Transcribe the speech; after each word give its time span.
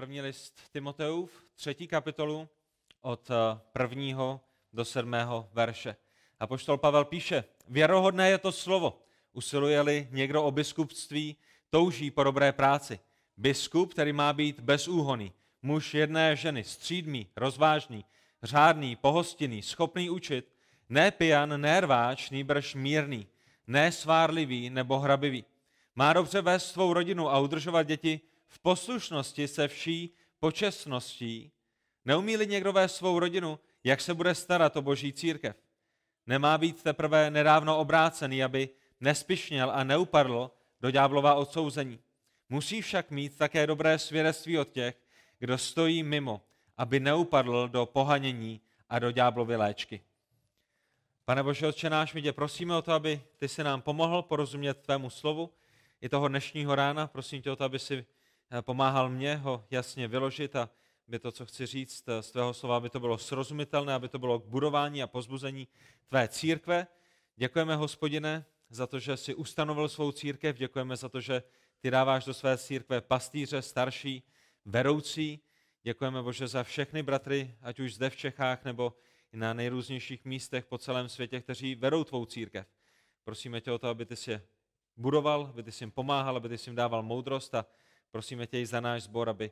první 0.00 0.20
list 0.20 0.60
Timoteův, 0.72 1.44
třetí 1.54 1.88
kapitolu, 1.88 2.48
od 3.00 3.30
eh, 3.30 3.60
prvního 3.72 4.40
do 4.72 4.84
sedmého 4.84 5.48
verše. 5.52 5.96
A 6.38 6.46
poštol 6.46 6.78
Pavel 6.78 7.04
píše, 7.04 7.44
věrohodné 7.68 8.30
je 8.30 8.38
to 8.38 8.52
slovo, 8.52 9.02
usiluje-li 9.32 10.08
někdo 10.10 10.44
o 10.44 10.50
biskupství, 10.50 11.36
touží 11.70 12.10
po 12.10 12.24
dobré 12.24 12.52
práci. 12.52 13.00
Biskup, 13.36 13.92
který 13.92 14.12
má 14.12 14.32
být 14.32 14.60
bezúhoný, 14.60 15.32
muž 15.62 15.94
jedné 15.94 16.36
ženy, 16.36 16.64
střídmý, 16.64 17.26
rozvážný, 17.36 18.04
řádný, 18.42 18.96
pohostinný, 18.96 19.62
schopný 19.62 20.10
učit, 20.10 20.52
ne 20.88 21.10
pijan, 21.10 21.60
ne 21.60 21.80
rváč, 21.80 22.30
nýbrž 22.30 22.74
mírný, 22.74 23.26
ne 23.66 23.92
svárlivý 23.92 24.70
nebo 24.70 24.98
hrabivý. 24.98 25.44
Má 25.94 26.12
dobře 26.12 26.40
vést 26.40 26.72
svou 26.72 26.92
rodinu 26.92 27.30
a 27.30 27.38
udržovat 27.38 27.82
děti 27.82 28.20
v 28.50 28.58
poslušnosti 28.58 29.48
se 29.48 29.68
vší 29.68 30.14
počestností. 30.38 31.52
Neumí-li 32.04 32.46
někdo 32.46 32.72
vést 32.72 32.96
svou 32.96 33.18
rodinu, 33.18 33.58
jak 33.84 34.00
se 34.00 34.14
bude 34.14 34.34
starat 34.34 34.76
o 34.76 34.82
boží 34.82 35.12
církev? 35.12 35.56
Nemá 36.26 36.58
být 36.58 36.82
teprve 36.82 37.30
nedávno 37.30 37.78
obrácený, 37.78 38.44
aby 38.44 38.68
nespišněl 39.00 39.70
a 39.70 39.84
neupadl 39.84 40.50
do 40.80 40.90
ďáblova 40.90 41.34
odsouzení. 41.34 41.98
Musí 42.48 42.82
však 42.82 43.10
mít 43.10 43.38
také 43.38 43.66
dobré 43.66 43.98
svědectví 43.98 44.58
od 44.58 44.68
těch, 44.68 45.02
kdo 45.38 45.58
stojí 45.58 46.02
mimo, 46.02 46.42
aby 46.76 47.00
neupadl 47.00 47.68
do 47.68 47.86
pohanění 47.86 48.60
a 48.88 48.98
do 48.98 49.10
ďáblovy 49.10 49.56
léčky. 49.56 50.00
Pane 51.24 51.42
Bože, 51.42 51.66
Otče 51.66 51.90
náš, 51.90 52.14
my 52.14 52.22
tě 52.22 52.32
prosíme 52.32 52.76
o 52.76 52.82
to, 52.82 52.92
aby 52.92 53.22
ty 53.36 53.48
si 53.48 53.64
nám 53.64 53.82
pomohl 53.82 54.22
porozumět 54.22 54.74
tvému 54.74 55.10
slovu 55.10 55.50
i 56.00 56.08
toho 56.08 56.28
dnešního 56.28 56.74
rána. 56.74 57.06
Prosím 57.06 57.42
tě 57.42 57.50
o 57.50 57.56
to, 57.56 57.64
aby 57.64 57.78
si 57.78 58.06
pomáhal 58.60 59.10
mě 59.10 59.36
ho 59.36 59.64
jasně 59.70 60.08
vyložit 60.08 60.56
a 60.56 60.70
aby 61.08 61.18
to, 61.18 61.32
co 61.32 61.46
chci 61.46 61.66
říct 61.66 62.08
eh, 62.08 62.22
z 62.22 62.30
tvého 62.30 62.54
slova, 62.54 62.76
aby 62.76 62.90
to 62.90 63.00
bylo 63.00 63.18
srozumitelné, 63.18 63.94
aby 63.94 64.08
to 64.08 64.18
bylo 64.18 64.38
k 64.38 64.44
budování 64.44 65.02
a 65.02 65.06
pozbuzení 65.06 65.68
tvé 66.08 66.28
církve. 66.28 66.86
Děkujeme, 67.36 67.76
hospodine, 67.76 68.44
za 68.68 68.86
to, 68.86 68.98
že 68.98 69.16
jsi 69.16 69.34
ustanovil 69.34 69.88
svou 69.88 70.12
církev, 70.12 70.56
děkujeme 70.56 70.96
za 70.96 71.08
to, 71.08 71.20
že 71.20 71.42
ty 71.80 71.90
dáváš 71.90 72.24
do 72.24 72.34
své 72.34 72.58
církve 72.58 73.00
pastýře, 73.00 73.62
starší, 73.62 74.22
veroucí. 74.64 75.40
Děkujeme, 75.82 76.22
Bože, 76.22 76.48
za 76.48 76.62
všechny 76.62 77.02
bratry, 77.02 77.54
ať 77.62 77.80
už 77.80 77.94
zde 77.94 78.10
v 78.10 78.16
Čechách 78.16 78.64
nebo 78.64 78.94
i 79.32 79.36
na 79.36 79.52
nejrůznějších 79.52 80.24
místech 80.24 80.66
po 80.66 80.78
celém 80.78 81.08
světě, 81.08 81.40
kteří 81.40 81.74
vedou 81.74 82.04
tvou 82.04 82.26
církev. 82.26 82.66
Prosíme 83.24 83.60
tě 83.60 83.72
o 83.72 83.78
to, 83.78 83.88
aby 83.88 84.06
ty 84.06 84.16
si 84.16 84.30
je 84.30 84.42
budoval, 84.96 85.46
aby 85.46 85.62
ty 85.62 85.72
si 85.72 85.84
jim 85.84 85.90
pomáhal, 85.90 86.36
aby 86.36 86.48
ty 86.48 86.58
si 86.58 86.70
jim 86.70 86.76
dával 86.76 87.02
moudrost 87.02 87.54
a 87.54 87.66
prosíme 88.10 88.46
tě 88.46 88.60
i 88.60 88.66
za 88.66 88.80
náš 88.80 89.02
sbor, 89.02 89.28
aby 89.28 89.50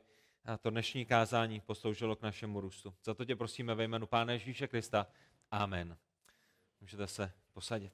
to 0.61 0.69
dnešní 0.69 1.05
kázání 1.05 1.59
posloužilo 1.59 2.15
k 2.15 2.21
našemu 2.21 2.61
růstu. 2.61 2.93
Za 3.03 3.13
to 3.13 3.25
tě 3.25 3.35
prosíme 3.35 3.75
ve 3.75 3.83
jménu 3.83 4.07
Pána 4.07 4.33
Ježíše 4.33 4.67
Krista. 4.67 5.07
Amen. 5.51 5.97
Můžete 6.81 7.07
se 7.07 7.31
posadit. 7.53 7.93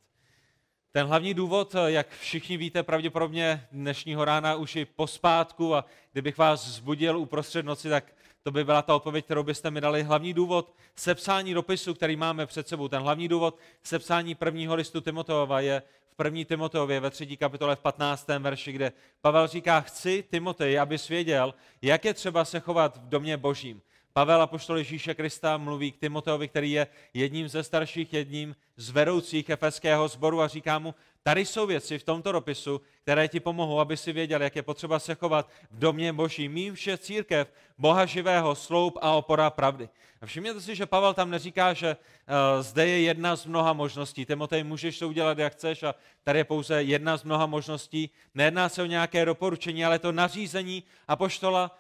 Ten 0.92 1.08
hlavní 1.08 1.34
důvod, 1.34 1.76
jak 1.86 2.10
všichni 2.10 2.58
víte, 2.58 2.84
pravděpodobně 2.84 3.68
dnešního 3.72 4.26
rána 4.26 4.56
už 4.56 4.76
i 4.76 4.86
pospátku 4.86 5.76
a 5.76 5.86
kdybych 6.12 6.38
vás 6.38 6.68
zbudil 6.68 7.18
uprostřed 7.18 7.66
noci, 7.66 7.90
tak 7.90 8.16
to 8.44 8.52
by 8.52 8.64
byla 8.64 8.82
ta 8.82 8.96
odpověď, 8.96 9.26
kterou 9.26 9.44
byste 9.44 9.72
mi 9.72 9.82
dali. 9.82 10.04
Hlavní 10.04 10.34
důvod 10.34 10.76
sepsání 10.96 11.54
dopisu, 11.54 11.94
který 11.94 12.16
máme 12.16 12.46
před 12.46 12.68
sebou, 12.68 12.88
ten 12.88 13.02
hlavní 13.02 13.28
důvod 13.28 13.58
sepsání 13.84 14.36
prvního 14.36 14.76
listu 14.76 15.02
Timoteova 15.02 15.60
je 15.60 15.82
v 16.16 16.18
první 16.18 16.46
Timoteově 16.46 17.00
ve 17.00 17.10
třetí 17.10 17.38
kapitole 17.38 17.76
v 17.76 17.80
15. 17.80 18.28
verši, 18.40 18.72
kde 18.72 18.92
Pavel 19.22 19.48
říká, 19.48 19.82
chci 19.82 20.24
Timotej, 20.32 20.80
aby 20.80 20.98
svěděl, 20.98 21.54
jak 21.82 22.06
je 22.06 22.14
třeba 22.14 22.46
se 22.46 22.60
chovat 22.60 22.98
v 22.98 23.10
domě 23.10 23.38
božím. 23.38 23.82
Pavel 24.14 24.42
apoštol 24.42 24.78
Ježíše 24.78 25.14
Krista 25.14 25.58
mluví 25.58 25.92
k 25.92 26.00
Timoteovi, 26.00 26.48
který 26.48 26.72
je 26.72 26.88
jedním 27.14 27.48
ze 27.48 27.64
starších, 27.64 28.14
jedním 28.14 28.56
z 28.78 28.90
vedoucích 28.90 29.50
efeského 29.50 30.08
sboru 30.08 30.42
a 30.42 30.48
říká 30.48 30.80
mu, 30.80 30.96
tady 31.28 31.46
jsou 31.46 31.68
věci 31.68 32.00
v 32.00 32.04
tomto 32.04 32.32
dopisu, 32.32 32.82
které 33.02 33.28
ti 33.28 33.40
pomohou, 33.40 33.80
aby 33.80 33.98
si 33.98 34.14
věděl, 34.14 34.42
jak 34.42 34.56
je 34.56 34.64
potřeba 34.64 35.00
se 35.00 35.16
chovat 35.16 35.50
v 35.72 35.80
domě 35.80 36.14
boží. 36.14 36.50
Mým 36.50 36.74
vše 36.74 36.98
církev, 36.98 37.54
Boha 37.78 38.06
živého, 38.06 38.56
sloup 38.56 38.98
a 39.02 39.12
opora 39.12 39.50
pravdy. 39.50 39.90
A 40.22 40.26
všimněte 40.26 40.62
si, 40.62 40.76
že 40.76 40.86
Pavel 40.86 41.14
tam 41.14 41.30
neříká, 41.30 41.74
že 41.74 41.98
uh, 41.98 42.64
zde 42.64 42.88
je 42.88 43.02
jedna 43.02 43.36
z 43.36 43.46
mnoha 43.46 43.74
možností. 43.74 44.26
Timotej, 44.26 44.64
můžeš 44.64 45.00
to 45.00 45.08
udělat, 45.08 45.38
jak 45.38 45.54
chceš 45.54 45.84
a 45.84 45.96
tady 46.24 46.40
je 46.40 46.44
pouze 46.44 46.84
jedna 46.84 47.18
z 47.18 47.24
mnoha 47.24 47.46
možností. 47.46 48.10
Nejedná 48.36 48.70
se 48.70 48.82
o 48.82 48.86
nějaké 48.86 49.26
doporučení, 49.26 49.86
ale 49.86 50.00
to 50.00 50.12
nařízení 50.12 50.84
apoštola 51.08 51.78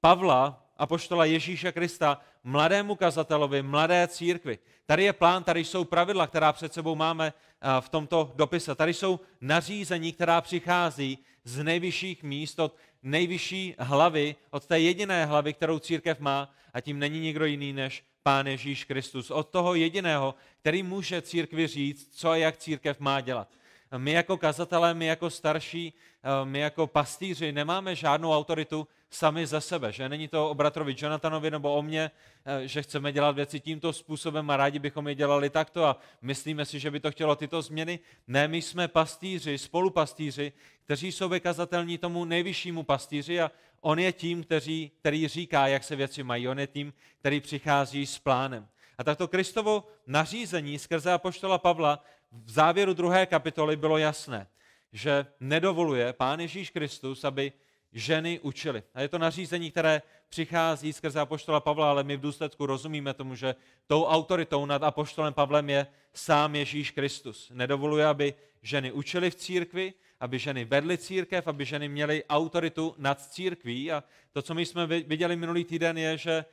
Pavla 0.00 0.64
apoštola 0.76 1.24
Ježíše 1.24 1.72
Krista 1.72 2.20
mladému 2.44 2.94
kazatelovi, 2.94 3.62
mladé 3.62 4.08
církvi. 4.08 4.58
Tady 4.86 5.04
je 5.04 5.12
plán, 5.12 5.44
tady 5.44 5.64
jsou 5.64 5.84
pravidla, 5.84 6.26
která 6.26 6.52
před 6.52 6.74
sebou 6.74 6.94
máme 6.94 7.32
eh, 7.32 7.80
v 7.80 7.88
tomto 7.88 8.32
dopise. 8.36 8.74
Tady 8.74 8.94
jsou 8.94 9.20
nařízení, 9.40 10.12
která 10.12 10.40
přichází 10.40 11.18
z 11.44 11.62
nejvyšších 11.62 12.22
míst, 12.22 12.58
od 12.58 12.76
nejvyšší 13.02 13.74
hlavy, 13.78 14.36
od 14.50 14.66
té 14.66 14.80
jediné 14.80 15.26
hlavy, 15.26 15.52
kterou 15.52 15.78
církev 15.78 16.20
má, 16.20 16.50
a 16.74 16.80
tím 16.80 16.98
není 16.98 17.20
nikdo 17.20 17.44
jiný 17.44 17.72
než 17.72 18.04
Pán 18.22 18.46
Ježíš 18.46 18.84
Kristus. 18.84 19.30
Od 19.30 19.48
toho 19.48 19.74
jediného, 19.74 20.34
který 20.60 20.82
může 20.82 21.22
církvi 21.22 21.66
říct, 21.66 22.08
co 22.16 22.30
a 22.30 22.36
jak 22.36 22.56
církev 22.56 23.00
má 23.00 23.20
dělat. 23.20 23.48
My 23.96 24.12
jako 24.12 24.36
kazatelé, 24.36 24.94
my 24.94 25.06
jako 25.06 25.30
starší, 25.30 25.92
eh, 26.22 26.44
my 26.44 26.58
jako 26.58 26.86
pastýři 26.86 27.52
nemáme 27.52 27.94
žádnou 27.94 28.32
autoritu 28.32 28.88
sami 29.14 29.46
ze 29.46 29.60
sebe, 29.60 29.92
že 29.92 30.08
není 30.08 30.28
to 30.28 30.50
o 30.50 30.54
bratrovi 30.54 30.94
Jonathanovi 30.98 31.50
nebo 31.50 31.74
o 31.74 31.82
mně, 31.82 32.10
eh, 32.44 32.68
že 32.68 32.82
chceme 32.82 33.12
dělat 33.12 33.36
věci 33.36 33.60
tímto 33.60 33.92
způsobem 33.92 34.50
a 34.50 34.56
rádi 34.56 34.78
bychom 34.78 35.08
je 35.08 35.14
dělali 35.14 35.50
takto 35.50 35.84
a 35.84 35.96
myslíme 36.22 36.64
si, 36.64 36.80
že 36.80 36.90
by 36.90 37.00
to 37.00 37.10
chtělo 37.10 37.36
tyto 37.36 37.62
změny. 37.62 37.98
Ne, 38.26 38.48
my 38.48 38.62
jsme 38.62 38.88
pastýři, 38.88 39.58
spolupastýři, 39.58 40.52
kteří 40.84 41.12
jsou 41.12 41.28
vykazatelní 41.28 41.98
tomu 41.98 42.24
nejvyššímu 42.24 42.82
pastýři 42.82 43.40
a 43.40 43.50
on 43.80 43.98
je 43.98 44.12
tím, 44.12 44.44
který, 44.44 44.90
který 45.00 45.28
říká, 45.28 45.66
jak 45.66 45.84
se 45.84 45.96
věci 45.96 46.22
mají. 46.22 46.48
On 46.48 46.58
je 46.58 46.66
tím, 46.66 46.92
který 47.20 47.40
přichází 47.40 48.06
s 48.06 48.18
plánem. 48.18 48.68
A 48.98 49.04
takto 49.04 49.28
Kristovo 49.28 49.84
nařízení 50.06 50.78
skrze 50.78 51.12
apoštola 51.12 51.58
Pavla 51.58 52.04
v 52.32 52.50
závěru 52.50 52.94
druhé 52.94 53.26
kapitoly 53.26 53.76
bylo 53.76 53.98
jasné, 53.98 54.46
že 54.92 55.26
nedovoluje 55.40 56.12
Pán 56.12 56.40
Ježíš 56.40 56.70
Kristus, 56.70 57.24
aby 57.24 57.52
ženy 57.94 58.40
učily. 58.40 58.82
A 58.94 59.00
je 59.00 59.08
to 59.08 59.18
nařízení, 59.18 59.70
které 59.70 60.02
přichází 60.28 60.92
skrze 60.92 61.20
apoštola 61.20 61.60
Pavla, 61.60 61.90
ale 61.90 62.04
my 62.04 62.16
v 62.16 62.20
důsledku 62.20 62.66
rozumíme 62.66 63.14
tomu, 63.14 63.34
že 63.34 63.54
tou 63.86 64.04
autoritou 64.04 64.66
nad 64.66 64.82
apoštolem 64.82 65.34
Pavlem 65.34 65.70
je 65.70 65.86
sám 66.14 66.54
Ježíš 66.54 66.90
Kristus. 66.90 67.50
Nedovoluje, 67.54 68.06
aby 68.06 68.34
ženy 68.62 68.92
učily 68.92 69.30
v 69.30 69.34
církvi, 69.34 69.94
aby 70.20 70.38
ženy 70.38 70.64
vedly 70.64 70.98
církev, 70.98 71.48
aby 71.48 71.64
ženy 71.64 71.88
měly 71.88 72.24
autoritu 72.24 72.94
nad 72.98 73.20
církví. 73.20 73.92
A 73.92 74.04
to, 74.32 74.42
co 74.42 74.54
my 74.54 74.66
jsme 74.66 74.86
viděli 74.86 75.36
minulý 75.36 75.64
týden, 75.64 75.98
je, 75.98 76.18
že 76.18 76.44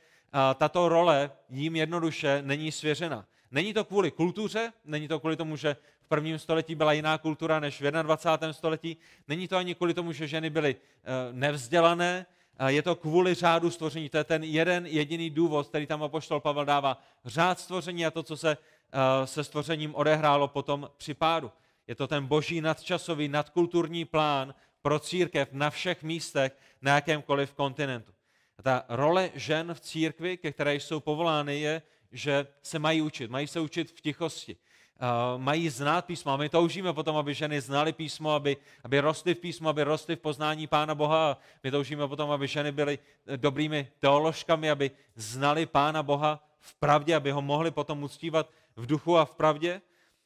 tato 0.54 0.88
role 0.88 1.30
jím 1.50 1.76
jednoduše 1.76 2.42
není 2.42 2.72
svěřena. 2.72 3.26
Není 3.50 3.74
to 3.74 3.84
kvůli 3.84 4.10
kultuře, 4.10 4.72
není 4.84 5.08
to 5.08 5.20
kvůli 5.20 5.36
tomu, 5.36 5.56
že 5.56 5.76
prvním 6.12 6.38
století 6.38 6.74
byla 6.74 6.92
jiná 6.92 7.18
kultura 7.18 7.60
než 7.60 7.80
v 7.80 7.90
21. 7.90 8.52
století, 8.52 8.96
není 9.28 9.48
to 9.48 9.56
ani 9.56 9.74
kvůli 9.74 9.94
tomu, 9.94 10.12
že 10.12 10.28
ženy 10.28 10.50
byly 10.50 10.76
eh, 10.76 11.32
nevzdělané, 11.32 12.26
je 12.66 12.82
to 12.82 12.94
kvůli 12.96 13.34
řádu 13.34 13.70
stvoření. 13.70 14.08
To 14.08 14.18
je 14.18 14.24
ten 14.24 14.44
jeden 14.44 14.86
jediný 14.86 15.30
důvod, 15.30 15.68
který 15.68 15.86
tam 15.86 16.02
apoštol 16.02 16.40
Pavel 16.40 16.64
dává. 16.64 17.02
Řád 17.24 17.60
stvoření 17.60 18.06
a 18.06 18.10
to, 18.10 18.22
co 18.22 18.36
se 18.36 18.56
eh, 18.56 19.26
se 19.26 19.44
stvořením 19.44 19.94
odehrálo 19.94 20.48
potom 20.48 20.90
při 20.96 21.14
pádu. 21.14 21.52
Je 21.86 21.94
to 21.94 22.06
ten 22.06 22.26
boží 22.26 22.60
nadčasový, 22.60 23.28
nadkulturní 23.28 24.04
plán 24.04 24.54
pro 24.82 24.98
církev 24.98 25.48
na 25.52 25.70
všech 25.70 26.02
místech, 26.02 26.56
na 26.82 26.94
jakémkoliv 26.94 27.54
kontinentu. 27.54 28.12
A 28.58 28.62
ta 28.62 28.84
role 28.88 29.30
žen 29.34 29.74
v 29.74 29.80
církvi, 29.80 30.36
ke 30.36 30.52
které 30.52 30.74
jsou 30.74 31.00
povolány, 31.00 31.60
je, 31.60 31.82
že 32.12 32.46
se 32.62 32.78
mají 32.78 33.02
učit. 33.02 33.30
Mají 33.30 33.46
se 33.46 33.60
učit 33.60 33.90
v 33.90 34.00
tichosti. 34.00 34.56
Uh, 35.02 35.40
mají 35.42 35.68
znát 35.68 36.04
písmo. 36.04 36.32
A 36.32 36.36
my 36.36 36.48
toužíme 36.48 36.92
potom, 36.92 37.16
aby 37.16 37.34
ženy 37.34 37.60
znali 37.60 37.92
písmo, 37.92 38.30
aby, 38.30 38.56
aby 38.84 39.00
rostly 39.00 39.34
v 39.34 39.38
písmu, 39.38 39.68
aby 39.68 39.82
rostly 39.82 40.16
v 40.16 40.18
poznání 40.18 40.66
Pána 40.66 40.94
Boha. 40.94 41.30
A 41.32 41.38
my 41.64 41.70
toužíme 41.70 42.08
potom, 42.08 42.30
aby 42.30 42.46
ženy 42.46 42.72
byly 42.72 42.98
dobrými 43.36 43.88
teoložkami, 43.98 44.70
aby 44.70 44.90
znali 45.14 45.66
Pána 45.66 46.02
Boha 46.02 46.44
v 46.60 46.74
pravdě, 46.74 47.16
aby 47.16 47.30
ho 47.30 47.42
mohli 47.42 47.70
potom 47.70 48.02
uctívat 48.02 48.50
v 48.76 48.86
duchu 48.86 49.18
a 49.18 49.24
v 49.24 49.34
pravdě. 49.34 49.80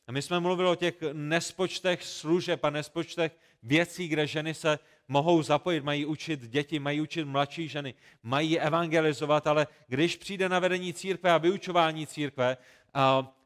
A 0.06 0.12
my 0.12 0.22
jsme 0.22 0.40
mluvili 0.40 0.68
o 0.68 0.74
těch 0.74 0.94
nespočtech 1.12 2.04
služeb 2.04 2.64
a 2.64 2.70
nespočtech 2.70 3.32
věcí, 3.62 4.08
kde 4.08 4.26
ženy 4.26 4.54
se 4.54 4.78
mohou 5.08 5.42
zapojit, 5.42 5.84
mají 5.84 6.06
učit 6.06 6.40
děti, 6.40 6.78
mají 6.78 7.00
učit 7.00 7.24
mladší 7.24 7.68
ženy, 7.68 7.94
mají 8.22 8.60
evangelizovat, 8.60 9.46
ale 9.46 9.66
když 9.88 10.16
přijde 10.16 10.48
na 10.48 10.58
vedení 10.58 10.92
církve 10.92 11.32
a 11.32 11.38
vyučování 11.38 12.06
církve, 12.06 12.56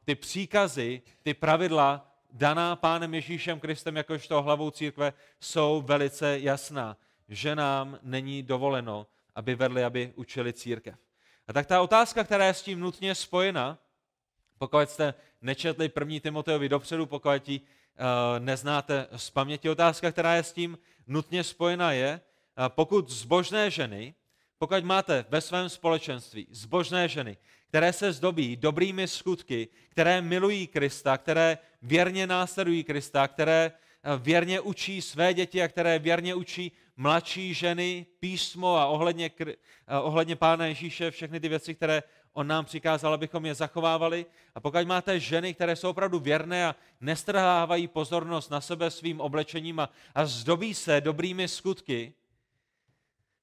ty 0.05 0.15
příkazy, 0.15 1.03
ty 1.23 1.35
pravidla 1.35 2.11
daná 2.33 2.77
pánem 2.77 3.15
Ježíšem 3.15 3.61
Kristem 3.61 3.97
jakožto 3.97 4.43
hlavou 4.43 4.71
církve 4.71 5.13
jsou 5.41 5.83
velice 5.87 6.39
jasná. 6.41 6.97
Ženám 7.29 7.99
není 8.03 8.43
dovoleno, 8.43 9.07
aby 9.35 9.55
vedli, 9.55 9.85
aby 9.85 10.13
učili 10.17 10.53
církev. 10.53 10.95
A 11.49 11.53
tak 11.53 11.67
ta 11.67 11.83
otázka, 11.83 12.25
která 12.25 12.47
je 12.47 12.55
s 12.55 12.63
tím 12.63 12.81
nutně 12.81 13.15
spojena, 13.15 13.79
pokud 14.59 14.91
jste 14.91 15.15
nečetli 15.43 15.89
první 15.89 16.21
Timoteovi 16.21 16.69
dopředu, 16.69 17.07
pokud 17.07 17.49
ji 17.49 17.61
uh, 17.61 17.65
neznáte 18.39 19.07
z 19.17 19.31
paměti, 19.31 19.71
otázka, 19.71 20.13
která 20.13 20.35
je 20.35 20.43
s 20.43 20.53
tím 20.53 20.79
nutně 21.07 21.45
spojena 21.45 21.93
je, 21.93 22.21
uh, 22.59 22.65
pokud 22.69 23.09
zbožné 23.09 23.71
ženy, 23.71 24.15
pokud 24.59 24.85
máte 24.85 25.25
ve 25.29 25.41
svém 25.41 25.69
společenství 25.69 26.47
zbožné 26.51 27.09
ženy, 27.09 27.37
které 27.71 27.93
se 27.93 28.13
zdobí 28.13 28.57
dobrými 28.57 29.09
skutky, 29.09 29.69
které 29.89 30.23
milují 30.23 30.67
Krista, 30.67 31.19
které 31.19 31.59
věrně 31.83 32.27
následují 32.27 32.85
Krista, 32.85 33.29
které 33.29 33.73
eh, 33.73 34.19
věrně 34.19 34.61
učí 34.61 35.03
své 35.03 35.35
děti 35.35 35.63
a 35.63 35.69
které 35.69 35.99
věrně 35.99 36.35
učí 36.35 36.73
mladší 36.97 37.55
ženy 37.55 38.07
písmo 38.21 38.77
a 38.77 38.87
ohledně, 38.87 39.31
eh, 39.47 39.55
ohledně 39.99 40.37
Pána 40.37 40.67
Ježíše, 40.67 41.11
všechny 41.11 41.41
ty 41.41 41.49
věci, 41.49 41.75
které 41.75 42.03
on 42.33 42.47
nám 42.47 42.65
přikázal, 42.65 43.15
abychom 43.15 43.47
je 43.47 43.55
zachovávali. 43.55 44.27
A 44.55 44.61
pokud 44.61 44.87
máte 44.87 45.21
ženy, 45.21 45.55
které 45.55 45.77
jsou 45.77 45.91
opravdu 45.91 46.19
věrné 46.19 46.67
a 46.67 46.75
nestrhávají 47.01 47.89
pozornost 47.89 48.51
na 48.51 48.61
sebe 48.61 48.91
svým 48.91 49.21
oblečením 49.21 49.81
a, 49.81 49.91
a 50.15 50.27
zdobí 50.27 50.75
se 50.75 51.01
dobrými 51.01 51.49
skutky, 51.49 52.15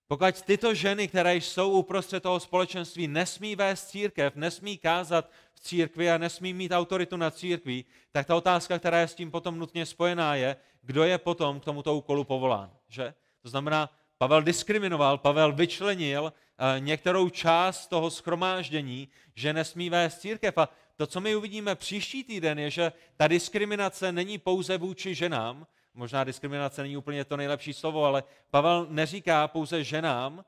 pokud 0.07 0.41
tyto 0.41 0.73
ženy, 0.73 1.07
které 1.07 1.35
jsou 1.35 1.71
uprostřed 1.71 2.23
toho 2.23 2.39
společenství, 2.39 3.07
nesmí 3.07 3.55
vést 3.55 3.87
církev, 3.87 4.35
nesmí 4.35 4.77
kázat 4.77 5.29
v 5.53 5.59
církvi 5.59 6.11
a 6.11 6.17
nesmí 6.17 6.53
mít 6.53 6.71
autoritu 6.71 7.17
na 7.17 7.31
církví, 7.31 7.85
tak 8.11 8.27
ta 8.27 8.35
otázka, 8.35 8.79
která 8.79 8.99
je 8.99 9.07
s 9.07 9.15
tím 9.15 9.31
potom 9.31 9.59
nutně 9.59 9.85
spojená, 9.85 10.35
je, 10.35 10.55
kdo 10.81 11.03
je 11.03 11.17
potom 11.17 11.59
k 11.59 11.65
tomuto 11.65 11.95
úkolu 11.95 12.23
povolán. 12.23 12.71
Že? 12.87 13.13
To 13.41 13.49
znamená, 13.49 13.89
Pavel 14.17 14.41
diskriminoval, 14.41 15.17
Pavel 15.17 15.51
vyčlenil 15.51 16.33
eh, 16.33 16.79
některou 16.79 17.29
část 17.29 17.87
toho 17.87 18.09
schromáždění, 18.09 19.07
že 19.35 19.53
nesmí 19.53 19.89
vést 19.89 20.19
církev. 20.21 20.57
A 20.57 20.69
to, 20.95 21.07
co 21.07 21.21
my 21.21 21.35
uvidíme 21.35 21.75
příští 21.75 22.23
týden, 22.23 22.59
je, 22.59 22.69
že 22.69 22.91
ta 23.17 23.27
diskriminace 23.27 24.11
není 24.11 24.37
pouze 24.37 24.77
vůči 24.77 25.15
ženám, 25.15 25.67
možná 25.97 26.23
diskriminace 26.23 26.81
není 26.81 26.97
úplně 26.97 27.25
to 27.25 27.37
nejlepší 27.37 27.73
slovo, 27.73 28.05
ale 28.05 28.23
Pavel 28.49 28.87
neříká 28.89 29.47
pouze 29.47 29.83
ženám, 29.83 30.45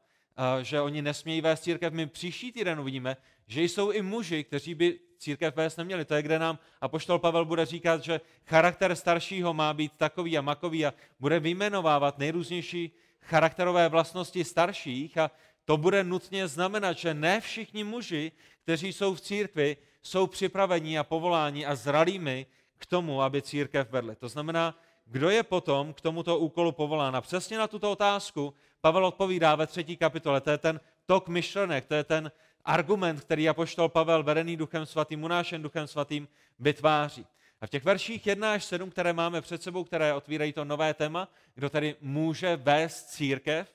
že 0.62 0.82
oni 0.82 1.02
nesmějí 1.02 1.42
vést 1.42 1.62
církev. 1.62 1.94
My 1.94 2.08
příští 2.08 2.52
týden 2.52 2.80
uvidíme, 2.80 3.18
že 3.48 3.64
jsou 3.64 3.92
i 3.92 4.02
muži, 4.02 4.44
kteří 4.44 4.76
by 4.76 5.00
církev 5.18 5.56
vést 5.56 5.78
neměli. 5.78 6.06
To 6.06 6.16
je, 6.16 6.22
kde 6.22 6.40
nám 6.40 6.60
apoštol 6.82 7.20
Pavel 7.20 7.46
bude 7.46 7.66
říkat, 7.66 8.04
že 8.04 8.22
charakter 8.46 8.96
staršího 8.96 9.54
má 9.54 9.74
být 9.74 9.92
takový 9.98 10.38
a 10.38 10.42
makový 10.42 10.86
a 10.86 10.94
bude 11.20 11.40
vyjmenovávat 11.40 12.18
nejrůznější 12.18 12.92
charakterové 13.22 13.90
vlastnosti 13.90 14.44
starších 14.44 15.18
a 15.18 15.32
to 15.66 15.78
bude 15.78 16.04
nutně 16.04 16.48
znamenat, 16.48 16.98
že 16.98 17.14
ne 17.14 17.42
všichni 17.42 17.84
muži, 17.84 18.32
kteří 18.64 18.94
jsou 18.94 19.16
v 19.16 19.22
církvi, 19.22 19.78
jsou 20.02 20.28
připraveni 20.28 21.00
a 21.00 21.04
povoláni 21.04 21.66
a 21.66 21.76
zralými 21.76 22.46
k 22.78 22.86
tomu, 22.86 23.22
aby 23.22 23.42
církev 23.42 23.92
vedli. 23.92 24.16
To 24.16 24.30
znamená, 24.30 24.80
kdo 25.12 25.30
je 25.30 25.44
potom 25.44 25.94
k 25.94 26.02
tomuto 26.02 26.38
úkolu 26.38 26.72
povolán? 26.72 27.16
A 27.16 27.22
přesně 27.22 27.58
na 27.58 27.68
tuto 27.68 27.92
otázku 27.92 28.54
Pavel 28.82 29.06
odpovídá 29.06 29.56
ve 29.56 29.68
třetí 29.68 29.98
kapitole. 29.98 30.42
To 30.42 30.50
je 30.50 30.58
ten 30.58 30.80
tok 31.06 31.28
myšlenek, 31.28 31.86
to 31.86 31.94
je 31.94 32.04
ten 32.04 32.32
argument, 32.66 33.22
který 33.22 33.50
apoštol 33.50 33.90
Pavel, 33.90 34.24
vedený 34.24 34.58
duchem 34.58 34.86
svatým, 34.86 35.24
unášen 35.24 35.62
duchem 35.62 35.88
svatým, 35.88 36.28
vytváří. 36.60 37.26
A 37.62 37.68
v 37.68 37.70
těch 37.70 37.84
verších 37.84 38.28
1 38.28 38.54
až 38.54 38.64
7, 38.64 38.90
které 38.90 39.14
máme 39.14 39.42
před 39.42 39.64
sebou, 39.64 39.84
které 39.84 40.14
otvírají 40.14 40.54
to 40.54 40.66
nové 40.66 40.94
téma, 40.94 41.28
kdo 41.56 41.70
tedy 41.70 41.96
může 42.02 42.56
vést 42.56 43.04
církev, 43.04 43.74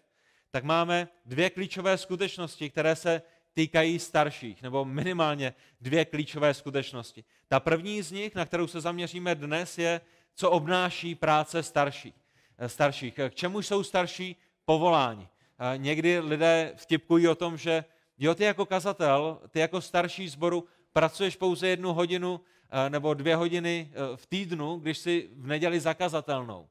tak 0.50 0.64
máme 0.64 1.08
dvě 1.26 1.50
klíčové 1.50 1.98
skutečnosti, 1.98 2.70
které 2.70 2.96
se 2.96 3.22
týkají 3.54 3.98
starších, 3.98 4.62
nebo 4.62 4.84
minimálně 4.84 5.54
dvě 5.80 6.04
klíčové 6.04 6.54
skutečnosti. 6.54 7.24
Ta 7.48 7.60
první 7.60 8.02
z 8.02 8.12
nich, 8.12 8.34
na 8.34 8.44
kterou 8.44 8.66
se 8.66 8.80
zaměříme 8.80 9.34
dnes, 9.34 9.78
je, 9.78 10.00
co 10.34 10.50
obnáší 10.50 11.14
práce 11.14 11.62
starších. 11.62 12.14
Eh, 12.58 12.68
starších. 12.68 13.14
K 13.14 13.34
čemu 13.34 13.62
jsou 13.62 13.82
starší 13.82 14.36
povoláni? 14.64 15.28
Eh, 15.58 15.78
někdy 15.78 16.20
lidé 16.20 16.72
vtipkují 16.76 17.28
o 17.28 17.34
tom, 17.34 17.56
že 17.56 17.84
jo, 18.18 18.34
ty 18.34 18.44
jako 18.44 18.66
kazatel, 18.66 19.40
ty 19.50 19.58
jako 19.58 19.80
starší 19.80 20.28
zboru 20.28 20.64
pracuješ 20.92 21.36
pouze 21.36 21.68
jednu 21.68 21.92
hodinu 21.92 22.40
eh, 22.70 22.90
nebo 22.90 23.14
dvě 23.14 23.36
hodiny 23.36 23.90
v 24.16 24.26
týdnu, 24.26 24.76
když 24.76 24.98
si 24.98 25.28
v 25.36 25.46
neděli 25.46 25.80
zakazatelnou. 25.80 26.68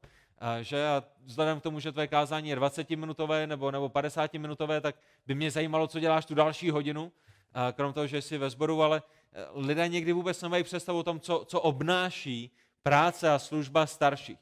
Že 0.61 0.87
a 0.87 1.03
vzhledem 1.25 1.59
k 1.59 1.63
tomu, 1.63 1.79
že 1.79 1.91
tvoje 1.91 2.07
kázání 2.07 2.49
je 2.49 2.55
20-minutové 2.55 3.47
nebo, 3.47 3.71
nebo 3.71 3.89
50-minutové, 3.89 4.81
tak 4.81 4.95
by 5.27 5.35
mě 5.35 5.51
zajímalo, 5.51 5.87
co 5.87 5.99
děláš 5.99 6.25
tu 6.25 6.35
další 6.35 6.69
hodinu, 6.69 7.11
krom 7.73 7.93
toho, 7.93 8.07
že 8.07 8.21
jsi 8.21 8.37
ve 8.37 8.49
sboru, 8.49 8.83
ale 8.83 9.01
lidé 9.53 9.87
někdy 9.87 10.13
vůbec 10.13 10.41
nemají 10.41 10.63
představu 10.63 10.99
o 10.99 11.03
tom, 11.03 11.19
co, 11.19 11.45
co 11.47 11.61
obnáší 11.61 12.51
práce 12.83 13.29
a 13.29 13.39
služba 13.39 13.85
starších. 13.85 14.39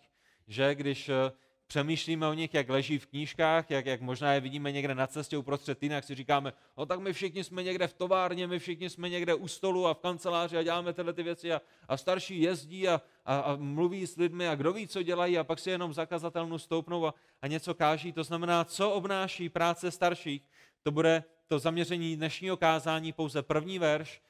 Že 0.47 0.75
když 0.75 1.09
eh, 1.09 1.31
přemýšlíme 1.67 2.27
o 2.27 2.33
nich, 2.33 2.53
jak 2.53 2.69
leží 2.69 2.99
v 2.99 3.07
knížkách, 3.07 3.71
jak, 3.71 3.85
jak 3.85 4.01
možná 4.01 4.33
je 4.33 4.39
vidíme 4.39 4.71
někde 4.71 4.95
na 4.95 5.07
cestě 5.07 5.37
uprostřed 5.37 5.77
týna, 5.77 5.95
jak 5.95 6.03
si 6.03 6.15
říkáme, 6.15 6.53
no 6.77 6.85
tak 6.85 6.99
my 6.99 7.13
všichni 7.13 7.43
jsme 7.43 7.63
někde 7.63 7.87
v 7.87 7.93
továrně, 7.93 8.47
my 8.47 8.59
všichni 8.59 8.89
jsme 8.89 9.09
někde 9.09 9.33
u 9.33 9.47
stolu 9.47 9.87
a 9.87 9.93
v 9.93 9.99
kanceláři 9.99 10.57
a 10.57 10.63
děláme 10.63 10.93
tyhle 10.93 11.13
ty 11.13 11.23
věci 11.23 11.53
a, 11.53 11.61
a 11.87 11.97
starší 11.97 12.41
jezdí 12.41 12.87
a, 12.87 13.01
a, 13.25 13.39
a 13.39 13.55
mluví 13.55 14.07
s 14.07 14.15
lidmi 14.15 14.47
a 14.47 14.55
kdo 14.55 14.73
ví, 14.73 14.87
co 14.87 15.03
dělají 15.03 15.37
a 15.37 15.43
pak 15.43 15.59
si 15.59 15.69
jenom 15.69 15.93
zakazatelnou 15.93 16.57
stoupnou 16.57 17.07
a, 17.07 17.13
a 17.41 17.47
něco 17.47 17.73
káží. 17.73 18.11
To 18.11 18.23
znamená, 18.23 18.63
co 18.63 18.91
obnáší 18.91 19.49
práce 19.49 19.91
starších, 19.91 20.41
to 20.83 20.91
bude 20.91 21.23
to 21.47 21.59
zaměření 21.59 22.15
dnešního 22.15 22.57
kázání 22.57 23.13
pouze 23.13 23.41
první 23.41 23.79
verš, 23.79 24.21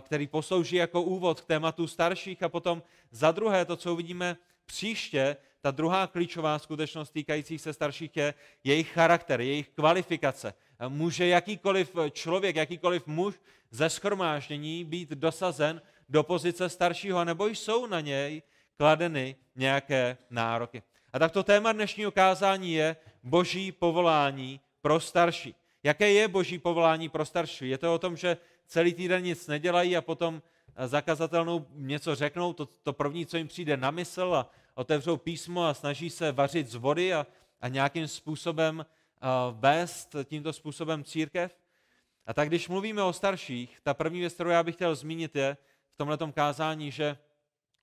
který 0.00 0.26
poslouží 0.26 0.76
jako 0.76 1.02
úvod 1.02 1.40
k 1.40 1.44
tématu 1.44 1.86
starších 1.86 2.42
a 2.42 2.48
potom 2.48 2.82
za 3.10 3.32
druhé 3.32 3.64
to, 3.64 3.76
co 3.76 3.92
uvidíme 3.92 4.36
příště, 4.66 5.36
ta 5.60 5.70
druhá 5.70 6.06
klíčová 6.06 6.58
skutečnost 6.58 7.10
týkající 7.10 7.58
se 7.58 7.72
starších 7.72 8.16
je 8.16 8.34
jejich 8.64 8.92
charakter, 8.92 9.40
jejich 9.40 9.68
kvalifikace. 9.68 10.54
Může 10.88 11.26
jakýkoliv 11.26 11.96
člověk, 12.10 12.56
jakýkoliv 12.56 13.06
muž 13.06 13.34
ze 13.70 13.90
schromáždění 13.90 14.84
být 14.84 15.10
dosazen 15.10 15.82
do 16.08 16.22
pozice 16.22 16.68
staršího, 16.68 17.24
nebo 17.24 17.46
jsou 17.46 17.86
na 17.86 18.00
něj 18.00 18.42
kladeny 18.76 19.36
nějaké 19.56 20.16
nároky. 20.30 20.82
A 21.12 21.18
tak 21.18 21.32
to 21.32 21.42
téma 21.42 21.72
dnešního 21.72 22.10
kázání 22.10 22.74
je 22.74 22.96
boží 23.22 23.72
povolání 23.72 24.60
pro 24.82 25.00
starší. 25.00 25.54
Jaké 25.82 26.10
je 26.12 26.28
boží 26.28 26.58
povolání 26.58 27.08
pro 27.08 27.24
starší? 27.24 27.68
Je 27.68 27.78
to 27.78 27.94
o 27.94 27.98
tom, 27.98 28.16
že 28.16 28.36
celý 28.66 28.94
týden 28.94 29.22
nic 29.22 29.46
nedělají 29.46 29.96
a 29.96 30.00
potom 30.00 30.42
eh, 30.76 30.88
zakazatelnou 30.88 31.66
něco 31.74 32.14
řeknou, 32.14 32.52
to, 32.52 32.66
to 32.66 32.92
první, 32.92 33.26
co 33.26 33.36
jim 33.36 33.48
přijde 33.48 33.76
na 33.76 33.90
mysl 33.90 34.34
a 34.34 34.50
otevřou 34.74 35.16
písmo 35.16 35.64
a 35.64 35.74
snaží 35.74 36.10
se 36.10 36.32
vařit 36.32 36.68
z 36.68 36.74
vody 36.74 37.14
a, 37.14 37.26
a 37.60 37.68
nějakým 37.68 38.08
způsobem 38.08 38.78
uh, 38.78 39.60
vést 39.60 40.16
tímto 40.24 40.52
způsobem 40.52 41.04
církev. 41.04 41.58
A 42.26 42.34
tak 42.34 42.48
když 42.48 42.68
mluvíme 42.68 43.02
o 43.02 43.12
starších, 43.12 43.78
ta 43.82 43.94
první 43.94 44.20
věc, 44.20 44.34
kterou 44.34 44.50
já 44.50 44.62
bych 44.62 44.74
chtěl 44.74 44.94
zmínit, 44.94 45.36
je 45.36 45.56
v 45.94 45.96
tomto 45.96 46.32
kázání, 46.32 46.90
že 46.90 47.16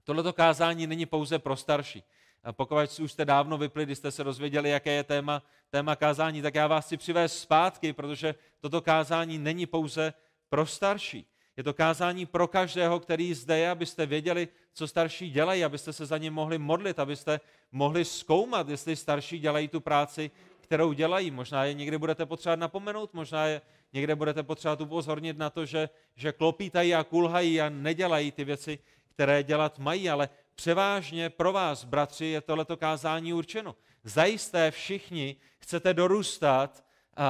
tohleto 0.03 0.33
kázání 0.33 0.87
není 0.87 1.05
pouze 1.05 1.39
pro 1.39 1.55
starší. 1.55 2.03
Pokud 2.51 2.99
už 2.99 3.11
jste 3.11 3.25
dávno 3.25 3.57
vypli, 3.57 3.85
když 3.85 3.97
jste 3.97 4.11
se 4.11 4.23
dozvěděli, 4.23 4.69
jaké 4.69 4.91
je 4.91 5.03
téma, 5.03 5.43
téma 5.69 5.95
kázání, 5.95 6.41
tak 6.41 6.55
já 6.55 6.67
vás 6.67 6.85
chci 6.85 6.97
přivést 6.97 7.39
zpátky, 7.39 7.93
protože 7.93 8.35
toto 8.59 8.81
kázání 8.81 9.37
není 9.37 9.65
pouze 9.65 10.13
pro 10.51 10.65
starší. 10.65 11.25
Je 11.57 11.63
to 11.63 11.73
kázání 11.73 12.25
pro 12.25 12.47
každého, 12.47 12.99
který 12.99 13.33
zde 13.33 13.57
je, 13.59 13.69
abyste 13.69 14.05
věděli, 14.05 14.47
co 14.73 14.87
starší 14.87 15.29
dělají, 15.29 15.63
abyste 15.63 15.93
se 15.93 16.05
za 16.05 16.17
ně 16.17 16.31
mohli 16.31 16.57
modlit, 16.57 16.99
abyste 16.99 17.39
mohli 17.71 18.05
zkoumat, 18.05 18.69
jestli 18.69 18.95
starší 18.95 19.39
dělají 19.39 19.67
tu 19.67 19.79
práci, 19.79 20.31
kterou 20.59 20.93
dělají. 20.93 21.31
Možná 21.31 21.65
je 21.65 21.73
někde 21.73 21.97
budete 21.97 22.25
potřebovat 22.25 22.59
napomenout, 22.59 23.13
možná 23.13 23.45
je 23.45 23.61
někde 23.93 24.15
budete 24.15 24.43
potřebovat 24.43 24.81
upozornit 24.81 25.37
na 25.37 25.49
to, 25.49 25.65
že, 25.65 25.89
že 26.15 26.31
klopítají 26.31 26.95
a 26.95 27.03
kulhají 27.03 27.61
a 27.61 27.69
nedělají 27.69 28.31
ty 28.31 28.43
věci, 28.43 28.79
které 29.07 29.43
dělat 29.43 29.79
mají, 29.79 30.09
ale 30.09 30.29
převážně 30.55 31.29
pro 31.29 31.53
vás, 31.53 31.83
bratři, 31.83 32.25
je 32.25 32.41
tohleto 32.41 32.77
kázání 32.77 33.33
určeno. 33.33 33.75
Zajisté 34.03 34.71
všichni 34.71 35.35
chcete 35.59 35.93
dorůstat 35.93 36.83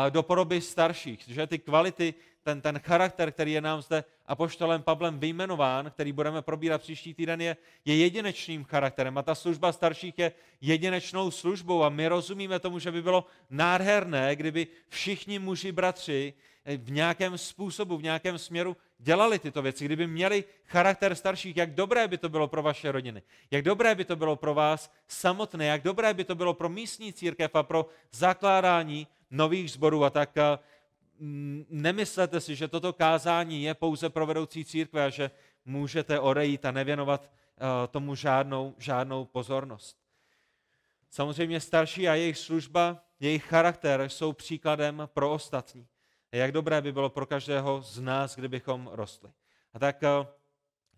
do 0.09 0.23
podoby 0.23 0.61
starších, 0.61 1.23
že 1.27 1.47
ty 1.47 1.59
kvality, 1.59 2.13
ten, 2.43 2.62
ten 2.62 2.79
charakter, 2.79 3.31
který 3.31 3.51
je 3.51 3.62
nám 3.62 3.81
zde 3.81 4.03
apoštolem 4.25 4.81
Pavlem 4.83 5.19
vyjmenován, 5.19 5.91
který 5.91 6.12
budeme 6.12 6.41
probírat 6.41 6.81
příští 6.81 7.13
týden, 7.13 7.41
je, 7.41 7.57
je 7.86 7.95
jedinečným 7.98 8.63
charakterem. 8.63 9.17
A 9.17 9.24
ta 9.24 9.36
služba 9.36 9.71
starších 9.71 10.19
je 10.19 10.31
jedinečnou 10.62 11.31
službou. 11.31 11.83
A 11.83 11.89
my 11.89 12.07
rozumíme 12.07 12.60
tomu, 12.60 12.79
že 12.79 12.91
by 12.91 13.01
bylo 13.01 13.25
nádherné, 13.50 14.36
kdyby 14.36 14.67
všichni 14.89 15.39
muži, 15.39 15.71
bratři 15.71 16.33
v 16.65 16.91
nějakém 16.91 17.38
způsobu, 17.38 17.98
v 17.98 18.03
nějakém 18.03 18.38
směru 18.38 18.77
dělali 18.98 19.39
tyto 19.39 19.62
věci, 19.62 19.86
kdyby 19.86 20.07
měli 20.07 20.43
charakter 20.65 21.15
starších, 21.15 21.57
jak 21.57 21.74
dobré 21.74 22.07
by 22.07 22.17
to 22.17 22.29
bylo 22.29 22.48
pro 22.48 22.63
vaše 22.63 22.91
rodiny, 22.91 23.21
jak 23.51 23.63
dobré 23.63 23.95
by 23.95 24.05
to 24.05 24.15
bylo 24.15 24.36
pro 24.36 24.53
vás 24.53 24.91
samotné, 25.07 25.65
jak 25.65 25.81
dobré 25.81 26.13
by 26.13 26.24
to 26.24 26.36
bylo 26.36 26.53
pro 26.53 26.69
místní 26.69 27.13
církev 27.13 27.55
a 27.55 27.63
pro 27.63 27.86
zakládání 28.12 29.07
nových 29.31 29.71
sborů 29.71 30.03
a 30.03 30.10
tak 30.10 30.36
nemyslete 31.69 32.41
si, 32.41 32.55
že 32.55 32.67
toto 32.67 32.93
kázání 32.93 33.63
je 33.63 33.73
pouze 33.73 34.09
pro 34.09 34.25
vedoucí 34.25 34.65
církve 34.65 35.05
a 35.05 35.09
že 35.09 35.31
můžete 35.65 36.19
odejít 36.19 36.65
a 36.65 36.71
nevěnovat 36.71 37.31
tomu 37.91 38.15
žádnou, 38.15 38.75
žádnou 38.77 39.25
pozornost. 39.25 39.97
Samozřejmě 41.09 41.59
starší 41.59 42.09
a 42.09 42.15
jejich 42.15 42.37
služba, 42.37 43.03
jejich 43.19 43.43
charakter 43.43 44.01
jsou 44.01 44.33
příkladem 44.33 45.09
pro 45.13 45.31
ostatní. 45.31 45.87
Jak 46.31 46.51
dobré 46.51 46.81
by 46.81 46.91
bylo 46.91 47.09
pro 47.09 47.25
každého 47.25 47.81
z 47.81 47.99
nás, 47.99 48.35
kdybychom 48.35 48.89
rostli. 48.91 49.31
A 49.73 49.79
tak 49.79 50.03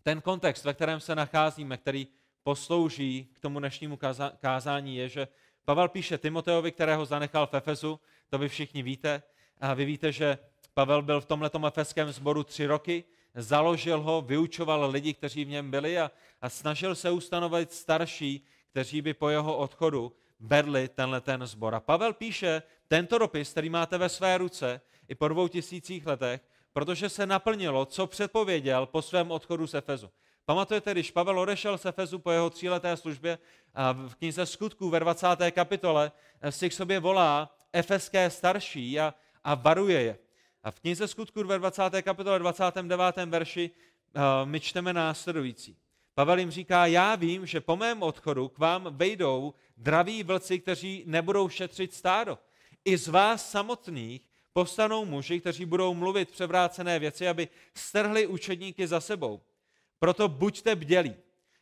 ten 0.04 0.22
kontext, 0.22 0.66
ve 0.66 0.74
kterém 0.74 1.00
se 1.00 1.16
nacházíme, 1.16 1.78
který 1.78 2.08
poslouží 2.44 3.30
k 3.34 3.40
tomu 3.40 3.60
dnešnímu 3.60 4.00
kázání, 4.40 4.96
je, 4.96 5.10
že 5.10 5.28
Pavel 5.66 5.90
píše 5.90 6.18
Timoteovi, 6.18 6.72
kterého 6.72 7.06
zanechal 7.06 7.48
v 7.48 7.54
Efezu, 7.54 8.00
to 8.30 8.38
vy 8.38 8.50
všichni 8.50 8.84
víte. 8.84 9.24
A 9.64 9.74
vy 9.74 9.86
víte, 9.86 10.12
že 10.12 10.38
Pavel 10.74 11.02
byl 11.02 11.22
v 11.22 11.26
tomhle 11.26 11.52
efeském 11.68 12.12
sboru 12.12 12.44
tři 12.44 12.66
roky, 12.66 13.04
založil 13.36 14.02
ho, 14.02 14.22
vyučoval 14.22 14.90
lidi, 14.90 15.14
kteří 15.14 15.46
v 15.46 15.50
něm 15.50 15.72
byli 15.72 16.00
a, 16.00 16.12
a 16.42 16.50
snažil 16.50 16.96
se 16.96 17.12
ustanovit 17.12 17.72
starší, 17.72 18.46
kteří 18.72 19.02
by 19.02 19.14
po 19.14 19.30
jeho 19.30 19.58
odchodu 19.58 20.12
vedli 20.40 20.88
tenhle 20.88 21.22
ten 21.22 21.46
zbor. 21.48 21.76
A 21.76 21.80
Pavel 21.80 22.14
píše 22.14 22.62
tento 22.88 23.18
dopis, 23.18 23.52
který 23.52 23.70
máte 23.70 23.98
ve 23.98 24.10
své 24.10 24.38
ruce 24.38 24.82
i 25.08 25.16
po 25.16 25.28
dvou 25.28 25.48
tisících 25.48 26.06
letech, 26.06 26.42
protože 26.74 27.10
se 27.10 27.26
naplnilo, 27.26 27.86
co 27.86 28.08
předpověděl 28.08 28.86
po 28.86 29.02
svém 29.02 29.32
odchodu 29.32 29.68
z 29.68 29.74
Efezu. 29.74 30.10
Pamatujete, 30.46 30.92
když 30.92 31.12
Pavel 31.12 31.40
odešel 31.40 31.78
z 31.78 31.86
Efezu 31.86 32.20
po 32.20 32.32
jeho 32.32 32.50
tříleté 32.50 32.98
službě 32.98 33.38
a 33.76 33.92
v 33.92 34.16
knize 34.16 34.46
skutků 34.46 34.90
ve 34.90 35.00
20. 35.00 35.28
kapitole 35.52 36.12
si 36.50 36.70
k 36.70 36.74
sobě 36.74 37.00
volá 37.00 37.56
efeské 37.74 38.30
starší 38.30 39.00
a, 39.00 39.14
a 39.44 39.56
varuje 39.56 40.02
je. 40.02 40.18
A 40.64 40.72
v 40.72 40.80
knize 40.80 41.08
skutků 41.08 41.44
ve 41.44 41.60
20. 41.60 41.84
kapitole 42.02 42.40
29. 42.40 43.16
verši 43.26 43.72
uh, 44.16 44.22
my 44.46 44.60
čteme 44.60 44.94
následující. 44.94 45.78
Pavel 46.16 46.40
jim 46.40 46.52
říká, 46.52 46.86
já 46.86 47.16
vím, 47.16 47.46
že 47.46 47.62
po 47.62 47.76
mém 47.76 48.04
odchodu 48.04 48.48
k 48.48 48.58
vám 48.58 48.88
vejdou 48.92 49.54
draví 49.78 50.24
vlci, 50.24 50.60
kteří 50.60 51.04
nebudou 51.06 51.50
šetřit 51.50 51.94
stádo. 51.94 52.40
I 52.86 52.98
z 52.98 53.08
vás 53.08 53.52
samotných 53.52 54.30
povstanou 54.54 55.06
muži, 55.06 55.40
kteří 55.40 55.66
budou 55.66 55.94
mluvit 55.94 56.32
převrácené 56.32 57.00
věci, 57.00 57.28
aby 57.28 57.48
strhli 57.74 58.28
učedníky 58.28 58.88
za 58.88 59.02
sebou. 59.02 59.42
Proto 60.00 60.28
buďte 60.28 60.76
bdělí 60.76 61.16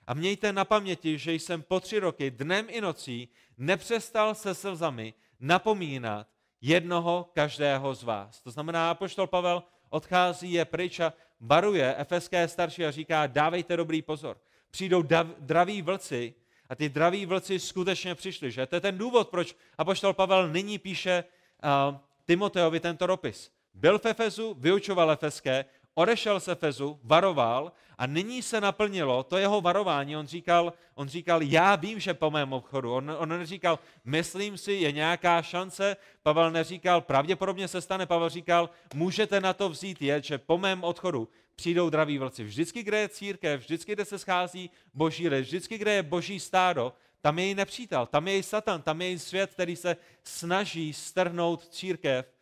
a 0.08 0.14
mějte 0.14 0.54
na 0.54 0.66
paměti, 0.66 1.18
že 1.18 1.34
jsem 1.34 1.62
po 1.62 1.80
tři 1.80 2.00
roky 2.00 2.32
dnem 2.32 2.68
i 2.70 2.82
nocí 2.82 3.30
nepřestal 3.58 4.36
se 4.36 4.56
slzami 4.56 5.14
napomínat 5.40 6.28
jednoho 6.62 7.30
každého 7.34 7.96
z 7.96 8.03
vás. 8.03 8.41
To 8.41 8.51
znamená, 8.51 8.91
apoštol 8.91 9.27
Pavel 9.27 9.63
odchází, 9.89 10.51
je 10.51 10.65
pryč 10.65 11.00
a 11.00 11.13
baruje 11.39 11.96
efeské 11.98 12.48
starší 12.48 12.86
a 12.86 12.91
říká, 12.91 13.27
dávejte 13.27 13.77
dobrý 13.77 14.01
pozor. 14.01 14.38
Přijdou 14.72 15.01
dav, 15.01 15.27
draví 15.39 15.82
vlci 15.82 16.34
a 16.70 16.75
ty 16.75 16.89
draví 16.89 17.25
vlci 17.25 17.60
skutečně 17.60 18.15
přišli. 18.15 18.51
Že? 18.51 18.65
To 18.65 18.75
je 18.75 18.82
ten 18.82 18.98
důvod, 18.98 19.30
proč 19.30 19.56
apoštol 19.77 20.13
Pavel 20.13 20.48
nyní 20.48 20.80
píše 20.80 21.24
uh, 21.63 21.98
Timoteovi 22.25 22.80
tento 22.80 23.08
dopis. 23.08 23.51
Byl 23.74 24.00
v 24.00 24.06
Efezu, 24.06 24.56
vyučoval 24.60 25.12
efeské, 25.12 25.65
odešel 25.94 26.40
z 26.40 26.48
Efezu, 26.48 27.00
varoval 27.04 27.72
a 27.98 28.06
nyní 28.06 28.42
se 28.42 28.62
naplnilo 28.62 29.24
to 29.24 29.38
jeho 29.38 29.62
varování. 29.62 30.18
On 30.18 30.28
říkal, 30.28 30.74
on 30.96 31.08
říkal 31.08 31.42
já 31.42 31.76
vím, 31.76 32.00
že 32.00 32.14
po 32.14 32.32
mém 32.32 32.54
obchodu. 32.54 32.94
On, 32.94 33.16
on 33.18 33.30
neříkal, 33.30 33.80
myslím 34.06 34.58
si, 34.58 34.72
je 34.74 34.92
nějaká 34.92 35.42
šance. 35.42 35.98
Pavel 36.24 36.52
neříkal, 36.52 37.02
pravděpodobně 37.02 37.68
se 37.68 37.82
stane. 37.82 38.06
Pavel 38.06 38.30
říkal, 38.30 38.70
můžete 38.94 39.40
na 39.40 39.54
to 39.54 39.70
vzít 39.70 40.02
je, 40.02 40.22
že 40.22 40.38
po 40.38 40.58
mém 40.58 40.84
odchodu 40.84 41.30
přijdou 41.56 41.90
draví 41.90 42.18
vlci. 42.18 42.44
Vždycky, 42.44 42.84
kde 42.84 43.00
je 43.00 43.10
církev, 43.10 43.62
vždycky, 43.62 43.94
kde 43.94 44.06
se 44.06 44.20
schází 44.20 44.70
boží 44.94 45.30
lid, 45.30 45.42
vždycky, 45.42 45.78
kde 45.78 45.94
je 45.94 46.04
boží 46.04 46.40
stádo, 46.40 46.94
tam 47.22 47.40
je 47.40 47.46
její 47.46 47.56
nepřítel, 47.56 48.06
tam 48.06 48.28
je 48.28 48.34
její 48.34 48.44
satan, 48.44 48.82
tam 48.82 49.02
je 49.02 49.08
její 49.08 49.20
svět, 49.20 49.54
který 49.54 49.76
se 49.76 49.98
snaží 50.24 50.94
strhnout 50.94 51.68
církev 51.68 52.34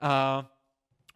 a 0.00 0.44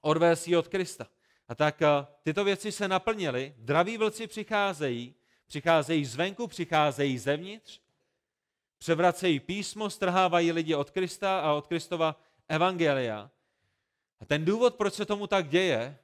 odvést 0.01 0.49
ji 0.49 0.57
od 0.57 0.69
Krista. 0.69 1.07
A 1.49 1.55
tak 1.55 1.83
eh, 1.83 2.07
tyto 2.23 2.45
věci 2.45 2.73
se 2.73 2.89
naplnily, 2.89 3.55
draví 3.59 3.97
vlci 3.97 4.27
přicházejí, 4.27 5.15
přicházejí 5.47 6.05
zvenku, 6.05 6.47
přicházejí 6.47 7.19
zevnitř, 7.19 7.81
převracejí 8.79 9.41
písmo, 9.41 9.91
strhávají 9.91 10.53
lidi 10.53 10.75
od 10.75 10.91
Krista 10.91 11.41
a 11.41 11.53
od 11.53 11.67
Kristova 11.67 12.21
evangelia. 12.49 13.31
A 14.21 14.25
ten 14.25 14.45
důvod, 14.45 14.75
proč 14.75 14.95
se 14.95 15.07
tomu 15.07 15.27
tak 15.27 15.49
děje, 15.49 15.99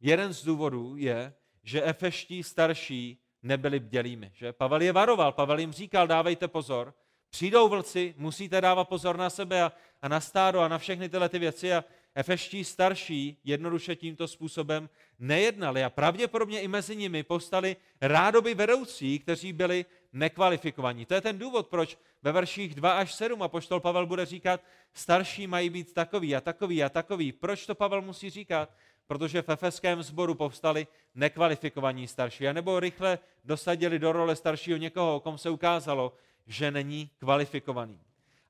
jeden 0.00 0.34
z 0.34 0.44
důvodů 0.44 0.96
je, 0.96 1.34
že 1.62 1.82
efeští 1.82 2.42
starší 2.42 3.18
nebyli 3.42 3.80
bdělými. 3.80 4.30
Že? 4.34 4.52
Pavel 4.52 4.82
je 4.82 4.92
varoval, 4.92 5.32
Pavel 5.32 5.58
jim 5.58 5.72
říkal, 5.72 6.06
dávejte 6.06 6.48
pozor, 6.48 6.94
přijdou 7.30 7.68
vlci, 7.68 8.14
musíte 8.18 8.60
dávat 8.60 8.84
pozor 8.84 9.16
na 9.16 9.30
sebe 9.30 9.62
a, 9.62 9.72
a 10.02 10.08
na 10.08 10.20
stádo 10.20 10.60
a 10.60 10.68
na 10.68 10.78
všechny 10.78 11.08
tyhle 11.08 11.28
ty 11.28 11.38
věci 11.38 11.74
a 11.74 11.84
efeští 12.14 12.64
starší 12.64 13.36
jednoduše 13.44 13.96
tímto 13.96 14.28
způsobem 14.28 14.88
nejednali 15.18 15.84
a 15.84 15.90
pravděpodobně 15.90 16.60
i 16.60 16.68
mezi 16.68 16.96
nimi 16.96 17.22
povstali 17.22 17.76
rádoby 18.00 18.54
vedoucí, 18.54 19.18
kteří 19.18 19.52
byli 19.52 19.84
nekvalifikovaní. 20.12 21.06
To 21.06 21.14
je 21.14 21.20
ten 21.20 21.38
důvod, 21.38 21.68
proč 21.68 21.98
ve 22.22 22.32
verších 22.32 22.74
2 22.74 22.92
až 22.92 23.14
7 23.14 23.42
a 23.42 23.48
poštol 23.48 23.80
Pavel 23.80 24.06
bude 24.06 24.26
říkat, 24.26 24.60
starší 24.94 25.46
mají 25.46 25.70
být 25.70 25.94
takový 25.94 26.34
a 26.34 26.40
takový 26.40 26.84
a 26.84 26.88
takový. 26.88 27.32
Proč 27.32 27.66
to 27.66 27.74
Pavel 27.74 28.02
musí 28.02 28.30
říkat? 28.30 28.70
Protože 29.06 29.42
v 29.42 29.48
efeském 29.48 30.02
sboru 30.02 30.34
povstali 30.34 30.86
nekvalifikovaní 31.14 32.08
starší, 32.08 32.48
anebo 32.48 32.80
rychle 32.80 33.18
dosadili 33.44 33.98
do 33.98 34.12
role 34.12 34.36
staršího 34.36 34.78
někoho, 34.78 35.16
o 35.16 35.20
kom 35.20 35.38
se 35.38 35.50
ukázalo, 35.50 36.12
že 36.46 36.70
není 36.70 37.10
kvalifikovaný. 37.18 38.00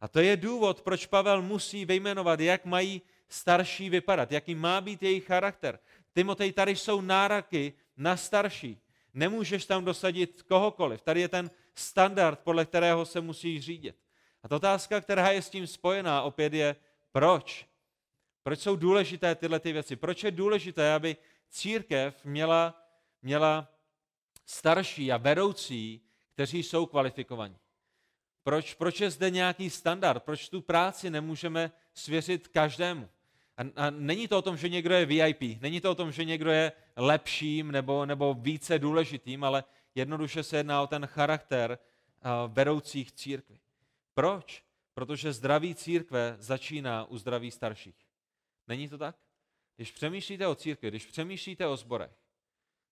A 0.01 0.09
to 0.09 0.21
je 0.21 0.37
důvod, 0.37 0.83
proč 0.83 1.07
Pavel 1.07 1.43
musí 1.43 1.85
vyjmenovat, 1.85 2.41
jak 2.41 2.65
mají 2.65 3.03
starší 3.33 3.91
vypadat, 3.91 4.33
jaký 4.33 4.55
má 4.55 4.81
být 4.81 5.03
jejich 5.03 5.25
charakter. 5.25 5.79
Timotej, 6.15 6.53
tady 6.53 6.77
jsou 6.77 7.01
náraky 7.01 7.73
na 7.97 8.17
starší. 8.17 8.81
Nemůžeš 9.15 9.67
tam 9.67 9.85
dosadit 9.85 10.43
kohokoliv. 10.43 11.01
Tady 11.01 11.21
je 11.21 11.29
ten 11.29 11.51
standard, 11.75 12.39
podle 12.39 12.67
kterého 12.67 13.07
se 13.07 13.21
musí 13.21 13.61
řídit. 13.61 13.97
A 14.43 14.49
ta 14.49 14.57
otázka, 14.57 15.01
která 15.01 15.31
je 15.31 15.43
s 15.43 15.51
tím 15.51 15.67
spojená, 15.67 16.23
opět 16.23 16.53
je, 16.53 16.77
proč? 17.13 17.67
Proč 18.43 18.61
jsou 18.61 18.77
důležité 18.77 19.35
tyhle 19.35 19.61
ty 19.61 19.73
věci? 19.73 19.97
Proč 19.97 20.25
je 20.25 20.31
důležité, 20.31 20.93
aby 20.93 21.17
církev 21.51 22.25
měla, 22.25 22.83
měla 23.23 23.69
starší 24.47 25.13
a 25.13 25.17
vedoucí, 25.17 26.01
kteří 26.35 26.63
jsou 26.63 26.87
kvalifikovaní? 26.87 27.57
Proč, 28.43 28.75
proč 28.75 29.01
je 29.01 29.11
zde 29.11 29.31
nějaký 29.31 29.71
standard? 29.71 30.23
Proč 30.23 30.49
tu 30.49 30.61
práci 30.61 31.11
nemůžeme 31.11 31.73
svěřit 31.95 32.49
každému? 32.49 33.09
A, 33.57 33.87
a 33.87 33.91
není 33.91 34.29
to 34.29 34.39
o 34.39 34.43
tom, 34.43 34.57
že 34.57 34.69
někdo 34.69 34.95
je 34.95 35.07
VIP, 35.07 35.61
není 35.61 35.81
to 35.81 35.91
o 35.91 35.95
tom, 35.95 36.13
že 36.13 36.25
někdo 36.25 36.51
je 36.51 36.73
lepším 36.97 37.73
nebo, 37.73 38.07
nebo 38.07 38.35
více 38.35 38.79
důležitým, 38.79 39.45
ale 39.45 39.65
jednoduše 39.95 40.43
se 40.43 40.57
jedná 40.57 40.83
o 40.83 40.87
ten 40.87 41.07
charakter 41.07 41.79
uh, 41.79 42.53
vedoucích 42.53 43.13
církví. 43.13 43.61
Proč? 44.15 44.65
Protože 44.95 45.33
zdraví 45.33 45.75
církve 45.75 46.37
začíná 46.39 47.05
u 47.05 47.19
zdraví 47.19 47.51
starších. 47.51 48.07
Není 48.69 48.89
to 48.89 48.99
tak? 48.99 49.17
Když 49.77 49.93
přemýšlíte 49.93 50.47
o 50.47 50.55
církvi, 50.55 50.89
když 50.89 51.07
přemýšlíte 51.07 51.67
o 51.67 51.77
zborech, 51.77 52.13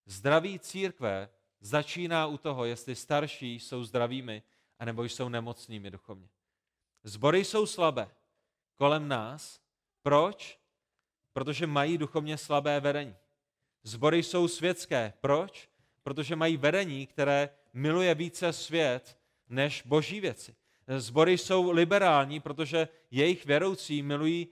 zdraví 0.05 0.59
církve 0.59 1.29
začíná 1.59 2.27
u 2.27 2.37
toho, 2.37 2.65
jestli 2.65 2.95
starší 2.95 3.59
jsou 3.59 3.83
zdravými, 3.83 4.43
anebo 4.79 5.03
jsou 5.03 5.29
nemocnými 5.29 5.91
duchovně. 5.91 6.29
Zbory 7.03 7.45
jsou 7.45 7.65
slabé 7.65 8.11
kolem 8.75 9.07
nás, 9.07 9.60
proč? 10.03 10.59
Protože 11.33 11.67
mají 11.67 11.97
duchovně 11.97 12.37
slabé 12.37 12.79
vedení. 12.79 13.15
Zbory 13.83 14.23
jsou 14.23 14.47
světské. 14.47 15.13
Proč? 15.21 15.69
Protože 16.03 16.35
mají 16.35 16.57
vedení, 16.57 17.07
které 17.07 17.49
miluje 17.73 18.15
více 18.15 18.53
svět 18.53 19.17
než 19.49 19.81
boží 19.85 20.19
věci. 20.19 20.55
Zbory 20.97 21.37
jsou 21.37 21.71
liberální, 21.71 22.39
protože 22.39 22.87
jejich 23.11 23.45
věroucí 23.45 24.01
milují 24.01 24.47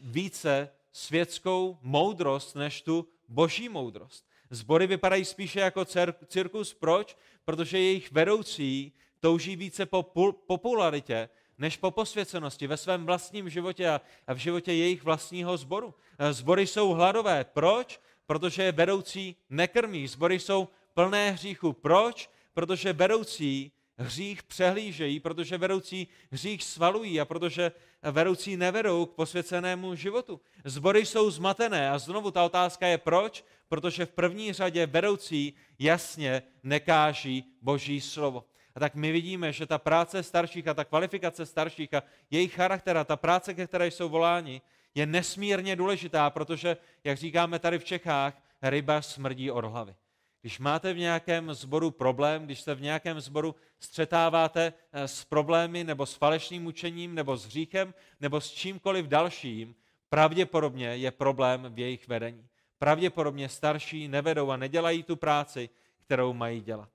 více 0.00 0.70
světskou 0.92 1.78
moudrost 1.82 2.56
než 2.56 2.82
tu 2.82 3.08
boží 3.28 3.68
moudrost. 3.68 4.26
Zbory 4.50 4.86
vypadají 4.86 5.24
spíše 5.24 5.60
jako 5.60 5.84
cirkus. 6.26 6.74
Proč? 6.74 7.16
Protože 7.44 7.78
jejich 7.78 8.12
vedoucí 8.12 8.92
touží 9.20 9.56
více 9.56 9.86
po 9.86 10.02
popularitě 10.46 11.28
než 11.58 11.76
po 11.76 11.90
posvěcenosti 11.90 12.66
ve 12.66 12.76
svém 12.76 13.06
vlastním 13.06 13.50
životě 13.50 13.88
a 14.26 14.34
v 14.34 14.36
životě 14.36 14.72
jejich 14.72 15.04
vlastního 15.04 15.56
sboru. 15.56 15.94
Zbory 16.30 16.66
jsou 16.66 16.88
hladové. 16.88 17.44
Proč? 17.44 18.00
Protože 18.26 18.62
je 18.62 18.72
vedoucí 18.72 19.36
nekrmí. 19.50 20.08
Zbory 20.08 20.38
jsou 20.38 20.68
plné 20.94 21.30
hříchu. 21.30 21.72
Proč? 21.72 22.30
Protože 22.54 22.92
vedoucí 22.92 23.72
hřích 23.98 24.42
přehlížejí, 24.42 25.20
protože 25.20 25.58
vedoucí 25.58 26.08
hřích 26.30 26.64
svalují 26.64 27.20
a 27.20 27.24
protože 27.24 27.72
vedoucí 28.02 28.56
nevedou 28.56 29.06
k 29.06 29.14
posvěcenému 29.14 29.94
životu. 29.94 30.40
Zbory 30.64 31.06
jsou 31.06 31.30
zmatené 31.30 31.90
a 31.90 31.98
znovu 31.98 32.30
ta 32.30 32.44
otázka 32.44 32.86
je 32.86 32.98
proč? 32.98 33.44
Protože 33.68 34.06
v 34.06 34.10
první 34.10 34.52
řadě 34.52 34.86
vedoucí 34.86 35.54
jasně 35.78 36.42
nekáží 36.62 37.44
Boží 37.62 38.00
slovo. 38.00 38.44
A 38.74 38.80
tak 38.80 38.94
my 38.94 39.12
vidíme, 39.12 39.52
že 39.52 39.66
ta 39.66 39.78
práce 39.78 40.22
starších 40.22 40.68
a 40.68 40.74
ta 40.74 40.84
kvalifikace 40.84 41.46
starších 41.46 41.94
a 41.94 42.02
jejich 42.30 42.54
charakter 42.54 43.04
ta 43.04 43.16
práce, 43.16 43.54
ke 43.54 43.66
které 43.66 43.86
jsou 43.86 44.08
voláni, 44.08 44.60
je 44.94 45.06
nesmírně 45.06 45.76
důležitá, 45.76 46.30
protože, 46.30 46.76
jak 47.04 47.18
říkáme 47.18 47.58
tady 47.58 47.78
v 47.78 47.84
Čechách, 47.84 48.42
ryba 48.62 49.02
smrdí 49.02 49.50
od 49.50 49.64
hlavy. 49.64 49.94
Když 50.40 50.58
máte 50.58 50.92
v 50.92 50.98
nějakém 50.98 51.54
zboru 51.54 51.90
problém, 51.90 52.44
když 52.44 52.60
se 52.60 52.74
v 52.74 52.80
nějakém 52.80 53.20
zboru 53.20 53.54
střetáváte 53.80 54.72
eh, 54.92 55.08
s 55.08 55.24
problémy 55.24 55.84
nebo 55.84 56.06
s 56.06 56.14
falešným 56.14 56.66
učením 56.66 57.14
nebo 57.14 57.36
s 57.36 57.46
hříchem 57.46 57.94
nebo 58.20 58.40
s 58.40 58.50
čímkoliv 58.50 59.06
dalším, 59.06 59.74
pravděpodobně 60.08 60.86
je 60.86 61.10
problém 61.10 61.66
v 61.74 61.78
jejich 61.78 62.08
vedení. 62.08 62.46
Pravděpodobně 62.78 63.48
starší 63.48 64.08
nevedou 64.08 64.50
a 64.50 64.56
nedělají 64.56 65.02
tu 65.02 65.16
práci, 65.16 65.68
kterou 66.04 66.32
mají 66.32 66.60
dělat. 66.60 66.88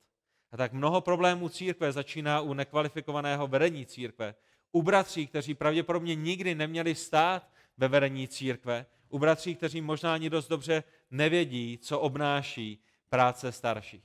A 0.51 0.57
tak 0.57 0.73
mnoho 0.73 1.01
problémů 1.01 1.49
církve 1.49 1.91
začíná 1.91 2.41
u 2.41 2.53
nekvalifikovaného 2.53 3.47
vedení 3.47 3.85
církve. 3.85 4.35
U 4.71 4.81
bratří, 4.81 5.27
kteří 5.27 5.53
pravděpodobně 5.53 6.15
nikdy 6.15 6.55
neměli 6.55 6.95
stát 6.95 7.49
ve 7.77 7.87
vedení 7.87 8.27
církve, 8.27 8.85
u 9.09 9.19
bratří, 9.19 9.55
kteří 9.55 9.81
možná 9.81 10.13
ani 10.13 10.29
dost 10.29 10.47
dobře 10.47 10.83
nevědí, 11.11 11.77
co 11.77 11.99
obnáší 11.99 12.83
práce 13.09 13.51
starších. 13.51 14.03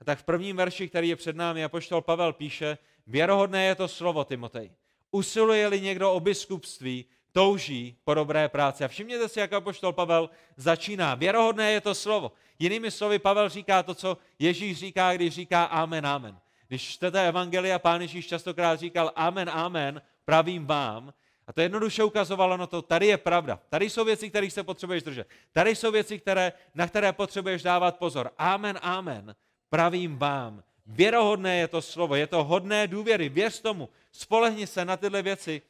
A 0.00 0.04
tak 0.04 0.18
v 0.18 0.24
prvním 0.24 0.56
verši, 0.56 0.88
který 0.88 1.08
je 1.08 1.16
před 1.16 1.36
námi, 1.36 1.64
apoštol 1.64 2.00
Pavel 2.00 2.32
píše, 2.32 2.78
věrohodné 3.06 3.64
je 3.64 3.74
to 3.74 3.88
slovo, 3.88 4.24
Timotej. 4.24 4.70
Usiluje-li 5.10 5.80
někdo 5.80 6.12
o 6.12 6.20
biskupství, 6.20 7.04
touží 7.32 7.96
po 8.04 8.14
dobré 8.14 8.48
práci. 8.48 8.84
A 8.84 8.88
všimněte 8.88 9.28
si, 9.28 9.40
jak 9.40 9.52
apoštol 9.52 9.92
Pavel 9.92 10.30
začíná. 10.56 11.14
Věrohodné 11.14 11.72
je 11.72 11.80
to 11.80 11.94
slovo. 11.94 12.32
Jinými 12.58 12.90
slovy, 12.90 13.18
Pavel 13.18 13.48
říká 13.48 13.82
to, 13.82 13.94
co 13.94 14.18
Ježíš 14.38 14.78
říká, 14.78 15.14
když 15.14 15.34
říká 15.34 15.64
amen, 15.64 16.06
amen. 16.06 16.38
Když 16.68 16.82
čtete 16.82 17.28
Evangelia, 17.28 17.78
pán 17.78 18.00
Ježíš 18.02 18.26
častokrát 18.26 18.80
říkal 18.80 19.12
amen, 19.16 19.50
amen, 19.50 20.02
pravím 20.24 20.66
vám, 20.66 21.12
a 21.46 21.52
to 21.52 21.60
jednoduše 21.60 22.04
ukazovalo 22.04 22.56
na 22.56 22.66
to, 22.66 22.82
tady 22.82 23.06
je 23.06 23.16
pravda. 23.16 23.60
Tady 23.68 23.90
jsou 23.90 24.04
věci, 24.04 24.30
kterých 24.30 24.52
se 24.52 24.62
potřebuješ 24.62 25.02
držet. 25.02 25.28
Tady 25.52 25.76
jsou 25.76 25.92
věci, 25.92 26.18
které, 26.18 26.52
na 26.74 26.88
které 26.88 27.12
potřebuješ 27.12 27.62
dávat 27.62 27.98
pozor. 27.98 28.30
Amen, 28.38 28.78
amen. 28.82 29.34
Pravím 29.70 30.16
vám. 30.16 30.62
Věrohodné 30.86 31.56
je 31.56 31.68
to 31.68 31.82
slovo, 31.82 32.14
je 32.14 32.26
to 32.26 32.44
hodné 32.44 32.86
důvěry. 32.86 33.28
Věř 33.28 33.60
tomu. 33.60 33.88
Spolehni 34.12 34.66
se 34.66 34.84
na 34.84 34.96
tyhle 34.96 35.22
věci, 35.22 35.62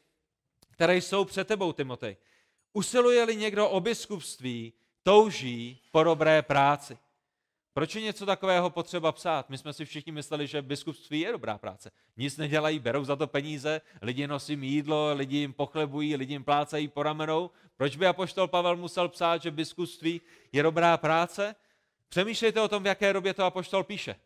které 0.71 0.97
jsou 0.97 1.25
před 1.25 1.49
tebou, 1.49 1.73
Timotej. 1.73 2.17
Usiluje-li 2.73 3.37
někdo 3.37 3.69
o 3.69 3.81
biskupství, 3.81 4.73
touží 5.05 5.81
po 5.93 6.05
dobré 6.05 6.43
práci. 6.43 6.99
Proč 7.73 7.95
je 7.95 8.03
něco 8.03 8.27
takového 8.27 8.71
potřeba 8.71 9.13
psát? 9.13 9.51
My 9.51 9.59
jsme 9.59 9.73
si 9.73 9.85
všichni 9.85 10.13
mysleli, 10.13 10.47
že 10.47 10.63
biskupství 10.63 11.21
je 11.21 11.33
dobrá 11.33 11.59
práce. 11.59 11.91
Nic 12.17 12.37
nedělají, 12.37 12.79
berou 12.79 13.05
za 13.05 13.17
to 13.17 13.27
peníze, 13.27 13.81
lidi 14.03 14.27
nosí 14.27 14.53
jídlo, 14.61 15.15
lidi 15.15 15.37
jim 15.37 15.53
pochlebují, 15.53 16.17
lidi 16.17 16.35
jim 16.35 16.45
plácají 16.45 16.89
po 16.89 17.03
ramenou. 17.03 17.51
Proč 17.77 17.97
by 17.97 18.07
apoštol 18.07 18.49
Pavel 18.49 18.77
musel 18.77 19.09
psát, 19.09 19.43
že 19.43 19.51
biskupství 19.51 20.21
je 20.53 20.63
dobrá 20.63 20.97
práce? 20.97 21.55
Přemýšlejte 22.09 22.61
o 22.61 22.69
tom, 22.69 22.83
v 22.83 22.87
jaké 22.87 23.13
době 23.13 23.35
to 23.35 23.45
apoštol 23.45 23.85
píše. 23.85 24.17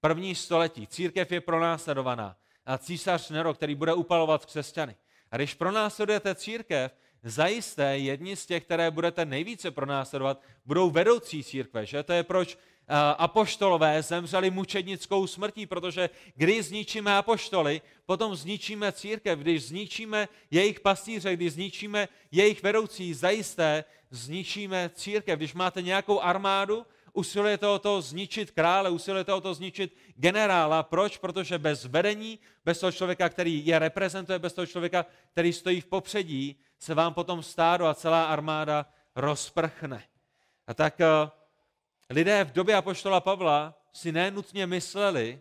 První 0.00 0.34
století. 0.34 0.86
Církev 0.86 1.32
je 1.32 1.40
pronásledovaná. 1.40 2.36
A 2.66 2.78
císař 2.78 3.30
Nero, 3.30 3.54
který 3.54 3.74
bude 3.74 3.94
upalovat 3.94 4.46
křesťany. 4.46 4.96
A 5.30 5.36
když 5.36 5.54
pronásledujete 5.54 6.34
církev, 6.34 6.92
zajisté 7.24 7.98
jedni 7.98 8.36
z 8.36 8.46
těch, 8.46 8.64
které 8.64 8.90
budete 8.90 9.24
nejvíce 9.24 9.70
pronásledovat, 9.70 10.42
budou 10.66 10.90
vedoucí 10.90 11.44
církve. 11.44 11.86
Že? 11.86 12.02
To 12.02 12.12
je 12.12 12.22
proč 12.22 12.58
apoštolové 13.18 14.02
zemřeli 14.02 14.50
mučednickou 14.50 15.26
smrtí, 15.26 15.66
protože 15.66 16.10
když 16.34 16.64
zničíme 16.64 17.16
apoštoly, 17.16 17.80
potom 18.06 18.36
zničíme 18.36 18.92
církev, 18.92 19.38
když 19.38 19.64
zničíme 19.64 20.28
jejich 20.50 20.80
pastýře, 20.80 21.36
když 21.36 21.52
zničíme 21.52 22.08
jejich 22.30 22.62
vedoucí, 22.62 23.14
zajisté 23.14 23.84
zničíme 24.10 24.90
církev. 24.94 25.38
Když 25.38 25.54
máte 25.54 25.82
nějakou 25.82 26.20
armádu, 26.20 26.86
usilujete 27.14 27.66
o 27.66 27.78
to 27.78 28.02
zničit 28.02 28.50
krále, 28.50 28.90
usilujete 28.90 29.32
o 29.32 29.40
to 29.40 29.54
zničit 29.54 29.96
generála. 30.16 30.82
Proč? 30.82 31.18
Protože 31.18 31.58
bez 31.58 31.84
vedení, 31.84 32.38
bez 32.64 32.80
toho 32.80 32.92
člověka, 32.92 33.28
který 33.28 33.66
je 33.66 33.78
reprezentuje, 33.78 34.38
bez 34.38 34.52
toho 34.52 34.66
člověka, 34.66 35.06
který 35.30 35.52
stojí 35.52 35.80
v 35.80 35.86
popředí, 35.86 36.60
se 36.78 36.94
vám 36.94 37.14
potom 37.14 37.42
stádo 37.42 37.86
a 37.86 37.94
celá 37.94 38.24
armáda 38.24 38.86
rozprchne. 39.16 40.04
A 40.66 40.74
tak 40.74 41.00
eh, 41.00 41.06
lidé 42.10 42.44
v 42.44 42.52
době 42.52 42.74
apoštola 42.74 43.20
Pavla 43.20 43.74
si 43.92 44.12
nenutně 44.12 44.66
mysleli, 44.66 45.40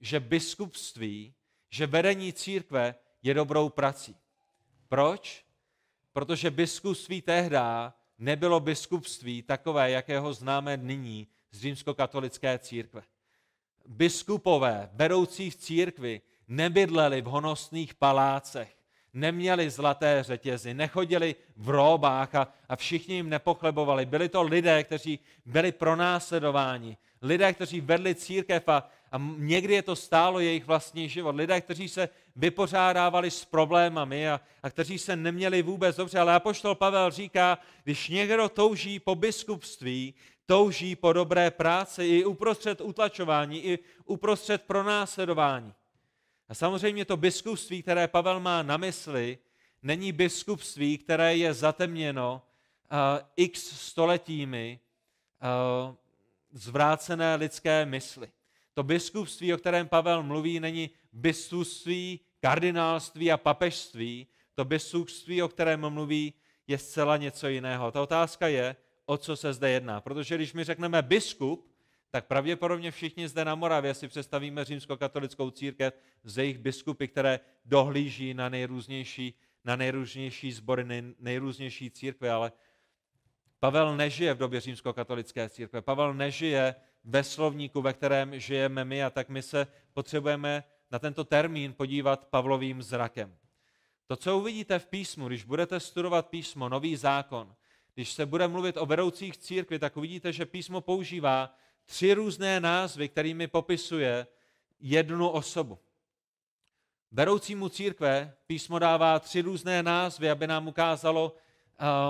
že 0.00 0.20
biskupství, 0.20 1.34
že 1.70 1.86
vedení 1.86 2.32
církve 2.32 2.94
je 3.22 3.34
dobrou 3.34 3.68
prací. 3.68 4.16
Proč? 4.88 5.44
Protože 6.12 6.50
biskupství 6.50 7.22
tehdy 7.22 7.56
nebylo 8.18 8.60
biskupství 8.60 9.42
takové, 9.42 9.90
jakého 9.90 10.34
známe 10.34 10.76
nyní 10.76 11.28
z 11.50 11.60
římskokatolické 11.60 12.58
církve. 12.58 13.02
Biskupové, 13.86 14.90
vedoucí 14.92 15.50
v 15.50 15.56
církvi, 15.56 16.20
nebydleli 16.48 17.22
v 17.22 17.24
honosných 17.24 17.94
palácech, 17.94 18.76
neměli 19.12 19.70
zlaté 19.70 20.22
řetězy, 20.22 20.74
nechodili 20.74 21.34
v 21.56 21.68
róbách 21.68 22.34
a, 22.34 22.48
a 22.68 22.76
všichni 22.76 23.14
jim 23.14 23.28
nepochlebovali. 23.28 24.06
Byli 24.06 24.28
to 24.28 24.42
lidé, 24.42 24.84
kteří 24.84 25.18
byli 25.46 25.72
pronásledováni, 25.72 26.96
lidé, 27.22 27.52
kteří 27.52 27.80
vedli 27.80 28.14
církev 28.14 28.68
a, 28.68 28.90
a 29.12 29.20
někdy 29.36 29.74
je 29.74 29.82
to 29.82 29.96
stálo 29.96 30.40
jejich 30.40 30.64
vlastní 30.64 31.08
život. 31.08 31.36
Lidé, 31.36 31.60
kteří 31.60 31.88
se 31.88 32.08
vypořádávali 32.36 33.30
s 33.30 33.44
problémami 33.44 34.28
a, 34.28 34.40
a 34.62 34.70
kteří 34.70 34.98
se 34.98 35.16
neměli 35.16 35.62
vůbec 35.62 35.96
dobře. 35.96 36.18
Ale 36.18 36.34
apoštol 36.34 36.74
Pavel 36.74 37.10
říká, 37.10 37.58
když 37.84 38.08
někdo 38.08 38.48
touží 38.48 39.00
po 39.00 39.14
biskupství, 39.14 40.14
touží 40.46 40.96
po 40.96 41.12
dobré 41.12 41.50
práci 41.50 42.04
i 42.04 42.24
uprostřed 42.24 42.80
utlačování, 42.80 43.64
i 43.64 43.78
uprostřed 44.04 44.62
pronásledování. 44.62 45.74
A 46.48 46.54
samozřejmě 46.54 47.04
to 47.04 47.16
biskupství, 47.16 47.82
které 47.82 48.08
Pavel 48.08 48.40
má 48.40 48.62
na 48.62 48.76
mysli, 48.76 49.38
není 49.82 50.12
biskupství, 50.12 50.98
které 50.98 51.36
je 51.36 51.54
zatemněno 51.54 52.42
uh, 52.92 52.98
x 53.36 53.60
stoletími 53.62 54.80
uh, 55.88 55.94
zvrácené 56.52 57.34
lidské 57.34 57.86
mysli. 57.86 58.28
To 58.74 58.82
biskupství, 58.82 59.54
o 59.54 59.58
kterém 59.58 59.88
Pavel 59.88 60.22
mluví, 60.22 60.60
není 60.60 60.90
biskupství, 61.12 62.20
kardinálství 62.40 63.32
a 63.32 63.36
papežství. 63.36 64.26
To 64.54 64.64
biskupství, 64.64 65.42
o 65.42 65.48
kterém 65.48 65.90
mluví, 65.90 66.34
je 66.66 66.78
zcela 66.78 67.16
něco 67.16 67.48
jiného. 67.48 67.90
Ta 67.90 68.02
otázka 68.02 68.48
je, 68.48 68.76
o 69.06 69.16
co 69.16 69.36
se 69.36 69.52
zde 69.52 69.70
jedná. 69.70 70.00
Protože 70.00 70.34
když 70.34 70.52
my 70.52 70.64
řekneme 70.64 71.02
biskup, 71.02 71.72
tak 72.10 72.26
pravděpodobně 72.26 72.90
všichni 72.90 73.28
zde 73.28 73.44
na 73.44 73.54
Moravě 73.54 73.94
si 73.94 74.08
představíme 74.08 74.64
římskokatolickou 74.64 75.50
církev 75.50 75.94
z 76.24 76.38
jejich 76.38 76.58
biskupy, 76.58 77.08
které 77.08 77.40
dohlíží 77.64 78.34
na 78.34 78.48
nejrůznější, 78.48 79.34
na 79.64 79.76
nejrůznější 79.76 80.52
sbory, 80.52 80.84
nej, 80.84 81.02
nejrůznější 81.18 81.90
církve, 81.90 82.30
ale 82.30 82.52
Pavel 83.60 83.96
nežije 83.96 84.34
v 84.34 84.38
době 84.38 84.60
římskokatolické 84.60 85.48
církve. 85.48 85.82
Pavel 85.82 86.14
nežije 86.14 86.74
ve 87.04 87.24
slovníku, 87.24 87.82
ve 87.82 87.92
kterém 87.92 88.40
žijeme 88.40 88.84
my 88.84 89.04
a 89.04 89.10
tak 89.10 89.28
my 89.28 89.42
se 89.42 89.66
potřebujeme 89.92 90.64
na 90.90 90.98
tento 90.98 91.24
termín 91.24 91.72
podívat 91.72 92.24
Pavlovým 92.24 92.82
zrakem. 92.82 93.36
To, 94.06 94.16
co 94.16 94.38
uvidíte 94.38 94.78
v 94.78 94.86
písmu, 94.86 95.28
když 95.28 95.44
budete 95.44 95.80
studovat 95.80 96.28
písmo, 96.28 96.68
nový 96.68 96.96
zákon, 96.96 97.54
když 97.94 98.12
se 98.12 98.26
bude 98.26 98.48
mluvit 98.48 98.76
o 98.76 98.86
vedoucích 98.86 99.36
církvi, 99.36 99.78
tak 99.78 99.96
uvidíte, 99.96 100.32
že 100.32 100.46
písmo 100.46 100.80
používá 100.80 101.54
tři 101.84 102.14
různé 102.14 102.60
názvy, 102.60 103.08
kterými 103.08 103.46
popisuje 103.46 104.26
jednu 104.80 105.28
osobu. 105.28 105.78
Vedoucímu 107.10 107.68
církve 107.68 108.34
písmo 108.46 108.78
dává 108.78 109.18
tři 109.18 109.40
různé 109.40 109.82
názvy, 109.82 110.30
aby 110.30 110.46
nám 110.46 110.68
ukázalo 110.68 111.32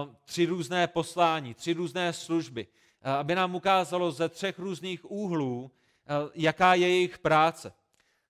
uh, 0.06 0.14
tři 0.24 0.46
různé 0.46 0.86
poslání, 0.86 1.54
tři 1.54 1.72
různé 1.72 2.12
služby, 2.12 2.66
aby 3.02 3.34
nám 3.34 3.54
ukázalo 3.54 4.12
ze 4.12 4.28
třech 4.28 4.58
různých 4.58 5.10
úhlů, 5.10 5.62
uh, 5.62 5.70
jaká 6.34 6.74
je 6.74 6.88
jejich 6.88 7.18
práce. 7.18 7.72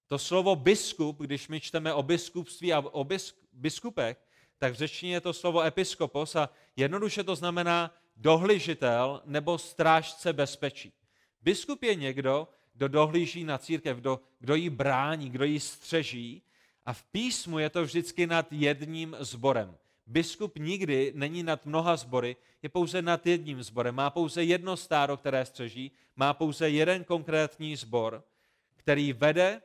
To 0.06 0.18
slovo 0.18 0.56
biskup, 0.56 1.18
když 1.20 1.48
my 1.48 1.60
čteme 1.60 1.94
o 1.94 2.02
biskupství 2.02 2.72
a 2.72 2.80
o 2.80 3.06
biskupech, 3.52 4.24
tak 4.58 4.72
v 4.72 4.76
řečtině 4.76 5.12
je 5.12 5.20
to 5.20 5.32
slovo 5.32 5.62
episkopos 5.62 6.36
a 6.36 6.50
jednoduše 6.76 7.24
to 7.24 7.36
znamená 7.36 7.94
dohližitel 8.16 9.22
nebo 9.24 9.58
strážce 9.58 10.32
bezpečí. 10.32 10.92
Biskup 11.42 11.82
je 11.82 11.94
někdo, 11.94 12.48
kdo 12.74 12.88
dohlíží 12.88 13.44
na 13.44 13.58
církev, 13.58 13.96
kdo, 13.96 14.20
kdo 14.38 14.54
ji 14.54 14.70
brání, 14.70 15.30
kdo 15.30 15.44
ji 15.44 15.60
střeží. 15.60 16.42
A 16.86 16.92
v 16.92 17.04
písmu 17.04 17.58
je 17.58 17.70
to 17.70 17.84
vždycky 17.84 18.26
nad 18.26 18.52
jedním 18.52 19.16
zborem. 19.20 19.76
Biskup 20.06 20.58
nikdy 20.58 21.12
není 21.14 21.42
nad 21.42 21.66
mnoha 21.66 21.96
zbory, 21.96 22.36
je 22.62 22.68
pouze 22.68 23.02
nad 23.02 23.26
jedním 23.26 23.62
zborem. 23.62 23.94
Má 23.94 24.10
pouze 24.10 24.44
jedno 24.44 24.76
stáro, 24.76 25.16
které 25.16 25.44
střeží, 25.44 25.92
má 26.16 26.34
pouze 26.34 26.70
jeden 26.70 27.04
konkrétní 27.04 27.76
zbor, 27.76 28.24
který 28.76 29.12
vede 29.12 29.62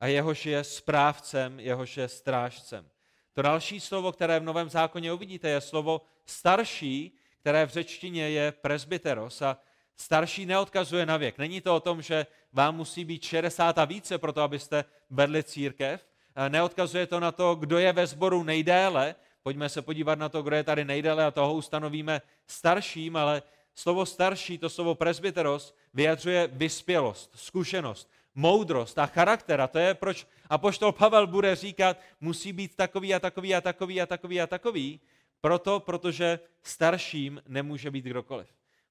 a 0.00 0.06
jehož 0.06 0.46
je 0.46 0.64
správcem, 0.64 1.60
jehož 1.60 1.96
je 1.96 2.08
strážcem. 2.08 2.88
To 3.32 3.42
další 3.42 3.80
slovo, 3.80 4.12
které 4.12 4.40
v 4.40 4.44
Novém 4.44 4.68
zákoně 4.68 5.12
uvidíte, 5.12 5.48
je 5.48 5.60
slovo 5.60 6.00
starší, 6.26 7.16
které 7.40 7.66
v 7.66 7.70
řečtině 7.70 8.30
je 8.30 8.52
presbyteros. 8.52 9.42
A 9.42 9.56
starší 9.96 10.46
neodkazuje 10.46 11.06
na 11.06 11.16
věk. 11.16 11.38
Není 11.38 11.60
to 11.60 11.76
o 11.76 11.80
tom, 11.80 12.02
že 12.02 12.26
vám 12.52 12.76
musí 12.76 13.04
být 13.04 13.24
60 13.24 13.78
a 13.78 13.84
více 13.84 14.18
pro 14.18 14.32
to, 14.32 14.42
abyste 14.42 14.84
vedli 15.10 15.42
církev. 15.42 16.06
Neodkazuje 16.48 17.06
to 17.06 17.20
na 17.20 17.32
to, 17.32 17.54
kdo 17.54 17.78
je 17.78 17.92
ve 17.92 18.06
sboru 18.06 18.42
nejdéle. 18.42 19.14
Pojďme 19.42 19.68
se 19.68 19.82
podívat 19.82 20.18
na 20.18 20.28
to, 20.28 20.42
kdo 20.42 20.56
je 20.56 20.64
tady 20.64 20.84
nejdéle 20.84 21.24
a 21.24 21.30
toho 21.30 21.54
ustanovíme 21.54 22.22
starším, 22.46 23.16
ale 23.16 23.42
slovo 23.74 24.06
starší, 24.06 24.58
to 24.58 24.70
slovo 24.70 24.94
presbyteros, 24.94 25.74
vyjadřuje 25.94 26.46
vyspělost, 26.46 27.30
zkušenost, 27.34 28.10
moudrost 28.34 28.98
a 28.98 29.06
charakter. 29.06 29.60
A 29.60 29.66
to 29.66 29.78
je, 29.78 29.94
proč 29.94 30.26
apoštol 30.48 30.92
Pavel 30.92 31.26
bude 31.26 31.56
říkat, 31.56 32.00
musí 32.20 32.52
být 32.52 32.76
takový 32.76 33.14
a 33.14 33.20
takový 33.20 33.54
a 33.54 33.60
takový 33.60 34.00
a 34.00 34.06
takový 34.06 34.40
a 34.40 34.46
takový, 34.46 35.00
proto, 35.40 35.80
protože 35.80 36.40
starším 36.62 37.42
nemůže 37.48 37.90
být 37.90 38.04
kdokoliv. 38.04 38.48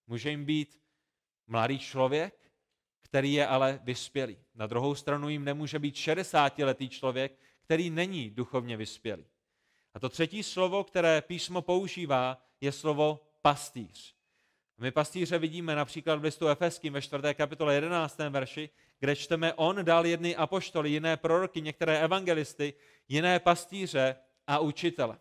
Může 0.07 0.29
jim 0.29 0.45
být 0.45 0.79
mladý 1.47 1.79
člověk, 1.79 2.33
který 3.01 3.33
je 3.33 3.47
ale 3.47 3.79
vyspělý. 3.83 4.37
Na 4.55 4.67
druhou 4.67 4.95
stranu 4.95 5.29
jim 5.29 5.43
nemůže 5.43 5.79
být 5.79 5.95
60-letý 5.95 6.89
člověk, 6.89 7.39
který 7.61 7.89
není 7.89 8.29
duchovně 8.29 8.77
vyspělý. 8.77 9.25
A 9.93 9.99
to 9.99 10.09
třetí 10.09 10.43
slovo, 10.43 10.83
které 10.83 11.21
písmo 11.21 11.61
používá, 11.61 12.41
je 12.61 12.71
slovo 12.71 13.19
pastýř. 13.41 14.15
My 14.77 14.91
pastýře 14.91 15.39
vidíme 15.39 15.75
například 15.75 16.15
v 16.15 16.23
listu 16.23 16.47
Efeským 16.47 16.93
ve 16.93 17.01
4. 17.01 17.23
kapitole 17.33 17.75
11. 17.75 18.17
verši, 18.29 18.69
kde 18.99 19.15
čteme, 19.15 19.53
on 19.53 19.85
dal 19.85 20.05
jedny 20.05 20.35
apoštoly, 20.35 20.89
jiné 20.89 21.17
proroky, 21.17 21.61
některé 21.61 21.99
evangelisty, 21.99 22.73
jiné 23.07 23.39
pastýře 23.39 24.15
a 24.47 24.59
učitele. 24.59 25.17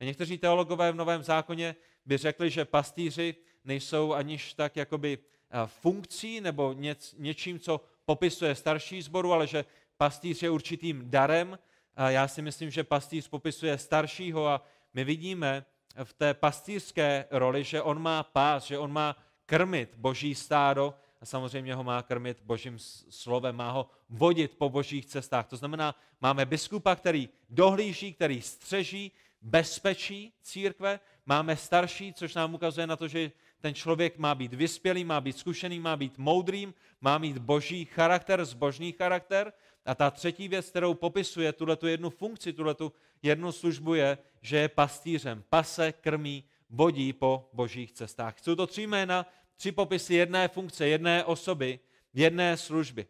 A 0.00 0.04
někteří 0.04 0.38
teologové 0.38 0.92
v 0.92 0.96
Novém 0.96 1.22
zákoně 1.22 1.76
by 2.06 2.16
řekli, 2.16 2.50
že 2.50 2.64
pastýři 2.64 3.34
nejsou 3.64 4.12
aniž 4.12 4.54
tak 4.54 4.76
jakoby 4.76 5.18
funkcí 5.66 6.40
nebo 6.40 6.74
něčím, 7.18 7.58
co 7.58 7.80
popisuje 8.04 8.54
starší 8.54 9.02
zboru, 9.02 9.32
ale 9.32 9.46
že 9.46 9.64
pastýř 9.96 10.42
je 10.42 10.50
určitým 10.50 11.10
darem. 11.10 11.58
Já 11.96 12.28
si 12.28 12.42
myslím, 12.42 12.70
že 12.70 12.84
pastýř 12.84 13.28
popisuje 13.28 13.78
staršího 13.78 14.46
a 14.48 14.62
my 14.94 15.04
vidíme 15.04 15.64
v 16.04 16.12
té 16.12 16.34
pastýřské 16.34 17.24
roli, 17.30 17.64
že 17.64 17.82
on 17.82 18.02
má 18.02 18.22
pás, 18.22 18.64
že 18.64 18.78
on 18.78 18.92
má 18.92 19.16
krmit 19.46 19.94
boží 19.96 20.34
stádo 20.34 20.94
a 21.20 21.26
samozřejmě 21.26 21.74
ho 21.74 21.84
má 21.84 22.02
krmit 22.02 22.40
božím 22.42 22.78
slovem, 23.10 23.56
má 23.56 23.70
ho 23.70 23.90
vodit 24.08 24.56
po 24.58 24.68
božích 24.68 25.06
cestách. 25.06 25.46
To 25.46 25.56
znamená, 25.56 25.94
máme 26.20 26.46
biskupa, 26.46 26.96
který 26.96 27.28
dohlíží, 27.50 28.12
který 28.12 28.42
střeží 28.42 29.12
bezpečí 29.42 30.32
církve, 30.42 31.00
máme 31.26 31.56
starší, 31.56 32.12
což 32.12 32.34
nám 32.34 32.54
ukazuje 32.54 32.86
na 32.86 32.96
to, 32.96 33.08
že 33.08 33.30
ten 33.60 33.74
člověk 33.74 34.18
má 34.18 34.34
být 34.34 34.54
vyspělý, 34.54 35.04
má 35.04 35.20
být 35.20 35.38
zkušený, 35.38 35.80
má 35.80 35.96
být 35.96 36.18
moudrým, 36.18 36.74
má 37.00 37.18
mít 37.18 37.38
boží 37.38 37.84
charakter, 37.84 38.44
zbožný 38.44 38.92
charakter. 38.92 39.52
A 39.86 39.94
ta 39.94 40.10
třetí 40.10 40.48
věc, 40.48 40.70
kterou 40.70 40.94
popisuje 40.94 41.52
tuhle 41.52 41.76
jednu 41.86 42.10
funkci, 42.10 42.52
tuhle 42.52 42.76
jednu 43.22 43.52
službu 43.52 43.94
je, 43.94 44.18
že 44.40 44.56
je 44.56 44.68
pastýřem. 44.68 45.44
Pase, 45.48 45.92
krmí, 45.92 46.44
vodí 46.70 47.12
po 47.12 47.48
božích 47.52 47.92
cestách. 47.92 48.38
Jsou 48.38 48.54
to 48.54 48.66
tři 48.66 48.82
jména, 48.82 49.26
tři 49.56 49.72
popisy 49.72 50.14
jedné 50.14 50.48
funkce, 50.48 50.86
jedné 50.86 51.24
osoby, 51.24 51.78
jedné 52.14 52.56
služby. 52.56 53.06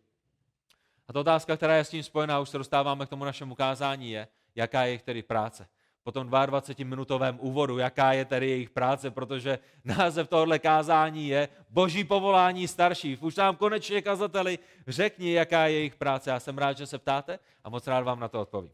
A 1.08 1.12
ta 1.12 1.20
otázka, 1.20 1.56
která 1.56 1.76
je 1.76 1.84
s 1.84 1.90
tím 1.90 2.02
spojená, 2.02 2.40
už 2.40 2.48
se 2.48 2.58
dostáváme 2.58 3.06
k 3.06 3.08
tomu 3.08 3.24
našemu 3.24 3.54
kázání, 3.54 4.10
je, 4.10 4.28
jaká 4.54 4.82
je 4.82 4.88
jejich 4.88 5.02
tedy 5.02 5.22
práce. 5.22 5.68
Po 6.04 6.12
tom 6.12 6.28
22-minutovém 6.28 7.36
úvodu, 7.40 7.78
jaká 7.78 8.12
je 8.12 8.24
tedy 8.24 8.50
jejich 8.50 8.70
práce, 8.70 9.10
protože 9.10 9.58
název 9.84 10.28
tohohle 10.28 10.58
kázání 10.58 11.28
je 11.28 11.48
Boží 11.70 12.04
povolání 12.04 12.68
starších. 12.68 13.22
Už 13.22 13.36
nám 13.36 13.56
konečně 13.56 14.02
kazateli 14.02 14.58
řekni, 14.86 15.32
jaká 15.32 15.66
je 15.66 15.72
jejich 15.72 15.96
práce. 15.96 16.30
Já 16.30 16.40
jsem 16.40 16.58
rád, 16.58 16.76
že 16.76 16.86
se 16.86 16.98
ptáte 16.98 17.38
a 17.64 17.70
moc 17.70 17.86
rád 17.86 18.00
vám 18.00 18.20
na 18.20 18.28
to 18.28 18.40
odpovím. 18.40 18.72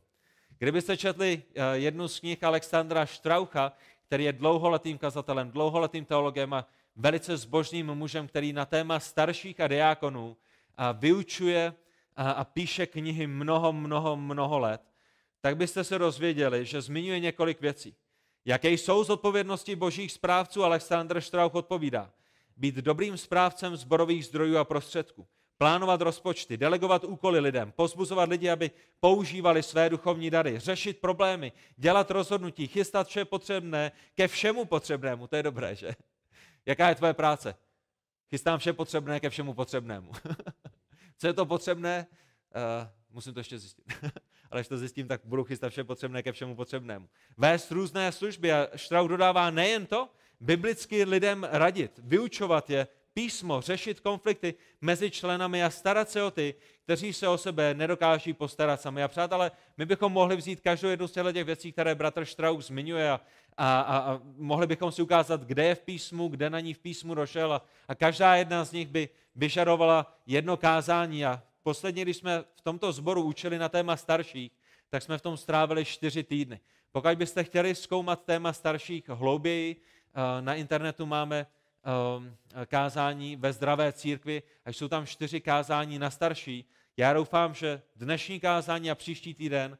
Kdybyste 0.58 0.96
četli 0.96 1.42
eh, 1.54 1.62
jednu 1.72 2.08
z 2.08 2.20
knih 2.20 2.44
Alexandra 2.44 3.06
Štraucha, 3.06 3.72
který 4.06 4.24
je 4.24 4.32
dlouholetým 4.32 4.98
kazatelem, 4.98 5.50
dlouholetým 5.50 6.04
teologem 6.04 6.54
a 6.54 6.66
velice 6.96 7.36
zbožným 7.36 7.94
mužem, 7.94 8.28
který 8.28 8.52
na 8.52 8.64
téma 8.64 9.00
starších 9.00 9.60
a 9.60 9.68
diákonů 9.68 10.36
a 10.76 10.92
vyučuje 10.92 11.74
a, 12.16 12.30
a 12.30 12.44
píše 12.44 12.86
knihy 12.86 13.26
mnoho, 13.26 13.72
mnoho, 13.72 14.16
mnoho 14.16 14.58
let, 14.58 14.87
tak 15.48 15.56
byste 15.56 15.84
se 15.84 15.98
dozvěděli, 15.98 16.66
že 16.66 16.82
zmiňuje 16.82 17.20
několik 17.20 17.60
věcí. 17.60 17.94
Jaké 18.44 18.70
jsou 18.70 19.04
zodpovědnosti 19.04 19.76
božích 19.76 20.12
správců, 20.12 20.64
Alexander 20.64 21.20
Strauch 21.20 21.54
odpovídá. 21.54 22.10
Být 22.56 22.74
dobrým 22.74 23.18
správcem 23.18 23.76
zborových 23.76 24.26
zdrojů 24.26 24.56
a 24.56 24.64
prostředků, 24.64 25.26
plánovat 25.58 26.00
rozpočty, 26.00 26.56
delegovat 26.56 27.04
úkoly 27.04 27.40
lidem, 27.40 27.72
pozbuzovat 27.72 28.28
lidi, 28.28 28.50
aby 28.50 28.70
používali 29.00 29.62
své 29.62 29.90
duchovní 29.90 30.30
dary, 30.30 30.58
řešit 30.58 31.00
problémy, 31.00 31.52
dělat 31.76 32.10
rozhodnutí, 32.10 32.66
chystat 32.66 33.08
vše 33.08 33.24
potřebné 33.24 33.92
ke 34.14 34.28
všemu 34.28 34.64
potřebnému. 34.64 35.26
To 35.26 35.36
je 35.36 35.42
dobré, 35.42 35.74
že? 35.74 35.90
Jaká 36.66 36.88
je 36.88 36.94
tvoje 36.94 37.14
práce? 37.14 37.54
Chystám 38.30 38.58
vše 38.58 38.72
potřebné 38.72 39.20
ke 39.20 39.30
všemu 39.30 39.54
potřebnému. 39.54 40.12
Co 41.18 41.26
je 41.26 41.32
to 41.32 41.46
potřebné? 41.46 42.06
Uh, 42.56 42.88
musím 43.10 43.34
to 43.34 43.40
ještě 43.40 43.58
zjistit. 43.58 43.84
Ale 44.50 44.60
až 44.60 44.68
to 44.68 44.78
zjistím, 44.78 45.08
tak 45.08 45.20
budu 45.24 45.44
chystat 45.44 45.70
vše 45.70 45.84
potřebné 45.84 46.22
ke 46.22 46.32
všemu 46.32 46.54
potřebnému. 46.54 47.08
Vést 47.36 47.72
různé 47.72 48.12
služby 48.12 48.52
a 48.52 48.68
Štrauch 48.76 49.08
dodává 49.08 49.50
nejen 49.50 49.86
to, 49.86 50.08
biblicky 50.40 51.04
lidem 51.04 51.48
radit, 51.50 52.00
vyučovat 52.04 52.70
je 52.70 52.86
písmo, 53.18 53.60
řešit 53.60 54.00
konflikty 54.00 54.54
mezi 54.80 55.10
členami 55.10 55.64
a 55.64 55.70
starat 55.70 56.10
se 56.10 56.22
o 56.22 56.30
ty, 56.30 56.54
kteří 56.84 57.12
se 57.12 57.28
o 57.28 57.38
sebe 57.38 57.74
nedokáží 57.74 58.32
postarat 58.32 58.80
sami. 58.80 59.02
A 59.02 59.08
přátelé, 59.08 59.50
my 59.76 59.86
bychom 59.86 60.12
mohli 60.12 60.36
vzít 60.36 60.60
každou 60.60 60.88
jednu 60.88 61.08
z 61.08 61.12
těch 61.12 61.44
věcí, 61.44 61.72
které 61.72 61.94
bratr 61.94 62.24
Strauch 62.24 62.62
zmiňuje 62.62 63.10
a, 63.10 63.20
a, 63.56 63.80
a, 63.80 63.98
a 63.98 64.20
mohli 64.36 64.66
bychom 64.66 64.92
si 64.92 65.02
ukázat, 65.02 65.44
kde 65.44 65.64
je 65.64 65.74
v 65.74 65.80
písmu, 65.80 66.28
kde 66.28 66.50
na 66.50 66.60
ní 66.60 66.74
v 66.74 66.78
písmu 66.78 67.14
došel 67.14 67.52
a, 67.52 67.62
a 67.88 67.94
každá 67.94 68.34
jedna 68.36 68.64
z 68.64 68.72
nich 68.72 68.88
by 68.88 69.08
vyžadovala 69.34 70.14
jedno 70.26 70.56
kázání 70.56 71.26
a 71.26 71.42
posledně, 71.62 72.02
když 72.02 72.16
jsme 72.16 72.44
v 72.54 72.60
tomto 72.60 72.92
sboru 72.92 73.22
učili 73.22 73.58
na 73.58 73.68
téma 73.68 73.96
starších, 73.96 74.52
tak 74.90 75.02
jsme 75.02 75.18
v 75.18 75.22
tom 75.22 75.36
strávili 75.36 75.84
čtyři 75.84 76.22
týdny. 76.22 76.60
Pokud 76.92 77.18
byste 77.18 77.44
chtěli 77.44 77.74
zkoumat 77.74 78.24
téma 78.24 78.52
starších 78.52 79.08
hlouběji, 79.08 79.76
eh, 79.76 80.42
na 80.42 80.54
internetu 80.54 81.06
máme 81.06 81.46
eh, 81.46 82.66
kázání 82.66 83.36
ve 83.36 83.52
zdravé 83.52 83.92
církvi, 83.92 84.42
až 84.64 84.76
jsou 84.76 84.88
tam 84.88 85.06
čtyři 85.06 85.40
kázání 85.40 85.98
na 85.98 86.10
starší. 86.10 86.64
Já 86.96 87.12
doufám, 87.12 87.54
že 87.54 87.82
dnešní 87.96 88.40
kázání 88.40 88.90
a 88.90 88.94
příští 88.94 89.34
týden 89.34 89.78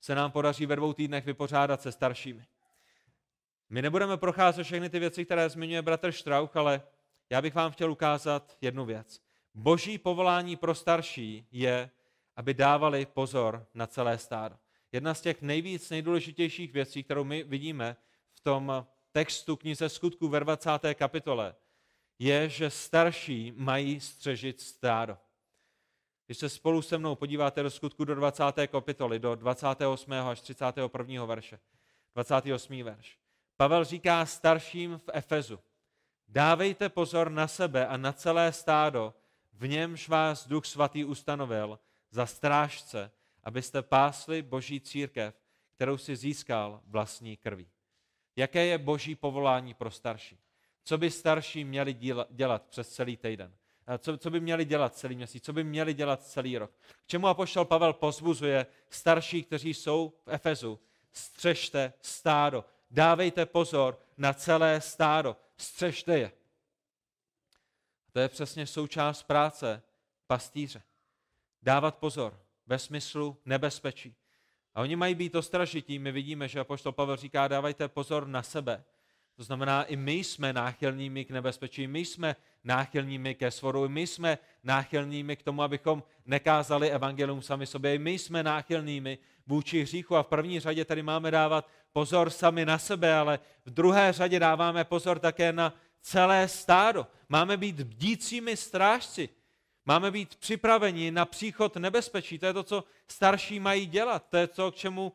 se 0.00 0.14
nám 0.14 0.30
podaří 0.30 0.66
ve 0.66 0.76
dvou 0.76 0.92
týdnech 0.92 1.26
vypořádat 1.26 1.82
se 1.82 1.92
staršími. 1.92 2.44
My 3.70 3.82
nebudeme 3.82 4.16
procházet 4.16 4.64
všechny 4.64 4.90
ty 4.90 4.98
věci, 4.98 5.24
které 5.24 5.48
zmiňuje 5.48 5.82
bratr 5.82 6.12
Strauch, 6.12 6.56
ale 6.56 6.82
já 7.30 7.42
bych 7.42 7.54
vám 7.54 7.72
chtěl 7.72 7.92
ukázat 7.92 8.56
jednu 8.60 8.84
věc. 8.84 9.25
Boží 9.58 9.98
povolání 9.98 10.56
pro 10.56 10.74
starší 10.74 11.46
je, 11.52 11.90
aby 12.36 12.54
dávali 12.54 13.06
pozor 13.06 13.66
na 13.74 13.86
celé 13.86 14.18
stádo. 14.18 14.56
Jedna 14.92 15.14
z 15.14 15.20
těch 15.20 15.42
nejvíc 15.42 15.90
nejdůležitějších 15.90 16.72
věcí, 16.72 17.02
kterou 17.02 17.24
my 17.24 17.42
vidíme 17.42 17.96
v 18.32 18.40
tom 18.40 18.86
textu 19.12 19.56
knize 19.56 19.88
skutku 19.88 20.28
ve 20.28 20.40
20. 20.40 20.70
kapitole, 20.94 21.54
je, 22.18 22.48
že 22.48 22.70
starší 22.70 23.52
mají 23.56 24.00
střežit 24.00 24.60
stádo. 24.60 25.18
Když 26.26 26.38
se 26.38 26.48
spolu 26.48 26.82
se 26.82 26.98
mnou 26.98 27.14
podíváte 27.14 27.62
do 27.62 27.70
skutku 27.70 28.04
do 28.04 28.14
20. 28.14 28.44
kapitoly, 28.66 29.18
do 29.18 29.34
28. 29.34 30.12
až 30.12 30.40
31. 30.40 31.24
verše, 31.24 31.58
28. 32.14 32.82
verš. 32.82 33.18
Pavel 33.56 33.84
říká 33.84 34.26
starším 34.26 34.98
v 34.98 35.10
Efezu, 35.12 35.58
dávejte 36.28 36.88
pozor 36.88 37.30
na 37.30 37.48
sebe 37.48 37.86
a 37.86 37.96
na 37.96 38.12
celé 38.12 38.52
stádo, 38.52 39.14
v 39.58 39.68
němž 39.68 40.08
vás 40.08 40.48
Duch 40.48 40.66
Svatý 40.66 41.04
ustanovil 41.04 41.78
za 42.10 42.26
strážce, 42.26 43.10
abyste 43.44 43.82
pásli 43.82 44.42
boží 44.42 44.80
církev, 44.80 45.34
kterou 45.74 45.98
si 45.98 46.16
získal 46.16 46.80
vlastní 46.86 47.36
krví. 47.36 47.68
Jaké 48.36 48.66
je 48.66 48.78
boží 48.78 49.14
povolání 49.14 49.74
pro 49.74 49.90
starší? 49.90 50.38
Co 50.84 50.98
by 50.98 51.10
starší 51.10 51.64
měli 51.64 51.96
dělat 52.30 52.66
přes 52.66 52.88
celý 52.88 53.16
týden? 53.16 53.54
co, 53.98 54.18
co 54.18 54.30
by 54.30 54.40
měli 54.40 54.64
dělat 54.64 54.96
celý 54.96 55.16
měsíc, 55.16 55.44
co 55.44 55.52
by 55.52 55.64
měli 55.64 55.94
dělat 55.94 56.22
celý 56.26 56.58
rok. 56.58 56.70
K 57.04 57.06
čemu 57.06 57.26
apoštol 57.26 57.64
Pavel 57.64 57.92
pozbuzuje 57.92 58.66
starší, 58.90 59.42
kteří 59.42 59.74
jsou 59.74 60.12
v 60.26 60.28
Efezu. 60.28 60.80
Střežte 61.12 61.92
stádo, 62.00 62.64
dávejte 62.90 63.46
pozor 63.46 63.98
na 64.18 64.32
celé 64.32 64.80
stádo, 64.80 65.36
střežte 65.56 66.18
je. 66.18 66.32
To 68.16 68.20
je 68.20 68.28
přesně 68.28 68.66
součást 68.66 69.22
práce 69.22 69.82
pastýře. 70.26 70.82
Dávat 71.62 71.96
pozor 71.96 72.40
ve 72.66 72.78
smyslu 72.78 73.36
nebezpečí. 73.44 74.14
A 74.74 74.80
oni 74.80 74.96
mají 74.96 75.14
být 75.14 75.34
ostražití. 75.34 75.98
My 75.98 76.12
vidíme, 76.12 76.48
že 76.48 76.60
apoštol 76.60 76.92
Pavel 76.92 77.16
říká, 77.16 77.48
dávajte 77.48 77.88
pozor 77.88 78.26
na 78.26 78.42
sebe. 78.42 78.84
To 79.34 79.42
znamená, 79.42 79.84
i 79.84 79.96
my 79.96 80.12
jsme 80.12 80.52
náchylnými 80.52 81.24
k 81.24 81.30
nebezpečí, 81.30 81.86
my 81.86 82.00
jsme 82.00 82.36
náchylnými 82.64 83.34
ke 83.34 83.50
svoru, 83.50 83.88
my 83.88 84.06
jsme 84.06 84.38
náchylnými 84.62 85.36
k 85.36 85.42
tomu, 85.42 85.62
abychom 85.62 86.02
nekázali 86.26 86.90
evangelium 86.90 87.42
sami 87.42 87.66
sobě, 87.66 87.98
my 87.98 88.12
jsme 88.12 88.42
náchylnými 88.42 89.18
vůči 89.46 89.82
hříchu 89.82 90.16
a 90.16 90.22
v 90.22 90.26
první 90.26 90.60
řadě 90.60 90.84
tady 90.84 91.02
máme 91.02 91.30
dávat 91.30 91.68
pozor 91.92 92.30
sami 92.30 92.64
na 92.64 92.78
sebe, 92.78 93.14
ale 93.14 93.38
v 93.64 93.70
druhé 93.70 94.12
řadě 94.12 94.40
dáváme 94.40 94.84
pozor 94.84 95.18
také 95.18 95.52
na 95.52 95.74
celé 96.02 96.48
stádo. 96.48 97.06
Máme 97.28 97.56
být 97.56 97.80
bdícími 97.80 98.56
strážci. 98.56 99.28
Máme 99.86 100.10
být 100.10 100.36
připraveni 100.36 101.10
na 101.10 101.24
příchod 101.24 101.76
nebezpečí. 101.76 102.38
To 102.38 102.46
je 102.46 102.52
to, 102.52 102.62
co 102.62 102.84
starší 103.08 103.60
mají 103.60 103.86
dělat. 103.86 104.26
To 104.28 104.36
je 104.36 104.46
to, 104.46 104.72
k 104.72 104.74
čemu 104.74 105.12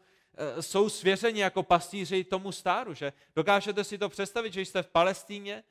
eh, 0.57 0.61
jsou 0.61 0.89
svěřeni 0.89 1.41
jako 1.41 1.63
pastýři 1.63 2.23
tomu 2.23 2.51
stáru. 2.51 2.93
Že? 2.93 3.13
Dokážete 3.35 3.83
si 3.83 3.97
to 3.97 4.09
představit, 4.09 4.53
že 4.53 4.61
jste 4.61 4.83
v 4.83 4.87
Palestíně, 4.87 5.63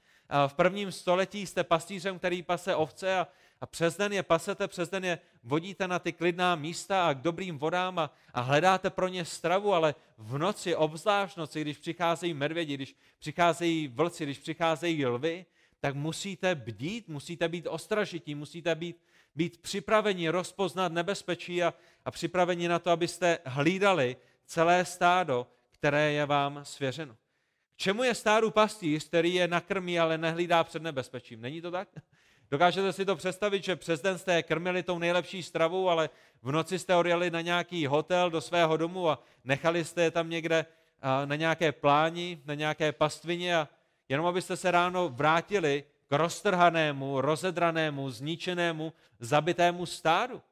v 0.47 0.55
prvním 0.55 0.93
století 0.93 1.47
jste 1.47 1.65
pastýřem, 1.65 2.19
který 2.19 2.43
pase 2.43 2.75
ovce 2.75 3.19
a, 3.19 3.27
a 3.61 3.67
přes 3.67 3.97
den 3.97 4.13
je 4.13 4.23
pasete, 4.23 4.69
přes 4.69 4.89
den 4.89 5.05
je 5.05 5.19
vodíte 5.43 5.89
na 5.89 5.99
ty 5.99 6.13
klidná 6.13 6.55
místa 6.55 7.09
a 7.09 7.15
k 7.15 7.23
dobrým 7.23 7.59
vodám 7.59 7.99
a, 7.99 8.11
a 8.35 8.41
hledáte 8.41 8.91
pro 8.91 9.09
ně 9.09 9.25
stravu, 9.25 9.75
ale 9.75 9.95
v 10.19 10.39
noci, 10.39 10.77
obzvlášť 10.77 11.37
noci, 11.37 11.61
když 11.61 11.79
přicházejí 11.79 12.35
medvědi, 12.35 12.75
když 12.75 12.97
přicházejí 13.19 13.89
vlci, 13.89 14.25
když 14.25 14.39
přicházejí 14.39 15.07
lvy, 15.07 15.47
tak 15.81 15.95
musíte 15.95 16.55
bdít, 16.55 17.09
musíte 17.09 17.49
být 17.49 17.67
ostražití, 17.67 18.35
musíte 18.35 18.75
být, 18.75 18.97
být 19.35 19.59
připraveni 19.59 20.29
rozpoznat 20.29 20.93
nebezpečí 20.93 21.63
a, 21.63 21.75
a 22.05 22.11
připraveni 22.11 22.69
na 22.69 22.79
to, 22.79 22.91
abyste 22.91 23.39
hlídali 23.45 24.17
celé 24.47 24.85
stádo, 24.85 25.47
které 25.71 26.13
je 26.13 26.27
vám 26.27 26.61
svěřeno. 26.65 27.17
K 27.75 27.77
čemu 27.77 28.03
je 28.03 28.15
stádu 28.15 28.51
pastýř, 28.51 29.09
který 29.09 29.35
je 29.35 29.49
nakrmí, 29.49 29.99
ale 29.99 30.19
nehlídá 30.19 30.65
před 30.65 30.83
nebezpečím? 30.83 31.41
Není 31.41 31.61
to 31.61 31.71
tak? 31.71 31.89
Dokážete 32.51 32.93
si 32.93 33.05
to 33.05 33.17
představit, 33.17 33.65
že 33.65 33.77
přes 33.77 34.01
den 34.03 34.19
jste 34.19 34.43
krmili 34.43 34.83
tou 34.83 34.99
nejlepší 34.99 35.43
stravou, 35.43 35.89
ale 35.89 36.11
v 36.43 36.53
noci 36.53 36.79
jste 36.79 36.97
odjeli 36.97 37.31
na 37.31 37.41
nějaký 37.41 37.87
hotel 37.87 38.31
do 38.31 38.41
svého 38.41 38.77
domu 38.77 39.11
a 39.11 39.23
nechali 39.45 39.85
jste 39.85 40.03
je 40.03 40.11
tam 40.11 40.31
někde 40.31 40.67
na 41.25 41.37
nějaké 41.37 41.73
pláni, 41.73 42.43
na 42.45 42.55
nějaké 42.55 42.93
pastvině 42.93 43.57
a 43.57 43.69
jenom 44.09 44.27
abyste 44.27 44.57
se 44.57 44.71
ráno 44.71 45.09
vrátili 45.09 45.85
k 46.09 46.13
roztrhanému, 46.13 47.21
rozedranému, 47.21 48.11
zničenému, 48.11 48.93
zabitému 49.19 49.87
stádu. 49.87 50.43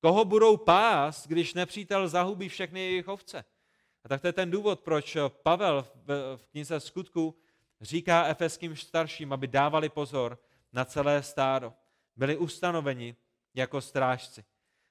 Koho 0.00 0.24
budou 0.24 0.56
pás, 0.56 1.26
když 1.26 1.54
nepřítel 1.54 2.08
zahubí 2.08 2.48
všechny 2.48 2.80
jejich 2.80 3.08
ovce? 3.08 3.44
A 4.04 4.08
tak 4.08 4.20
to 4.20 4.26
je 4.26 4.32
ten 4.32 4.50
důvod, 4.50 4.80
proč 4.80 5.16
Pavel 5.28 5.86
v 6.36 6.46
knize 6.50 6.80
skutku 6.80 7.38
říká 7.80 8.26
efeským 8.26 8.76
starším, 8.76 9.32
aby 9.32 9.46
dávali 9.46 9.88
pozor 9.88 10.38
na 10.74 10.84
celé 10.84 11.22
stádo. 11.22 11.72
Byli 12.16 12.36
ustanoveni 12.36 13.16
jako 13.54 13.80
strážci. 13.80 14.44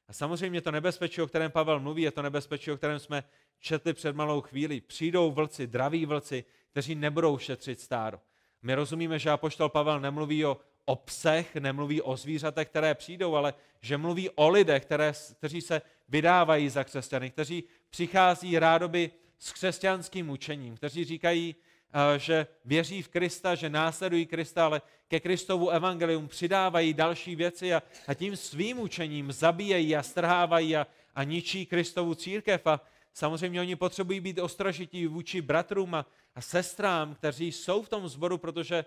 A 0.08 0.13
samozřejmě 0.13 0.62
to 0.62 0.72
nebezpečí, 0.72 1.22
o 1.22 1.28
kterém 1.28 1.52
Pavel 1.52 1.80
mluví, 1.80 2.02
je 2.02 2.12
to 2.12 2.22
nebezpečí, 2.22 2.72
o 2.72 2.78
kterém 2.78 3.00
jsme 3.00 3.24
četli 3.60 3.93
před 3.93 4.15
malou 4.15 4.41
chvíli. 4.41 4.82
Přijdou 4.82 5.32
vlci, 5.32 5.67
draví 5.67 6.06
vlci, 6.06 6.43
kteří 6.72 6.96
nebudou 6.96 7.38
šetřit 7.38 7.80
stádo. 7.80 8.19
My 8.62 8.76
rozumíme, 8.76 9.19
že 9.19 9.30
apoštol 9.30 9.69
Pavel 9.69 10.00
nemluví 10.00 10.46
o 10.46 10.58
obsech, 10.86 11.56
nemluví 11.56 12.02
o 12.02 12.17
zvířatech, 12.17 12.67
které 12.67 12.96
přijdou, 12.96 13.36
ale 13.36 13.54
že 13.82 13.98
mluví 13.98 14.30
o 14.30 14.50
lidech, 14.50 14.86
které, 14.86 15.13
kteří 15.38 15.62
se 15.62 15.82
vydávají 16.10 16.69
za 16.69 16.84
křesťany, 16.84 17.30
kteří 17.30 17.63
přichází 17.89 18.60
rádoby 18.60 19.12
s 19.39 19.52
křesťanským 19.52 20.30
učením, 20.30 20.76
kteří 20.76 21.06
říkají, 21.06 21.56
že 22.17 22.47
věří 22.65 23.01
v 23.01 23.10
Krista, 23.10 23.56
že 23.56 23.69
následují 23.69 24.25
Krista, 24.25 24.65
ale 24.65 24.82
ke 25.08 25.19
Kristovu 25.19 25.69
evangelium 25.69 26.27
přidávají 26.27 26.93
další 26.93 27.36
věci 27.36 27.73
a, 27.73 27.84
a 28.08 28.13
tím 28.13 28.36
svým 28.36 28.79
učením 28.79 29.32
zabíjejí 29.32 29.95
a 29.95 30.03
strhávají 30.03 30.75
a, 30.75 30.88
a 31.15 31.23
ničí 31.23 31.65
Kristovu 31.65 32.15
církev. 32.15 32.67
A 32.67 32.82
samozřejmě 33.13 33.62
oni 33.62 33.75
potřebují 33.75 34.19
být 34.19 34.39
ostražití 34.39 35.08
vůči 35.08 35.41
bratrům 35.41 35.95
a, 35.95 36.06
a 36.36 36.41
sestrám, 36.41 37.15
kteří 37.15 37.51
jsou 37.51 37.82
v 37.82 37.89
tom 37.89 38.08
zboru, 38.08 38.38
protože, 38.38 38.86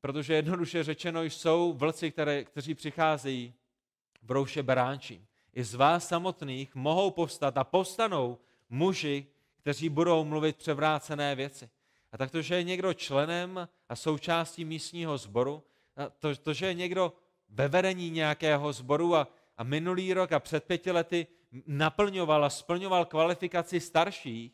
protože 0.00 0.34
jednoduše 0.34 0.84
řečeno 0.84 1.22
jsou 1.22 1.72
vlci, 1.72 2.10
které, 2.10 2.44
kteří 2.44 2.74
přicházejí 2.74 3.54
v 4.22 4.30
rouše 4.30 4.62
beránčím. 4.62 5.26
I 5.54 5.64
z 5.64 5.74
vás 5.74 6.08
samotných 6.08 6.74
mohou 6.74 7.10
povstat 7.10 7.58
a 7.58 7.64
povstanou 7.64 8.38
muži, 8.70 9.26
kteří 9.64 9.88
budou 9.88 10.24
mluvit 10.24 10.56
převrácené 10.56 11.34
věci. 11.34 11.70
A 12.12 12.18
tak 12.18 12.30
to, 12.30 12.42
že 12.42 12.54
je 12.54 12.62
někdo 12.62 12.94
členem 12.94 13.68
a 13.88 13.96
součástí 13.96 14.64
místního 14.64 15.18
sboru, 15.18 15.62
to, 16.18 16.36
to 16.36 16.52
že 16.52 16.66
je 16.66 16.74
někdo 16.74 17.12
ve 17.48 17.68
vedení 17.68 18.10
nějakého 18.10 18.72
sboru 18.72 19.16
a, 19.16 19.28
a 19.56 19.64
minulý 19.64 20.14
rok 20.14 20.32
a 20.32 20.40
před 20.40 20.64
pěti 20.64 20.90
lety 20.90 21.26
naplňoval 21.66 22.44
a 22.44 22.50
splňoval 22.50 23.04
kvalifikaci 23.04 23.80
starších, 23.80 24.52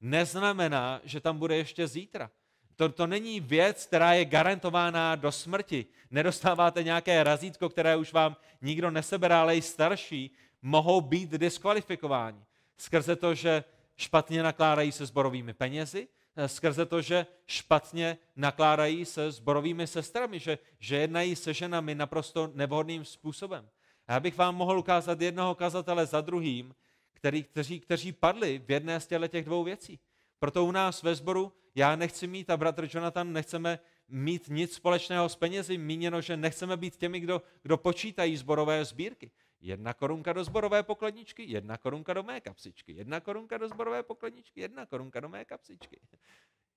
neznamená, 0.00 1.00
že 1.04 1.20
tam 1.20 1.38
bude 1.38 1.56
ještě 1.56 1.88
zítra. 1.88 2.30
To, 2.76 2.88
to 2.88 3.06
není 3.06 3.40
věc, 3.40 3.86
která 3.86 4.12
je 4.12 4.24
garantována 4.24 5.16
do 5.16 5.32
smrti. 5.32 5.86
Nedostáváte 6.10 6.82
nějaké 6.82 7.24
razítko, 7.24 7.68
které 7.68 7.96
už 7.96 8.12
vám 8.12 8.36
nikdo 8.62 8.90
neseberá, 8.90 9.40
ale 9.40 9.56
i 9.56 9.62
starší 9.62 10.30
mohou 10.62 11.00
být 11.00 11.30
diskvalifikováni. 11.30 12.44
Skrze 12.76 13.16
to, 13.16 13.34
že 13.34 13.64
špatně 14.00 14.42
nakládají 14.42 14.92
se 14.92 15.06
zborovými 15.06 15.54
penězi, 15.54 16.08
skrze 16.46 16.86
to, 16.86 17.02
že 17.02 17.26
špatně 17.46 18.18
nakládají 18.36 19.04
se 19.04 19.30
zborovými 19.30 19.86
sestrami, 19.86 20.38
že, 20.38 20.58
že 20.78 20.96
jednají 20.96 21.36
se 21.36 21.54
ženami 21.54 21.94
naprosto 21.94 22.50
nevhodným 22.54 23.04
způsobem. 23.04 23.68
A 24.06 24.12
já 24.12 24.20
bych 24.20 24.36
vám 24.36 24.56
mohl 24.56 24.78
ukázat 24.78 25.20
jednoho 25.20 25.54
kazatele 25.54 26.06
za 26.06 26.20
druhým, 26.20 26.74
který, 27.12 27.42
kteří, 27.42 27.80
kteří 27.80 28.12
padli 28.12 28.62
v 28.66 28.70
jedné 28.70 29.00
z 29.00 29.08
těch 29.28 29.44
dvou 29.44 29.64
věcí. 29.64 29.98
Proto 30.38 30.64
u 30.64 30.70
nás 30.70 31.02
ve 31.02 31.14
sboru 31.14 31.52
já 31.74 31.96
nechci 31.96 32.26
mít 32.26 32.50
a 32.50 32.56
bratr 32.56 32.88
Jonathan 32.94 33.32
nechceme 33.32 33.78
mít 34.08 34.48
nic 34.48 34.74
společného 34.74 35.28
s 35.28 35.36
penězi, 35.36 35.78
míněno, 35.78 36.20
že 36.20 36.36
nechceme 36.36 36.76
být 36.76 36.96
těmi, 36.96 37.20
kdo, 37.20 37.42
kdo 37.62 37.76
počítají 37.76 38.36
zborové 38.36 38.84
sbírky. 38.84 39.30
Jedna 39.60 39.94
korunka 39.94 40.32
do 40.32 40.44
zborové 40.44 40.82
pokladničky, 40.82 41.44
jedna 41.44 41.78
korunka 41.78 42.14
do 42.14 42.22
mé 42.22 42.40
kapsičky, 42.40 42.92
jedna 42.92 43.20
korunka 43.20 43.58
do 43.58 43.68
zborové 43.68 44.02
pokladničky, 44.02 44.60
jedna 44.60 44.86
korunka 44.86 45.20
do 45.20 45.28
mé 45.28 45.44
kapsičky. 45.44 46.00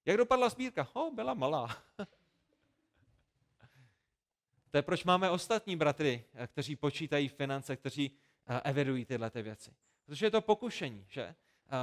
Jak 0.05 0.17
dopadla 0.17 0.49
sbírka? 0.49 0.87
O, 0.93 1.11
byla 1.11 1.33
malá. 1.33 1.77
To 4.71 4.77
je 4.77 4.81
proč 4.81 5.03
máme 5.03 5.29
ostatní 5.29 5.75
bratry, 5.75 6.25
kteří 6.47 6.75
počítají 6.75 7.27
finance, 7.27 7.75
kteří 7.75 8.17
eh, 8.47 8.61
evidují 8.63 9.05
tyhle 9.05 9.29
ty 9.29 9.41
věci. 9.41 9.71
Protože 10.05 10.25
je 10.25 10.31
to 10.31 10.41
pokušení, 10.41 11.05
že? 11.09 11.35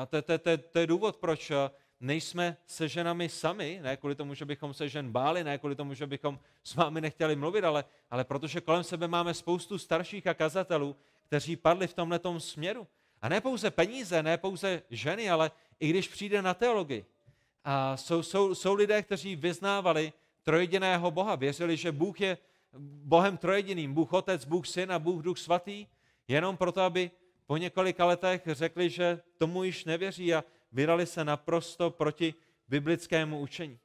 To, 0.08 0.22
to, 0.22 0.38
to, 0.38 0.58
to 0.58 0.78
je 0.78 0.86
důvod, 0.86 1.16
proč 1.16 1.50
eh, 1.50 1.70
nejsme 2.00 2.56
se 2.66 2.88
ženami 2.88 3.28
sami, 3.28 3.80
ne 3.82 3.96
kvůli 3.96 4.14
tomu, 4.14 4.34
že 4.34 4.44
bychom 4.44 4.74
se 4.74 4.88
žen 4.88 5.12
báli, 5.12 5.44
ne 5.44 5.58
kvůli 5.58 5.74
tomu, 5.74 5.94
že 5.94 6.06
bychom 6.06 6.38
s 6.64 6.74
vámi 6.74 7.00
nechtěli 7.00 7.36
mluvit, 7.36 7.64
ale, 7.64 7.84
ale 8.10 8.24
protože 8.24 8.60
kolem 8.60 8.84
sebe 8.84 9.08
máme 9.08 9.34
spoustu 9.34 9.78
starších 9.78 10.26
a 10.26 10.34
kazatelů, 10.34 10.96
kteří 11.26 11.56
padli 11.56 11.86
v 11.86 11.94
tomhle 11.94 12.20
směru. 12.38 12.86
A 13.22 13.28
ne 13.28 13.40
pouze 13.40 13.70
peníze, 13.70 14.22
ne 14.22 14.38
pouze 14.38 14.82
ženy, 14.90 15.30
ale 15.30 15.50
i 15.80 15.88
když 15.88 16.08
přijde 16.08 16.42
na 16.42 16.54
teologii. 16.54 17.04
A 17.64 17.96
jsou, 17.96 18.22
jsou, 18.22 18.54
jsou 18.54 18.74
lidé, 18.74 19.02
kteří 19.02 19.36
vyznávali 19.36 20.12
trojediného 20.42 21.10
Boha, 21.10 21.34
věřili, 21.34 21.76
že 21.76 21.92
Bůh 21.92 22.20
je 22.20 22.38
Bohem 23.04 23.36
trojediným, 23.36 23.94
Bůh 23.94 24.12
Otec, 24.12 24.44
Bůh 24.44 24.66
Syn 24.66 24.92
a 24.92 24.98
Bůh 24.98 25.22
Duch 25.22 25.38
Svatý, 25.38 25.86
jenom 26.28 26.56
proto, 26.56 26.80
aby 26.80 27.10
po 27.46 27.56
několika 27.56 28.04
letech 28.04 28.42
řekli, 28.46 28.90
že 28.90 29.20
tomu 29.38 29.64
již 29.64 29.84
nevěří 29.84 30.34
a 30.34 30.44
vydali 30.72 31.06
se 31.06 31.24
naprosto 31.24 31.90
proti 31.90 32.34
biblickému 32.68 33.40
učení. 33.40 33.78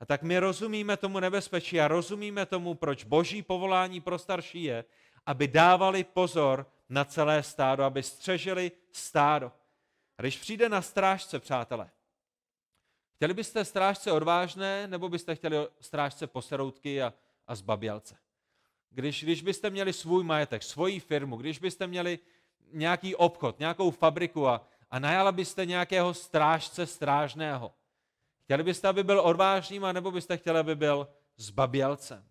A 0.00 0.06
tak 0.06 0.22
my 0.22 0.38
rozumíme 0.38 0.96
tomu 0.96 1.20
nebezpečí 1.20 1.80
a 1.80 1.88
rozumíme 1.88 2.46
tomu, 2.46 2.74
proč 2.74 3.04
boží 3.04 3.42
povolání 3.42 4.00
pro 4.00 4.18
starší 4.18 4.62
je, 4.62 4.84
aby 5.26 5.48
dávali 5.48 6.04
pozor 6.04 6.66
na 6.88 7.04
celé 7.04 7.42
stádo, 7.42 7.84
aby 7.84 8.02
střežili 8.02 8.72
stádo. 8.92 9.52
A 10.18 10.22
když 10.22 10.38
přijde 10.38 10.68
na 10.68 10.82
strážce, 10.82 11.38
přátelé, 11.38 11.90
chtěli 13.16 13.34
byste 13.34 13.64
strážce 13.64 14.12
odvážné, 14.12 14.86
nebo 14.86 15.08
byste 15.08 15.34
chtěli 15.34 15.56
strážce 15.80 16.26
poseroutky 16.26 17.02
a, 17.02 17.12
a 17.46 17.54
zbabělce? 17.54 18.16
když, 18.90 19.24
když 19.24 19.42
byste 19.42 19.70
měli 19.70 19.92
svůj 19.92 20.24
majetek, 20.24 20.62
svoji 20.62 21.00
firmu, 21.00 21.36
když 21.36 21.58
byste 21.58 21.86
měli 21.86 22.18
nějaký 22.72 23.14
obchod, 23.14 23.58
nějakou 23.58 23.90
fabriku 23.90 24.48
a, 24.48 24.66
a 24.90 24.98
najala 24.98 25.32
byste 25.32 25.66
nějakého 25.66 26.14
strážce 26.14 26.86
strážného, 26.86 27.74
chtěli 28.44 28.62
byste, 28.62 28.88
aby 28.88 29.04
byl 29.04 29.20
odvážným, 29.20 29.82
nebo 29.92 30.10
byste 30.10 30.36
chtěli, 30.36 30.58
aby 30.58 30.74
byl 30.74 31.08
zbabělcem? 31.36 32.24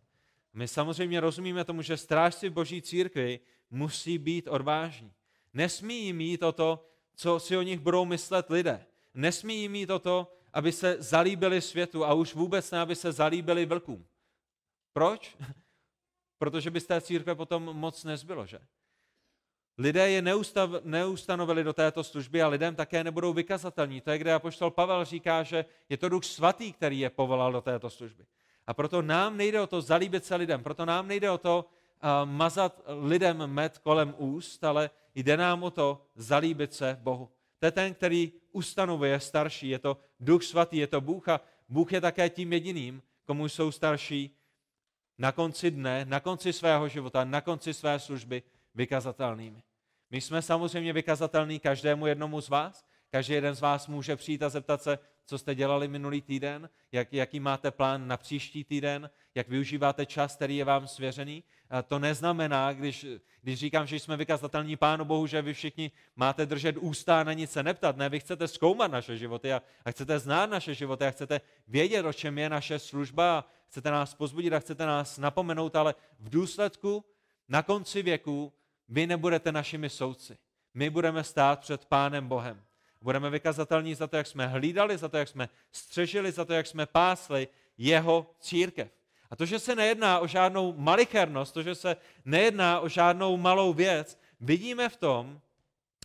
My 0.53 0.67
samozřejmě 0.67 1.19
rozumíme 1.19 1.63
tomu, 1.63 1.81
že 1.81 1.97
strážci 1.97 2.49
v 2.49 2.53
boží 2.53 2.81
církvi 2.81 3.39
musí 3.69 4.17
být 4.17 4.47
odvážní. 4.47 5.13
Nesmí 5.53 6.05
jim 6.05 6.17
mít 6.17 6.43
o 6.43 6.51
to, 6.51 6.85
co 7.15 7.39
si 7.39 7.57
o 7.57 7.61
nich 7.61 7.79
budou 7.79 8.05
myslet 8.05 8.49
lidé. 8.49 8.85
Nesmí 9.13 9.61
jim 9.61 9.71
mít 9.71 9.89
o 9.89 9.99
to, 9.99 10.33
aby 10.53 10.71
se 10.71 10.95
zalíbili 10.99 11.61
světu 11.61 12.05
a 12.05 12.13
už 12.13 12.35
vůbec 12.35 12.71
ne, 12.71 12.79
aby 12.79 12.95
se 12.95 13.11
zalíbili 13.11 13.65
vlkům. 13.65 14.05
Proč? 14.93 15.37
Protože 16.37 16.71
by 16.71 16.79
z 16.79 16.85
té 16.85 17.01
církve 17.01 17.35
potom 17.35 17.63
moc 17.63 18.03
nezbylo, 18.03 18.45
že? 18.45 18.59
Lidé 19.79 20.09
je 20.09 20.21
neustav, 20.21 20.69
neustanovili 20.83 21.63
do 21.63 21.73
této 21.73 22.03
služby 22.03 22.41
a 22.41 22.47
lidem 22.47 22.75
také 22.75 23.03
nebudou 23.03 23.33
vykazatelní. 23.33 24.01
To 24.01 24.11
je, 24.11 24.17
kde 24.17 24.33
apoštol 24.33 24.71
Pavel 24.71 25.05
říká, 25.05 25.43
že 25.43 25.65
je 25.89 25.97
to 25.97 26.09
duch 26.09 26.23
svatý, 26.23 26.73
který 26.73 26.99
je 26.99 27.09
povolal 27.09 27.51
do 27.51 27.61
této 27.61 27.89
služby. 27.89 28.25
A 28.67 28.73
proto 28.73 29.01
nám 29.01 29.37
nejde 29.37 29.61
o 29.61 29.67
to 29.67 29.81
zalíbit 29.81 30.25
se 30.25 30.35
lidem, 30.35 30.63
proto 30.63 30.85
nám 30.85 31.07
nejde 31.07 31.31
o 31.31 31.37
to 31.37 31.65
uh, 31.65 32.29
mazat 32.29 32.81
lidem 32.87 33.47
med 33.47 33.77
kolem 33.77 34.15
úst, 34.17 34.63
ale 34.63 34.89
jde 35.15 35.37
nám 35.37 35.63
o 35.63 35.71
to 35.71 36.01
zalíbit 36.15 36.73
se 36.73 36.97
Bohu. 37.01 37.29
To 37.59 37.65
je 37.65 37.71
ten, 37.71 37.93
který 37.93 38.31
ustanovuje 38.51 39.19
starší, 39.19 39.69
je 39.69 39.79
to 39.79 39.97
duch 40.19 40.43
svatý, 40.43 40.77
je 40.77 40.87
to 40.87 41.01
Bůh 41.01 41.27
a 41.27 41.41
Bůh 41.69 41.93
je 41.93 42.01
také 42.01 42.29
tím 42.29 42.53
jediným, 42.53 43.01
komu 43.25 43.49
jsou 43.49 43.71
starší 43.71 44.35
na 45.17 45.31
konci 45.31 45.71
dne, 45.71 46.05
na 46.05 46.19
konci 46.19 46.53
svého 46.53 46.87
života, 46.87 47.23
na 47.23 47.41
konci 47.41 47.73
své 47.73 47.99
služby 47.99 48.43
vykazatelnými. 48.75 49.63
My 50.11 50.21
jsme 50.21 50.41
samozřejmě 50.41 50.93
vykazatelní 50.93 51.59
každému 51.59 52.07
jednomu 52.07 52.41
z 52.41 52.49
vás. 52.49 52.85
Každý 53.11 53.33
jeden 53.33 53.55
z 53.55 53.61
vás 53.61 53.87
může 53.87 54.15
přijít 54.15 54.43
a 54.43 54.49
zeptat 54.49 54.83
se, 54.83 54.99
co 55.25 55.37
jste 55.37 55.55
dělali 55.55 55.87
minulý 55.87 56.21
týden, 56.21 56.69
jak, 56.91 57.13
jaký 57.13 57.39
máte 57.39 57.71
plán 57.71 58.07
na 58.07 58.17
příští 58.17 58.63
týden, 58.63 59.09
jak 59.35 59.47
využíváte 59.47 60.05
čas, 60.05 60.35
který 60.35 60.57
je 60.57 60.65
vám 60.65 60.87
svěřený. 60.87 61.43
A 61.69 61.81
to 61.81 61.99
neznamená, 61.99 62.73
když, 62.73 63.05
když 63.41 63.59
říkám, 63.59 63.87
že 63.87 63.99
jsme 63.99 64.17
vykazatelní 64.17 64.75
Pánu 64.75 65.05
Bohu, 65.05 65.27
že 65.27 65.41
vy 65.41 65.53
všichni 65.53 65.91
máte 66.15 66.45
držet 66.45 66.77
ústa 66.77 67.19
a 67.19 67.23
na 67.23 67.33
nic 67.33 67.51
se 67.51 67.63
neptat. 67.63 67.97
Ne, 67.97 68.09
vy 68.09 68.19
chcete 68.19 68.47
zkoumat 68.47 68.91
naše 68.91 69.17
životy 69.17 69.53
a, 69.53 69.61
a 69.85 69.91
chcete 69.91 70.19
znát 70.19 70.49
naše 70.49 70.73
životy 70.73 71.05
a 71.05 71.11
chcete 71.11 71.41
vědět, 71.67 72.05
o 72.05 72.13
čem 72.13 72.37
je 72.37 72.49
naše 72.49 72.79
služba 72.79 73.39
a 73.39 73.45
chcete 73.67 73.91
nás 73.91 74.13
pozbudit 74.13 74.53
a 74.53 74.59
chcete 74.59 74.85
nás 74.85 75.17
napomenout, 75.17 75.75
ale 75.75 75.95
v 76.19 76.29
důsledku 76.29 77.05
na 77.49 77.63
konci 77.63 78.01
věku 78.01 78.53
vy 78.89 79.07
nebudete 79.07 79.51
našimi 79.51 79.89
soudci. 79.89 80.37
My 80.73 80.89
budeme 80.89 81.23
stát 81.23 81.59
před 81.59 81.85
Pánem 81.85 82.27
Bohem. 82.27 82.61
Budeme 83.01 83.29
vykazatelní 83.29 83.95
za 83.95 84.07
to, 84.07 84.17
jak 84.17 84.27
jsme 84.27 84.47
hlídali, 84.47 84.97
za 84.97 85.09
to, 85.09 85.17
jak 85.17 85.27
jsme 85.27 85.49
střežili, 85.71 86.31
za 86.31 86.45
to, 86.45 86.53
jak 86.53 86.67
jsme 86.67 86.85
pásli 86.85 87.47
jeho 87.77 88.35
církev. 88.39 88.91
A 89.29 89.35
to, 89.35 89.45
že 89.45 89.59
se 89.59 89.75
nejedná 89.75 90.19
o 90.19 90.27
žádnou 90.27 90.73
malichernost, 90.77 91.53
to, 91.53 91.63
že 91.63 91.75
se 91.75 91.97
nejedná 92.25 92.79
o 92.79 92.89
žádnou 92.89 93.37
malou 93.37 93.73
věc, 93.73 94.19
vidíme 94.39 94.89
v 94.89 94.97
tom, 94.97 95.41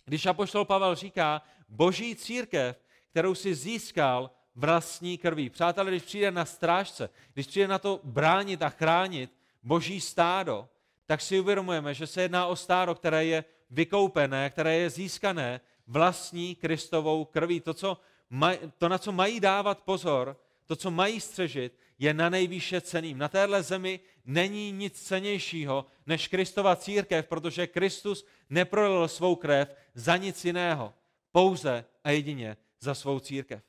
když 0.05 0.25
apoštol 0.25 0.65
Pavel 0.65 0.95
říká, 0.95 1.41
boží 1.69 2.15
církev, 2.15 2.77
kterou 3.11 3.35
si 3.35 3.55
získal 3.55 4.31
vlastní 4.55 5.17
krví. 5.17 5.49
Přátelé, 5.49 5.91
když 5.91 6.03
přijde 6.03 6.31
na 6.31 6.45
strážce, 6.45 7.09
když 7.33 7.47
přijde 7.47 7.67
na 7.67 7.79
to 7.79 7.99
bránit 8.03 8.61
a 8.61 8.69
chránit 8.69 9.31
boží 9.63 10.01
stádo, 10.01 10.69
tak 11.05 11.21
si 11.21 11.39
uvědomujeme, 11.39 11.93
že 11.93 12.07
se 12.07 12.21
jedná 12.21 12.47
o 12.47 12.55
stádo, 12.55 12.95
které 12.95 13.25
je 13.25 13.43
vykoupené, 13.69 14.49
které 14.49 14.75
je 14.75 14.89
získané 14.89 15.61
vlastní 15.87 16.55
Kristovou 16.55 17.25
krví. 17.25 17.59
To, 17.59 17.73
co 17.73 17.97
maj, 18.29 18.59
to, 18.77 18.89
na 18.89 18.97
co 18.97 19.11
mají 19.11 19.39
dávat 19.39 19.81
pozor, 19.81 20.37
to, 20.65 20.75
co 20.75 20.91
mají 20.91 21.21
střežit, 21.21 21.79
je 21.99 22.13
na 22.13 22.29
nejvýše 22.29 22.81
ceným. 22.81 23.17
Na 23.17 23.27
téhle 23.27 23.63
zemi 23.63 23.99
není 24.25 24.71
nic 24.71 25.01
cenějšího 25.01 25.85
než 26.05 26.27
Kristova 26.27 26.75
církev, 26.75 27.27
protože 27.27 27.67
Kristus 27.67 28.25
neprolil 28.49 29.07
svou 29.07 29.35
krev 29.35 29.75
za 29.93 30.17
nic 30.17 30.45
jiného, 30.45 30.93
pouze 31.31 31.85
a 32.03 32.09
jedině 32.11 32.57
za 32.79 32.95
svou 32.95 33.19
církev. 33.19 33.63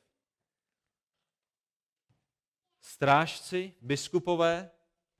Strážci, 2.80 3.74
biskupové, 3.80 4.70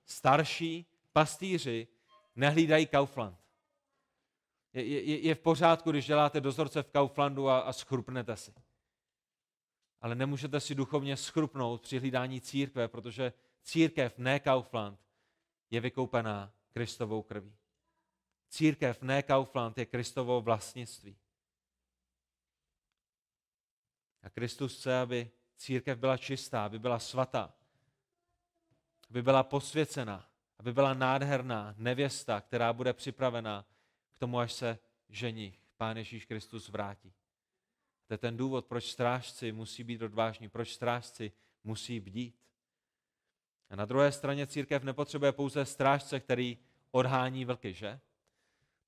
starší, 0.06 0.86
pastýři 1.12 1.88
nehlídají 2.36 2.86
Kaufland. 2.86 3.38
Je, 4.72 4.84
je, 4.84 5.20
je 5.20 5.34
v 5.34 5.40
pořádku, 5.40 5.90
když 5.90 6.06
děláte 6.06 6.40
dozorce 6.40 6.82
v 6.82 6.90
Kauflandu 6.90 7.48
a, 7.48 7.58
a 7.58 7.72
schrupnete 7.72 8.36
si. 8.36 8.54
Ale 10.00 10.14
nemůžete 10.14 10.60
si 10.60 10.74
duchovně 10.74 11.16
schrupnout 11.16 11.82
při 11.82 11.98
hlídání 11.98 12.40
církve, 12.40 12.88
protože 12.88 13.32
církev, 13.62 14.18
ne 14.18 14.40
Kaufland, 14.40 15.00
je 15.70 15.80
vykoupená 15.80 16.52
Kristovou 16.72 17.22
krví. 17.22 17.56
Církev, 18.48 19.02
ne 19.02 19.22
Kaufland, 19.22 19.78
je 19.78 19.86
Kristovo 19.86 20.40
vlastnictví. 20.40 21.16
A 24.22 24.30
Kristus 24.30 24.78
chce, 24.78 25.00
aby 25.00 25.30
církev 25.56 25.98
byla 25.98 26.16
čistá, 26.16 26.64
aby 26.64 26.78
byla 26.78 26.98
svatá, 26.98 27.54
aby 29.10 29.22
byla 29.22 29.42
posvěcená, 29.42 30.30
aby 30.66 30.72
byla 30.72 30.94
nádherná 30.94 31.74
nevěsta, 31.76 32.40
která 32.40 32.72
bude 32.72 32.92
připravená 32.92 33.66
k 34.16 34.18
tomu, 34.18 34.38
až 34.38 34.52
se 34.52 34.78
ženich, 35.08 35.60
Pán 35.76 35.96
Ježíš 35.96 36.24
Kristus, 36.24 36.68
vrátí. 36.68 37.12
To 38.06 38.14
je 38.14 38.18
ten 38.18 38.36
důvod, 38.36 38.66
proč 38.66 38.84
strážci 38.84 39.52
musí 39.52 39.84
být 39.84 40.02
odvážní, 40.02 40.48
proč 40.48 40.72
strážci 40.72 41.32
musí 41.64 42.00
bdít. 42.00 42.34
A 43.70 43.76
na 43.76 43.84
druhé 43.84 44.12
straně 44.12 44.46
církev 44.46 44.82
nepotřebuje 44.82 45.32
pouze 45.32 45.64
strážce, 45.64 46.20
který 46.20 46.58
odhání 46.90 47.44
vlky, 47.44 47.72
že? 47.74 48.00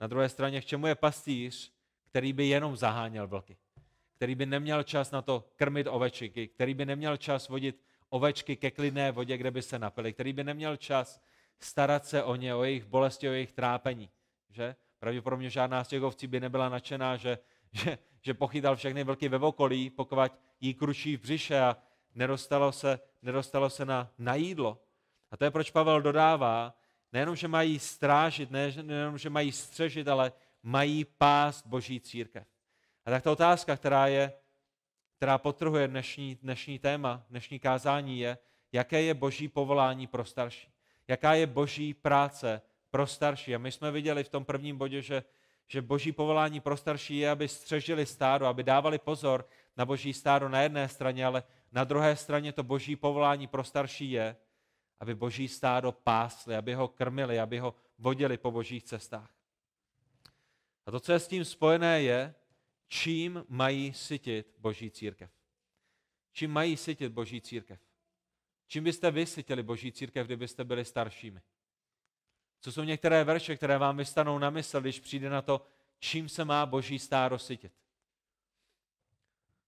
Na 0.01 0.07
druhé 0.07 0.29
straně, 0.29 0.61
k 0.61 0.65
čemu 0.65 0.87
je 0.87 0.95
pastýř, 0.95 1.73
který 2.05 2.33
by 2.33 2.47
jenom 2.47 2.77
zaháněl 2.77 3.29
vlky? 3.29 3.57
Který 4.17 4.35
by 4.35 4.47
neměl 4.47 4.83
čas 4.83 5.11
na 5.11 5.23
to 5.23 5.51
krmit 5.57 5.87
ovečky, 5.91 6.49
který 6.49 6.75
by 6.75 6.87
neměl 6.87 7.17
čas 7.17 7.49
vodit 7.49 7.83
ovečky 8.09 8.57
ke 8.57 8.71
klidné 8.71 9.13
vodě, 9.13 9.37
kde 9.37 9.51
by 9.51 9.63
se 9.63 9.79
napili, 9.79 10.13
který 10.13 10.33
by 10.33 10.45
neměl 10.45 10.77
čas 10.77 11.21
starat 11.65 12.07
se 12.07 12.23
o 12.23 12.37
ně, 12.37 12.55
o 12.55 12.65
jejich 12.65 12.85
bolesti, 12.85 13.29
o 13.29 13.33
jejich 13.33 13.53
trápení. 13.53 14.11
Že? 14.51 14.77
Pravděpodobně 14.99 15.51
žádná 15.51 15.85
z 15.85 15.89
těch 15.89 16.03
ovcí 16.03 16.27
by 16.27 16.41
nebyla 16.41 16.69
nadšená, 16.69 17.17
že, 17.17 17.39
že, 17.73 17.99
že 18.21 18.35
pochytal 18.35 18.77
všechny 18.77 19.05
vlky 19.05 19.29
ve 19.29 19.39
okolí, 19.39 19.91
pokud 19.91 20.19
jí 20.61 20.75
kručí 20.75 21.17
v 21.17 21.21
břiše 21.21 21.61
a 21.61 21.77
nedostalo 22.15 22.73
se, 22.73 23.01
nedostalo 23.23 23.71
se 23.71 23.85
na, 23.85 24.11
na 24.19 24.35
jídlo. 24.35 24.83
A 25.31 25.37
to 25.37 25.45
je, 25.45 25.51
proč 25.51 25.71
Pavel 25.71 26.03
dodává, 26.03 26.75
nejenom, 27.13 27.37
že 27.37 27.49
mají 27.49 27.79
strážit, 27.79 28.51
nejenom, 28.51 29.19
že 29.19 29.31
mají 29.31 29.53
střežit, 29.53 30.09
ale 30.09 30.33
mají 30.63 31.05
pást 31.05 31.67
boží 31.67 32.01
církev. 32.01 32.47
A 33.05 33.11
tak 33.11 33.23
ta 33.23 33.33
otázka, 33.33 33.77
která 33.77 34.07
je, 34.07 34.33
která 35.17 35.39
potrhuje 35.39 35.89
dnešní, 35.89 36.35
dnešní 36.35 36.79
téma, 36.79 37.23
dnešní 37.31 37.59
kázání 37.59 38.19
je, 38.19 38.39
jaké 38.73 39.03
je 39.03 39.15
boží 39.15 39.49
povolání 39.49 40.07
pro 40.07 40.25
starší 40.25 40.78
jaká 41.09 41.35
je 41.35 41.47
boží 41.47 41.95
práce 41.95 42.63
pro 42.91 43.07
starší. 43.07 43.55
A 43.55 43.59
my 43.59 43.73
jsme 43.73 43.91
viděli 43.91 44.25
v 44.25 44.29
tom 44.29 44.45
prvním 44.45 44.79
bodě, 44.79 45.03
že, 45.03 45.25
že 45.67 45.83
boží 45.83 46.13
povolání 46.13 46.61
pro 46.61 46.77
starší 46.77 47.19
je, 47.19 47.31
aby 47.31 47.49
střežili 47.49 48.07
stádo, 48.07 48.47
aby 48.47 48.63
dávali 48.63 48.99
pozor 48.99 49.49
na 49.77 49.85
boží 49.85 50.13
stádo 50.13 50.49
na 50.49 50.61
jedné 50.63 50.89
straně, 50.89 51.27
ale 51.27 51.43
na 51.73 51.85
druhé 51.85 52.17
straně 52.17 52.53
to 52.53 52.63
boží 52.63 52.97
povolání 52.97 53.47
pro 53.47 53.65
starší 53.65 54.11
je, 54.11 54.37
aby 55.01 55.15
boží 55.15 55.49
stádo 55.49 55.93
pásli, 55.93 56.57
aby 56.57 56.75
ho 56.75 56.89
krmili, 56.89 57.41
aby 57.41 57.59
ho 57.59 57.75
vodili 57.99 58.39
po 58.39 58.51
božích 58.51 58.85
cestách. 58.85 59.31
A 60.87 60.91
to, 60.91 61.01
co 61.01 61.13
je 61.13 61.19
s 61.19 61.29
tím 61.29 61.45
spojené, 61.45 62.03
je, 62.03 62.35
čím 62.89 63.45
mají 63.49 63.93
sytit 63.93 64.55
boží 64.59 64.91
církev. 64.91 65.31
Čím 66.33 66.51
mají 66.51 66.77
sytit 66.77 67.13
boží 67.13 67.41
církev. 67.41 67.81
Čím 68.69 68.85
byste 68.85 69.11
vy 69.11 69.27
sytili 69.27 69.63
boží 69.63 69.93
církev, 69.93 70.27
kdybyste 70.27 70.65
byli 70.65 70.85
staršími? 70.85 71.41
Co 72.61 72.73
jsou 72.73 72.83
některé 72.83 73.25
verše, 73.25 73.57
které 73.57 73.79
vám 73.79 73.97
vystanou 73.97 74.39
na 74.39 74.51
mysl, 74.51 74.81
když 74.81 75.01
přijde 75.01 75.31
na 75.31 75.43
to, 75.43 75.67
čím 75.99 76.29
se 76.29 76.45
má 76.45 76.67
boží 76.67 76.99
stáro 76.99 77.39
sytit? 77.39 77.73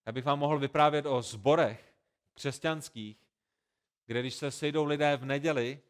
Já 0.07 0.13
bych 0.13 0.25
vám 0.25 0.39
mohl 0.39 0.59
vyprávět 0.59 1.07
o 1.07 1.23
zborech 1.23 1.95
křesťanských, 2.35 3.17
kde 4.07 4.21
když 4.21 4.35
se 4.35 4.51
sejdou 4.51 4.85
lidé 4.85 5.17
v 5.17 5.25
neděli, 5.25 5.81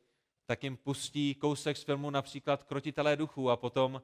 tak 0.46 0.64
jim 0.64 0.76
pustí 0.76 1.34
kousek 1.34 1.76
z 1.76 1.82
filmu 1.82 2.11
například 2.11 2.64
Krotitelé 2.64 3.16
duchů 3.16 3.50
a 3.50 3.56
potom 3.56 4.02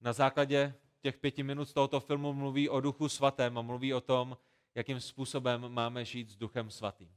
na 0.00 0.12
základě 0.12 0.74
těch 1.00 1.18
pěti 1.18 1.42
minut 1.42 1.64
z 1.64 1.72
tohoto 1.72 2.00
filmu 2.00 2.32
mluví 2.32 2.68
o 2.68 2.80
duchu 2.80 3.08
svatém 3.08 3.58
a 3.58 3.62
mluví 3.62 3.94
o 3.94 4.00
tom, 4.00 4.36
jakým 4.74 5.00
způsobem 5.00 5.68
máme 5.68 6.04
žít 6.04 6.30
s 6.30 6.36
duchem 6.36 6.70
svatým. 6.70 7.16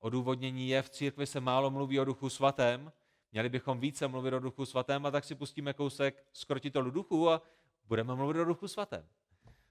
Odůvodnění 0.00 0.68
je, 0.68 0.82
v 0.82 0.90
církvi 0.90 1.26
se 1.26 1.40
málo 1.40 1.70
mluví 1.70 2.00
o 2.00 2.04
duchu 2.04 2.28
svatém, 2.28 2.92
měli 3.32 3.48
bychom 3.48 3.80
více 3.80 4.08
mluvit 4.08 4.34
o 4.34 4.38
duchu 4.38 4.66
svatém 4.66 5.06
a 5.06 5.10
tak 5.10 5.24
si 5.24 5.34
pustíme 5.34 5.72
kousek 5.72 6.24
z 6.32 6.44
krotitelu 6.44 6.90
duchu 6.90 7.30
a 7.30 7.42
budeme 7.84 8.14
mluvit 8.14 8.40
o 8.40 8.44
duchu 8.44 8.68
svatém. 8.68 9.06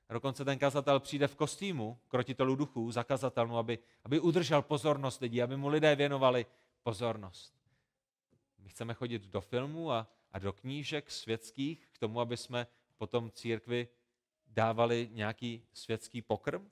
A 0.10 0.14
dokonce 0.14 0.46
ten 0.46 0.60
kazatel 0.60 1.00
přijde 1.00 1.28
v 1.28 1.36
kostýmu 1.36 2.00
krotitelů 2.08 2.56
duchů, 2.56 2.92
zakazatelnu, 2.92 3.58
aby, 3.58 3.80
aby 4.04 4.20
udržel 4.20 4.62
pozornost 4.62 5.22
lidí, 5.22 5.42
aby 5.42 5.58
mu 5.58 5.68
lidé 5.68 5.96
věnovali 5.96 6.46
pozornost. 6.84 7.54
My 8.60 8.70
chceme 8.70 8.94
chodit 8.94 9.22
do 9.22 9.42
filmů 9.42 9.92
a, 9.92 10.08
a 10.32 10.40
do 10.40 10.54
knížek 10.54 11.12
světských 11.12 11.88
k 11.92 11.98
tomu, 11.98 12.20
aby 12.20 12.38
jsme 12.38 12.68
potom 12.98 13.32
církvi 13.32 13.88
dávali 14.48 15.10
nějaký 15.12 15.64
světský 15.74 16.22
pokrm. 16.22 16.70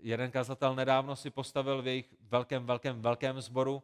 Jeden 0.00 0.30
kazatel 0.30 0.74
nedávno 0.74 1.16
si 1.16 1.30
postavil 1.30 1.82
v 1.82 1.86
jejich 1.86 2.14
velkém, 2.20 2.66
velkém, 2.66 3.02
velkém 3.02 3.40
sboru 3.40 3.82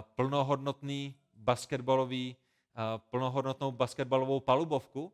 plnohodnotný 0.00 1.14
basketbalový, 1.34 2.36
plnohodnotnou 3.10 3.72
basketbalovou 3.72 4.40
palubovku. 4.40 5.12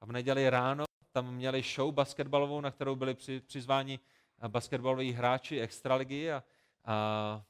A 0.00 0.06
v 0.06 0.12
neděli 0.12 0.50
ráno 0.50 0.84
tam 1.12 1.34
měli 1.34 1.62
show 1.62 1.94
basketbalovou, 1.94 2.60
na 2.60 2.70
kterou 2.70 2.96
byli 2.96 3.14
při, 3.14 3.40
přizváni 3.40 4.00
basketbaloví 4.48 5.12
hráči 5.12 5.60
extraligy 5.60 6.32
a, 6.32 6.42
a, 6.84 6.94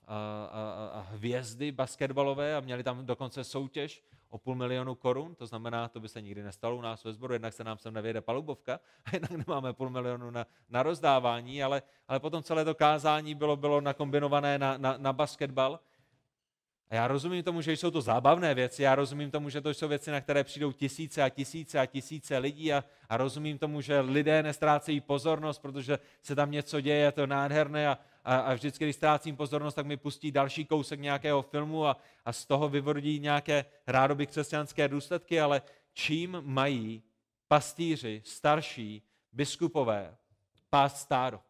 a, 0.06 0.44
a, 0.52 0.90
a 0.94 1.00
hvězdy 1.00 1.72
basketbalové 1.72 2.56
a 2.56 2.60
měli 2.60 2.82
tam 2.82 3.06
dokonce 3.06 3.44
soutěž 3.44 4.02
o 4.30 4.38
půl 4.38 4.54
milionu 4.54 4.94
korun, 4.94 5.34
to 5.34 5.46
znamená, 5.46 5.88
to 5.88 6.00
by 6.00 6.08
se 6.08 6.22
nikdy 6.22 6.42
nestalo 6.42 6.76
u 6.76 6.80
nás 6.80 7.04
ve 7.04 7.12
sboru, 7.12 7.32
jednak 7.32 7.54
se 7.54 7.64
nám 7.64 7.78
sem 7.78 7.94
nevěde 7.94 8.20
palubovka 8.20 8.80
a 9.04 9.10
jednak 9.12 9.30
nemáme 9.30 9.72
půl 9.72 9.90
milionu 9.90 10.30
na, 10.30 10.46
na 10.68 10.82
rozdávání, 10.82 11.62
ale, 11.62 11.82
ale 12.08 12.20
potom 12.20 12.42
celé 12.42 12.64
to 12.64 12.74
kázání 12.74 13.34
bylo, 13.34 13.56
bylo 13.56 13.80
nakombinované 13.80 14.58
na, 14.58 14.78
na, 14.78 14.94
na 14.98 15.12
basketbal. 15.12 15.80
A 16.90 16.94
já 16.94 17.08
rozumím 17.08 17.42
tomu, 17.42 17.60
že 17.60 17.72
jsou 17.72 17.90
to 17.90 18.00
zábavné 18.00 18.54
věci, 18.54 18.82
já 18.82 18.94
rozumím 18.94 19.30
tomu, 19.30 19.50
že 19.50 19.60
to 19.60 19.70
jsou 19.70 19.88
věci, 19.88 20.10
na 20.10 20.20
které 20.20 20.44
přijdou 20.44 20.72
tisíce 20.72 21.22
a 21.22 21.28
tisíce 21.28 21.80
a 21.80 21.86
tisíce 21.86 22.38
lidí 22.38 22.72
a, 22.72 22.84
a 23.08 23.16
rozumím 23.16 23.58
tomu, 23.58 23.80
že 23.80 24.00
lidé 24.00 24.42
nestrácejí 24.42 25.00
pozornost, 25.00 25.58
protože 25.58 25.98
se 26.22 26.34
tam 26.34 26.50
něco 26.50 26.80
děje, 26.80 26.96
je 26.96 27.12
to 27.12 27.26
nádherné 27.26 27.88
a, 27.88 27.98
a, 28.24 28.36
a 28.36 28.54
vždycky, 28.54 28.84
když 28.84 28.96
ztrácím 28.96 29.36
pozornost, 29.36 29.74
tak 29.74 29.86
mi 29.86 29.96
pustí 29.96 30.32
další 30.32 30.64
kousek 30.64 31.00
nějakého 31.00 31.42
filmu 31.42 31.86
a, 31.86 31.96
a 32.24 32.32
z 32.32 32.46
toho 32.46 32.68
vyvodí 32.68 33.20
nějaké 33.20 33.64
rádoby 33.86 34.26
křesťanské 34.26 34.88
důsledky, 34.88 35.40
ale 35.40 35.62
čím 35.92 36.42
mají 36.44 37.02
pastýři, 37.48 38.22
starší, 38.24 39.02
biskupové, 39.32 40.16
pást 40.70 40.96
stádo? 40.96 41.40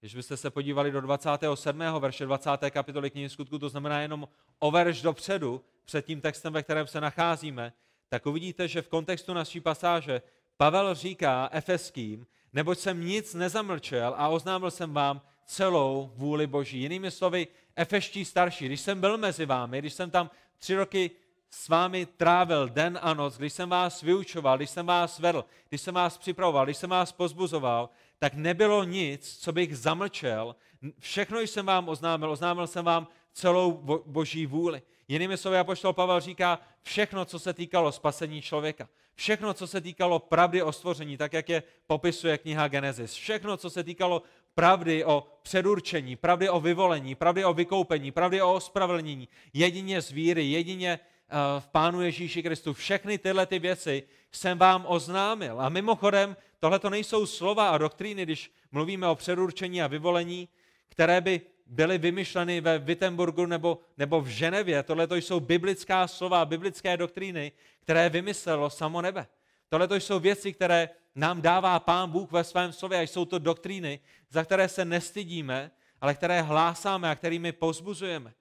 Když 0.00 0.14
byste 0.14 0.36
se 0.36 0.50
podívali 0.50 0.90
do 0.90 1.00
27. 1.00 1.80
verše 1.98 2.24
20. 2.24 2.50
kapitoly 2.70 3.10
knihy 3.10 3.28
skutku, 3.28 3.58
to 3.58 3.68
znamená 3.68 4.00
jenom 4.00 4.28
o 4.58 4.70
verš 4.70 5.02
dopředu, 5.02 5.64
před 5.84 6.06
tím 6.06 6.20
textem, 6.20 6.52
ve 6.52 6.62
kterém 6.62 6.86
se 6.86 7.00
nacházíme, 7.00 7.72
tak 8.08 8.26
uvidíte, 8.26 8.68
že 8.68 8.82
v 8.82 8.88
kontextu 8.88 9.34
naší 9.34 9.60
pasáže 9.60 10.22
Pavel 10.56 10.94
říká 10.94 11.48
efeským, 11.52 12.26
neboť 12.54 12.78
jsem 12.78 13.04
nic 13.04 13.34
nezamlčel 13.34 14.14
a 14.16 14.28
oznámil 14.28 14.70
jsem 14.70 14.94
vám 14.94 15.20
celou 15.46 16.12
vůli 16.14 16.46
Boží. 16.46 16.80
Jinými 16.80 17.10
slovy, 17.10 17.46
efeští 17.76 18.24
starší, 18.24 18.66
když 18.66 18.80
jsem 18.80 19.00
byl 19.00 19.18
mezi 19.18 19.46
vámi, 19.46 19.78
když 19.78 19.92
jsem 19.92 20.10
tam 20.10 20.30
tři 20.58 20.74
roky 20.74 21.10
s 21.50 21.68
vámi 21.68 22.06
trávil 22.06 22.68
den 22.68 22.98
a 23.02 23.14
noc, 23.14 23.36
když 23.36 23.52
jsem 23.52 23.68
vás 23.68 24.02
vyučoval, 24.02 24.56
když 24.56 24.70
jsem 24.70 24.86
vás 24.86 25.18
vedl, 25.18 25.44
když 25.68 25.80
jsem 25.80 25.94
vás 25.94 26.18
připravoval, 26.18 26.64
když 26.64 26.76
jsem 26.76 26.90
vás 26.90 27.12
pozbuzoval, 27.12 27.90
tak 28.18 28.34
nebylo 28.34 28.84
nic, 28.84 29.38
co 29.40 29.52
bych 29.52 29.78
zamlčel. 29.78 30.56
Všechno 30.98 31.40
jsem 31.40 31.66
vám 31.66 31.88
oznámil, 31.88 32.30
oznámil 32.30 32.66
jsem 32.66 32.84
vám 32.84 33.06
celou 33.32 33.72
boží 34.06 34.46
vůli. 34.46 34.82
Jinými 35.08 35.36
slovy, 35.36 35.58
apoštol 35.58 35.92
Pavel 35.92 36.20
říká 36.20 36.58
všechno, 36.82 37.24
co 37.24 37.38
se 37.38 37.52
týkalo 37.52 37.92
spasení 37.92 38.42
člověka. 38.42 38.88
Všechno, 39.14 39.54
co 39.54 39.66
se 39.66 39.80
týkalo 39.80 40.18
pravdy 40.18 40.62
o 40.62 40.72
stvoření, 40.72 41.16
tak 41.16 41.32
jak 41.32 41.48
je 41.48 41.62
popisuje 41.86 42.38
kniha 42.38 42.68
Genesis. 42.68 43.12
Všechno, 43.12 43.56
co 43.56 43.70
se 43.70 43.84
týkalo 43.84 44.22
pravdy 44.54 45.04
o 45.04 45.26
předurčení, 45.42 46.16
pravdy 46.16 46.48
o 46.48 46.60
vyvolení, 46.60 47.14
pravdy 47.14 47.44
o 47.44 47.54
vykoupení, 47.54 48.10
pravdy 48.10 48.42
o 48.42 48.54
ospravedlnění, 48.54 49.28
jedině 49.52 50.02
z 50.02 50.10
víry, 50.10 50.44
jedině 50.44 51.00
Eh, 51.28 51.60
v 51.60 51.68
Pánu 51.68 52.02
Ježíši 52.02 52.42
Kristu. 52.42 52.72
Všechny 52.72 53.18
tyhle 53.18 53.46
ty 53.46 53.58
věci 53.58 54.02
jsem 54.32 54.58
vám 54.58 54.84
oznámil. 54.88 55.60
A 55.60 55.68
mimochodem, 55.68 56.36
tohle 56.60 56.78
to 56.78 56.90
nejsou 56.90 57.26
slova 57.26 57.68
a 57.68 57.78
doktríny, 57.78 58.22
když 58.22 58.52
mluvíme 58.72 59.08
o 59.08 59.14
předurčení 59.14 59.82
a 59.82 59.86
vyvolení, 59.86 60.48
které 60.88 61.20
by 61.20 61.40
byly 61.66 61.98
vymyšleny 61.98 62.60
ve 62.60 62.78
Wittenburgu 62.78 63.46
nebo, 63.46 63.78
nebo 63.98 64.20
v 64.20 64.26
Ženevě. 64.26 64.82
Tohle 64.82 65.06
to 65.06 65.16
jsou 65.16 65.40
biblická 65.40 66.08
slova, 66.08 66.44
biblické 66.44 66.96
doktríny, 66.96 67.52
které 67.80 68.08
vymyslelo 68.08 68.70
samo 68.70 69.02
nebe. 69.02 69.26
Tohle 69.68 69.88
to 69.88 69.94
jsou 69.94 70.20
věci, 70.20 70.52
které 70.52 70.88
nám 71.14 71.42
dává 71.42 71.80
Pán 71.80 72.10
Bůh 72.10 72.32
ve 72.32 72.44
svém 72.44 72.72
slově 72.72 72.98
a 72.98 73.02
jsou 73.02 73.24
to 73.24 73.38
doktríny, 73.38 74.00
za 74.30 74.44
které 74.44 74.68
se 74.68 74.84
nestydíme, 74.84 75.70
ale 76.00 76.14
které 76.14 76.42
hlásáme 76.42 77.10
a 77.10 77.14
kterými 77.14 77.52
pozbuzujeme. 77.52 78.34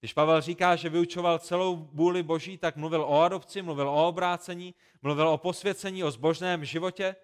Když 0.00 0.12
Pavel 0.12 0.40
říká, 0.40 0.76
že 0.76 0.88
vyučoval 0.88 1.38
celou 1.38 1.88
vůli 1.92 2.22
Boží, 2.22 2.58
tak 2.58 2.76
mluvil 2.76 3.02
o 3.02 3.20
adopci, 3.20 3.62
mluvil 3.62 3.88
o 3.88 4.08
obrácení, 4.08 4.74
mluvil 5.02 5.28
o 5.28 5.38
posvěcení, 5.38 6.04
o 6.04 6.10
zbožném 6.10 6.64
životě 6.64 7.16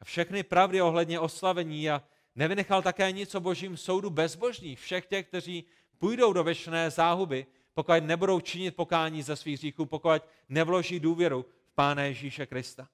a 0.00 0.04
všechny 0.04 0.42
pravdy 0.42 0.82
ohledně 0.82 1.20
oslavení 1.20 1.90
a 1.90 2.02
nevynechal 2.34 2.82
také 2.82 3.12
nic 3.12 3.34
o 3.34 3.40
božím 3.40 3.76
soudu 3.76 4.10
bezbožných, 4.10 4.80
všech 4.80 5.06
těch, 5.06 5.26
kteří 5.26 5.64
půjdou 5.98 6.32
do 6.32 6.44
věčné 6.44 6.90
záhuby, 6.90 7.46
pokud 7.74 7.92
nebudou 8.00 8.40
činit 8.40 8.76
pokání 8.76 9.22
ze 9.22 9.36
svých 9.36 9.58
hříchů, 9.58 9.86
pokud 9.86 10.22
nevloží 10.48 11.00
důvěru 11.00 11.46
v 11.66 11.74
Pána 11.74 12.02
Ježíše 12.02 12.46
Krista. 12.46 12.88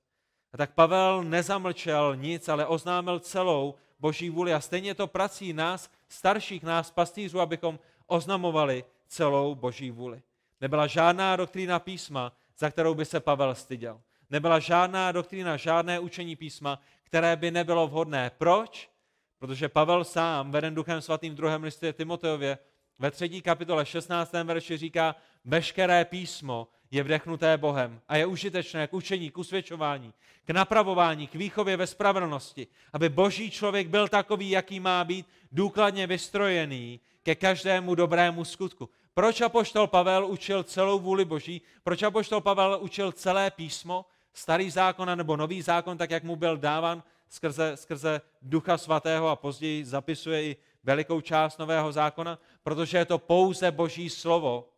A 0.52 0.56
tak 0.56 0.74
Pavel 0.74 1.24
nezamlčel 1.24 2.16
nic, 2.16 2.48
ale 2.48 2.66
oznámil 2.66 3.20
celou 3.20 3.74
boží 3.98 4.30
vůli 4.30 4.54
a 4.54 4.60
stejně 4.60 4.94
to 4.94 5.06
prací 5.06 5.52
nás, 5.52 5.90
starších 6.08 6.62
nás, 6.62 6.90
pastýřů, 6.90 7.40
abychom 7.40 7.78
oznamovali 8.06 8.84
celou 9.08 9.54
boží 9.54 9.90
vůli. 9.90 10.22
Nebyla 10.60 10.86
žádná 10.86 11.36
doktrína 11.36 11.78
písma, 11.78 12.32
za 12.58 12.70
kterou 12.70 12.94
by 12.94 13.04
se 13.04 13.20
Pavel 13.20 13.54
styděl. 13.54 14.00
Nebyla 14.30 14.58
žádná 14.58 15.12
doktrína, 15.12 15.56
žádné 15.56 16.00
učení 16.00 16.36
písma, 16.36 16.80
které 17.04 17.36
by 17.36 17.50
nebylo 17.50 17.88
vhodné. 17.88 18.30
Proč? 18.38 18.90
Protože 19.40 19.68
Pavel 19.68 20.04
sám, 20.04 20.50
veden 20.50 20.74
duchem 20.74 21.00
svatým 21.00 21.32
v 21.32 21.36
druhém 21.36 21.62
listě 21.62 21.92
Timoteově, 21.92 22.58
ve 22.98 23.10
třetí 23.10 23.42
kapitole 23.42 23.86
16. 23.86 24.32
verši 24.32 24.76
říká, 24.76 25.16
veškeré 25.44 26.04
písmo 26.04 26.68
je 26.90 27.02
vdechnuté 27.02 27.58
Bohem 27.58 28.00
a 28.08 28.16
je 28.16 28.26
užitečné 28.26 28.86
k 28.86 28.94
učení, 28.94 29.30
k 29.30 29.38
usvědčování, 29.38 30.12
k 30.44 30.50
napravování, 30.50 31.26
k 31.26 31.34
výchově 31.34 31.76
ve 31.76 31.86
spravedlnosti, 31.86 32.66
aby 32.92 33.08
boží 33.08 33.50
člověk 33.50 33.88
byl 33.88 34.08
takový, 34.08 34.50
jaký 34.50 34.80
má 34.80 35.04
být, 35.04 35.26
důkladně 35.52 36.06
vystrojený 36.06 37.00
ke 37.22 37.34
každému 37.34 37.94
dobrému 37.94 38.44
skutku. 38.44 38.88
Proč 39.14 39.40
apoštol 39.40 39.86
Pavel 39.86 40.26
učil 40.26 40.62
celou 40.62 40.98
vůli 40.98 41.24
Boží? 41.24 41.62
Proč 41.82 42.02
apoštol 42.02 42.40
Pavel 42.40 42.78
učil 42.80 43.12
celé 43.12 43.50
písmo, 43.50 44.06
starý 44.32 44.70
zákon 44.70 45.18
nebo 45.18 45.36
nový 45.36 45.62
zákon, 45.62 45.98
tak 45.98 46.10
jak 46.10 46.24
mu 46.24 46.36
byl 46.36 46.56
dávan 46.56 47.02
skrze, 47.30 47.76
skrze 47.76 48.20
Ducha 48.42 48.78
Svatého 48.78 49.28
a 49.28 49.36
později 49.36 49.84
zapisuje 49.84 50.42
i 50.42 50.56
velikou 50.84 51.20
část 51.20 51.58
nového 51.58 51.92
zákona? 51.92 52.38
Protože 52.62 52.98
je 52.98 53.04
to 53.04 53.18
pouze 53.18 53.70
Boží 53.70 54.10
slovo, 54.10 54.68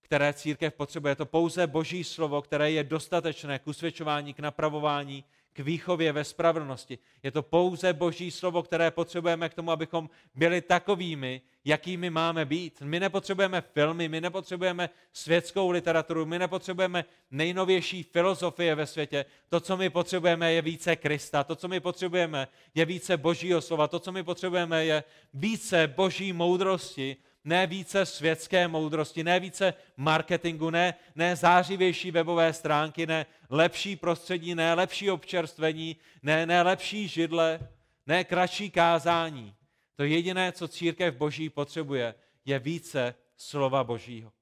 které 0.00 0.32
církev 0.32 0.74
potřebuje. 0.74 1.10
Je 1.10 1.16
to 1.16 1.26
pouze 1.26 1.66
Boží 1.66 2.04
slovo, 2.04 2.42
které 2.42 2.70
je 2.70 2.84
dostatečné 2.84 3.58
k 3.58 3.66
usvědčování, 3.66 4.34
k 4.34 4.40
napravování, 4.40 5.24
k 5.56 5.60
výchově 5.60 6.12
ve 6.12 6.24
spravedlnosti. 6.24 6.98
Je 7.22 7.30
to 7.30 7.42
pouze 7.42 7.92
Boží 7.92 8.30
slovo, 8.30 8.62
které 8.62 8.90
potřebujeme 8.90 9.48
k 9.48 9.54
tomu, 9.54 9.70
abychom 9.70 10.10
byli 10.34 10.60
takovými, 10.60 11.40
jakými 11.64 12.10
máme 12.10 12.44
být. 12.44 12.80
My 12.80 13.00
nepotřebujeme 13.00 13.60
filmy, 13.60 14.08
my 14.08 14.20
nepotřebujeme 14.20 14.90
světskou 15.12 15.70
literaturu, 15.70 16.26
my 16.26 16.38
nepotřebujeme 16.38 17.04
nejnovější 17.30 18.02
filozofie 18.02 18.74
ve 18.74 18.86
světě. 18.86 19.24
To, 19.48 19.60
co 19.60 19.76
my 19.76 19.90
potřebujeme, 19.90 20.52
je 20.52 20.62
více 20.62 20.96
Krista. 20.96 21.44
To, 21.44 21.56
co 21.56 21.68
my 21.68 21.80
potřebujeme, 21.80 22.48
je 22.74 22.84
více 22.84 23.16
Božího 23.16 23.60
slova. 23.60 23.88
To, 23.88 23.98
co 23.98 24.12
my 24.12 24.22
potřebujeme, 24.22 24.84
je 24.84 25.04
více 25.34 25.86
Boží 25.86 26.32
moudrosti 26.32 27.16
ne 27.46 27.66
více 27.66 28.06
světské 28.06 28.68
moudrosti, 28.68 29.24
ne 29.24 29.40
více 29.40 29.74
marketingu, 29.96 30.70
ne, 30.70 30.94
ne 31.14 31.36
zářivější 31.36 32.10
webové 32.10 32.52
stránky, 32.52 33.06
ne 33.06 33.26
lepší 33.50 33.96
prostředí, 33.96 34.54
ne 34.54 34.74
lepší 34.74 35.10
občerstvení, 35.10 35.96
ne, 36.22 36.46
ne 36.46 36.62
lepší 36.62 37.08
židle, 37.08 37.60
ne 38.06 38.24
kratší 38.24 38.70
kázání. 38.70 39.54
To 39.96 40.04
jediné, 40.04 40.52
co 40.52 40.68
církev 40.68 41.14
boží 41.14 41.50
potřebuje, 41.50 42.14
je 42.44 42.58
více 42.58 43.14
slova 43.36 43.84
božího. 43.84 44.32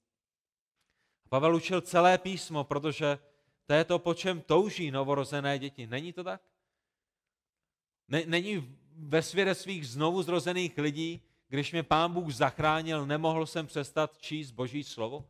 Pavel 1.28 1.56
učil 1.56 1.80
celé 1.80 2.18
písmo, 2.18 2.64
protože 2.64 3.18
to 3.66 3.74
je 3.74 3.84
to, 3.84 3.98
po 3.98 4.14
čem 4.14 4.40
touží 4.40 4.90
novorozené 4.90 5.58
děti. 5.58 5.86
Není 5.86 6.12
to 6.12 6.24
tak? 6.24 6.40
Není 8.08 8.78
ve 8.96 9.22
svědectvích 9.22 9.88
znovu 9.88 10.22
zrozených 10.22 10.78
lidí 10.78 11.22
když 11.54 11.72
mě 11.72 11.82
pán 11.82 12.12
Bůh 12.12 12.32
zachránil, 12.32 13.06
nemohl 13.06 13.46
jsem 13.46 13.66
přestat 13.66 14.18
číst 14.18 14.50
boží 14.50 14.84
slovo? 14.84 15.24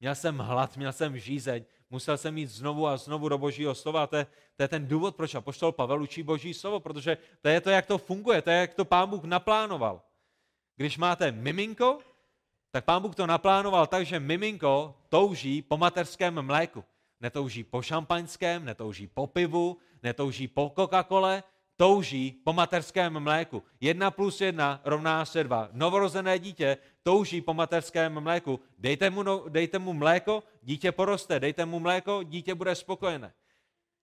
Měl 0.00 0.14
jsem 0.14 0.38
hlad, 0.38 0.76
měl 0.76 0.92
jsem 0.92 1.18
žízeň, 1.18 1.64
musel 1.90 2.18
jsem 2.18 2.38
jít 2.38 2.46
znovu 2.46 2.86
a 2.86 2.96
znovu 2.96 3.28
do 3.28 3.38
božího 3.38 3.74
slova. 3.74 4.06
To 4.06 4.16
je, 4.16 4.26
to 4.56 4.62
je 4.62 4.68
ten 4.68 4.86
důvod, 4.86 5.16
proč 5.16 5.34
apoštol 5.34 5.72
Pavel 5.72 6.02
učí 6.02 6.22
boží 6.22 6.54
slovo, 6.54 6.80
protože 6.80 7.18
to 7.40 7.48
je 7.48 7.60
to, 7.60 7.70
jak 7.70 7.86
to 7.86 7.98
funguje, 7.98 8.42
to 8.42 8.50
je, 8.50 8.56
jak 8.56 8.74
to 8.74 8.84
pán 8.84 9.08
Bůh 9.08 9.24
naplánoval. 9.24 10.02
Když 10.76 10.98
máte 10.98 11.32
miminko, 11.32 11.98
tak 12.70 12.84
pán 12.84 13.02
Bůh 13.02 13.14
to 13.14 13.26
naplánoval 13.26 13.86
tak, 13.86 14.06
že 14.06 14.20
miminko 14.20 14.96
touží 15.08 15.62
po 15.62 15.76
materském 15.76 16.42
mléku. 16.42 16.84
Netouží 17.20 17.64
po 17.64 17.82
šampaňském, 17.82 18.64
netouží 18.64 19.06
po 19.06 19.26
pivu, 19.26 19.78
netouží 20.02 20.48
po 20.48 20.72
Coca-Cole, 20.76 21.42
touží 21.80 22.36
po 22.44 22.52
materském 22.52 23.20
mléku. 23.20 23.62
Jedna 23.80 24.10
plus 24.10 24.40
jedna 24.40 24.80
rovná 24.84 25.24
se 25.24 25.44
dva. 25.44 25.68
Novorozené 25.72 26.38
dítě 26.38 26.76
touží 27.02 27.40
po 27.40 27.54
materském 27.54 28.20
mléku. 28.20 28.60
Dejte 28.78 29.10
mu, 29.10 29.22
no, 29.22 29.44
dejte 29.48 29.78
mu 29.78 29.92
mléko, 29.92 30.42
dítě 30.62 30.92
poroste. 30.92 31.40
Dejte 31.40 31.64
mu 31.64 31.80
mléko, 31.80 32.22
dítě 32.22 32.54
bude 32.54 32.74
spokojené. 32.74 33.32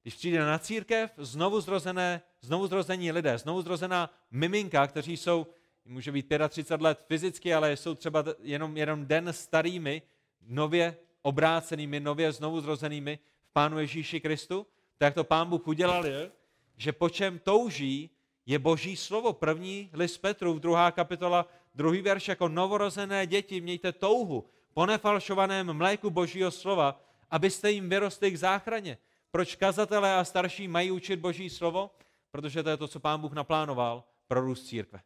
Když 0.02 0.16
přijde 0.16 0.40
na 0.40 0.60
církev, 0.60 1.12
znovu, 1.18 1.62
zrozené, 1.62 2.22
znovu 2.42 2.68
zrození 2.68 3.12
lidé, 3.12 3.38
znovu 3.38 3.62
zrozená 3.62 4.10
miminka, 4.32 4.88
kteří 4.88 5.18
jsou, 5.18 5.48
může 5.86 6.12
být 6.12 6.34
35 6.50 6.84
let 6.84 7.06
fyzicky, 7.08 7.54
ale 7.54 7.78
jsou 7.78 7.96
třeba 7.96 8.24
jenom, 8.40 8.78
jenom 8.78 9.06
den 9.06 9.34
starými, 9.34 10.02
nově 10.42 10.98
obrácenými, 11.22 12.00
nově 12.00 12.32
znovu 12.32 12.62
zrozenými 12.62 13.20
v 13.50 13.54
Pánu 13.54 13.80
Ježíši 13.80 14.20
Kristu, 14.20 14.68
tak 14.98 15.14
to 15.14 15.24
Pán 15.24 15.50
Bůh 15.50 15.68
udělal 15.68 16.06
je, 16.06 16.32
že 16.78 16.92
po 16.92 17.10
čem 17.10 17.40
touží, 17.40 18.10
je 18.46 18.60
boží 18.60 18.96
slovo. 18.96 19.34
První 19.34 19.90
list 19.94 20.18
Petru, 20.18 20.60
druhá 20.60 20.92
kapitola, 20.92 21.46
druhý 21.76 22.02
verš, 22.02 22.28
jako 22.28 22.48
novorozené 22.48 23.28
děti, 23.28 23.62
mějte 23.62 23.92
touhu 23.92 24.46
po 24.74 24.86
nefalšovaném 24.86 25.74
mléku 25.74 26.10
božího 26.10 26.52
slova, 26.52 27.02
abyste 27.30 27.72
jim 27.72 27.90
vyrostli 27.90 28.32
k 28.32 28.38
záchraně. 28.38 28.98
Proč 29.32 29.56
kazatelé 29.56 30.16
a 30.16 30.24
starší 30.24 30.68
mají 30.68 30.92
učit 30.92 31.20
boží 31.20 31.50
slovo? 31.50 31.92
Protože 32.32 32.64
to 32.64 32.70
je 32.70 32.78
to, 32.78 32.88
co 32.88 33.00
pán 33.00 33.22
Bůh 33.22 33.34
naplánoval 33.34 34.04
pro 34.28 34.42
růst 34.42 34.68
církve. 34.68 35.02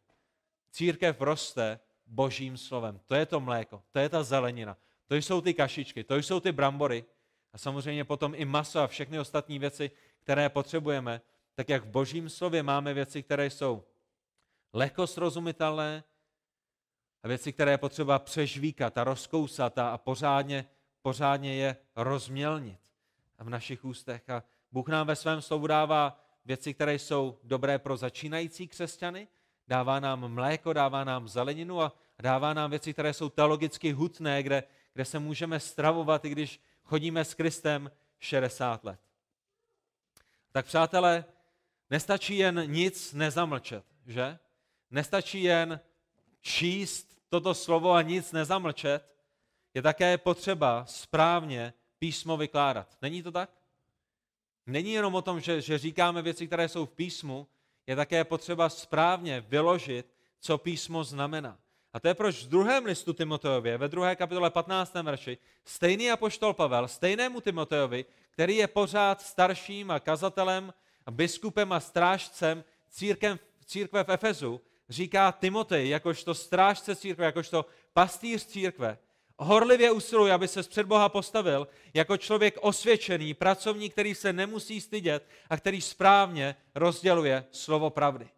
Církev 0.70 1.20
roste 1.20 1.80
božím 2.06 2.56
slovem. 2.56 3.00
To 3.06 3.14
je 3.14 3.26
to 3.26 3.40
mléko, 3.40 3.82
to 3.92 3.98
je 3.98 4.08
ta 4.08 4.22
zelenina, 4.22 4.76
to 5.06 5.14
jsou 5.14 5.40
ty 5.40 5.54
kašičky, 5.54 6.04
to 6.04 6.16
jsou 6.16 6.40
ty 6.40 6.52
brambory 6.52 7.04
a 7.52 7.58
samozřejmě 7.58 8.04
potom 8.04 8.34
i 8.36 8.44
maso 8.44 8.80
a 8.80 8.86
všechny 8.86 9.20
ostatní 9.20 9.58
věci, 9.58 9.90
které 10.22 10.48
potřebujeme, 10.48 11.20
tak 11.54 11.68
jak 11.68 11.84
v 11.84 11.90
božím 11.90 12.28
slově 12.28 12.62
máme 12.62 12.94
věci, 12.94 13.22
které 13.22 13.50
jsou 13.50 13.84
lehko 14.72 15.06
srozumitelné 15.06 16.04
a 17.22 17.28
věci, 17.28 17.52
které 17.52 17.70
je 17.70 17.78
potřeba 17.78 18.18
přežvíkat 18.18 18.98
a 18.98 19.04
rozkousat 19.04 19.78
a, 19.78 19.98
pořádně, 19.98 20.68
pořádně 21.02 21.54
je 21.54 21.76
rozmělnit 21.96 22.80
v 23.38 23.50
našich 23.50 23.84
ústech. 23.84 24.30
A 24.30 24.42
Bůh 24.72 24.88
nám 24.88 25.06
ve 25.06 25.16
svém 25.16 25.42
slovu 25.42 25.66
dává 25.66 26.20
věci, 26.44 26.74
které 26.74 26.94
jsou 26.94 27.38
dobré 27.44 27.78
pro 27.78 27.96
začínající 27.96 28.68
křesťany, 28.68 29.28
dává 29.68 30.00
nám 30.00 30.28
mléko, 30.28 30.72
dává 30.72 31.04
nám 31.04 31.28
zeleninu 31.28 31.82
a 31.82 31.92
dává 32.18 32.54
nám 32.54 32.70
věci, 32.70 32.92
které 32.92 33.14
jsou 33.14 33.28
teologicky 33.28 33.92
hutné, 33.92 34.42
kde, 34.42 34.62
kde 34.92 35.04
se 35.04 35.18
můžeme 35.18 35.60
stravovat, 35.60 36.24
i 36.24 36.28
když 36.28 36.60
chodíme 36.82 37.24
s 37.24 37.34
Kristem 37.34 37.90
60 38.18 38.84
let. 38.84 39.00
Tak 40.52 40.66
přátelé, 40.66 41.24
Nestačí 41.92 42.36
jen 42.36 42.70
nic 42.72 43.12
nezamlčet, 43.12 43.84
že? 44.06 44.38
Nestačí 44.90 45.42
jen 45.42 45.80
číst 46.40 47.20
toto 47.28 47.54
slovo 47.54 47.92
a 47.92 48.02
nic 48.02 48.32
nezamlčet. 48.32 49.04
Je 49.74 49.82
také 49.82 50.18
potřeba 50.18 50.84
správně 50.86 51.72
písmo 51.98 52.36
vykládat. 52.36 52.96
Není 53.02 53.22
to 53.22 53.32
tak? 53.32 53.50
Není 54.66 54.92
jenom 54.92 55.14
o 55.14 55.22
tom, 55.22 55.40
že, 55.40 55.60
že 55.60 55.78
říkáme 55.78 56.22
věci, 56.22 56.46
které 56.46 56.68
jsou 56.68 56.86
v 56.86 56.92
písmu, 56.92 57.48
je 57.86 57.96
také 57.96 58.24
potřeba 58.24 58.68
správně 58.68 59.40
vyložit, 59.40 60.14
co 60.40 60.58
písmo 60.58 61.04
znamená. 61.04 61.58
A 61.92 62.00
to 62.00 62.08
je 62.08 62.14
proč 62.14 62.44
v 62.44 62.48
druhém 62.48 62.84
listu 62.84 63.12
Timoteově, 63.12 63.78
ve 63.78 63.88
druhé 63.88 64.16
kapitole 64.16 64.50
15. 64.50 64.94
verši, 64.94 65.38
stejný 65.64 66.10
apoštol 66.10 66.54
Pavel, 66.54 66.88
stejnému 66.88 67.40
Timoteovi, 67.40 68.04
který 68.30 68.56
je 68.56 68.66
pořád 68.66 69.22
starším 69.22 69.90
a 69.90 70.00
kazatelem 70.00 70.72
a 71.06 71.10
biskupem 71.10 71.72
a 71.72 71.80
strážcem 71.80 72.64
církem, 72.90 73.38
církve 73.64 74.04
v 74.04 74.08
Efezu, 74.10 74.60
říká 74.88 75.32
Timotej, 75.32 75.88
jakožto 75.88 76.34
strážce 76.34 76.96
církve, 76.96 77.24
jakožto 77.24 77.66
pastýř 77.92 78.46
církve, 78.46 78.98
horlivě 79.38 79.90
usiluje, 79.90 80.32
aby 80.32 80.48
se 80.48 80.62
před 80.62 80.86
Boha 80.86 81.08
postavil 81.08 81.68
jako 81.94 82.16
člověk 82.16 82.58
osvědčený, 82.60 83.34
pracovník, 83.34 83.92
který 83.92 84.14
se 84.14 84.32
nemusí 84.32 84.80
stydět 84.80 85.28
a 85.50 85.56
který 85.56 85.80
správně 85.80 86.56
rozděluje 86.74 87.44
slovo 87.50 87.90
pravdy. 87.90 88.28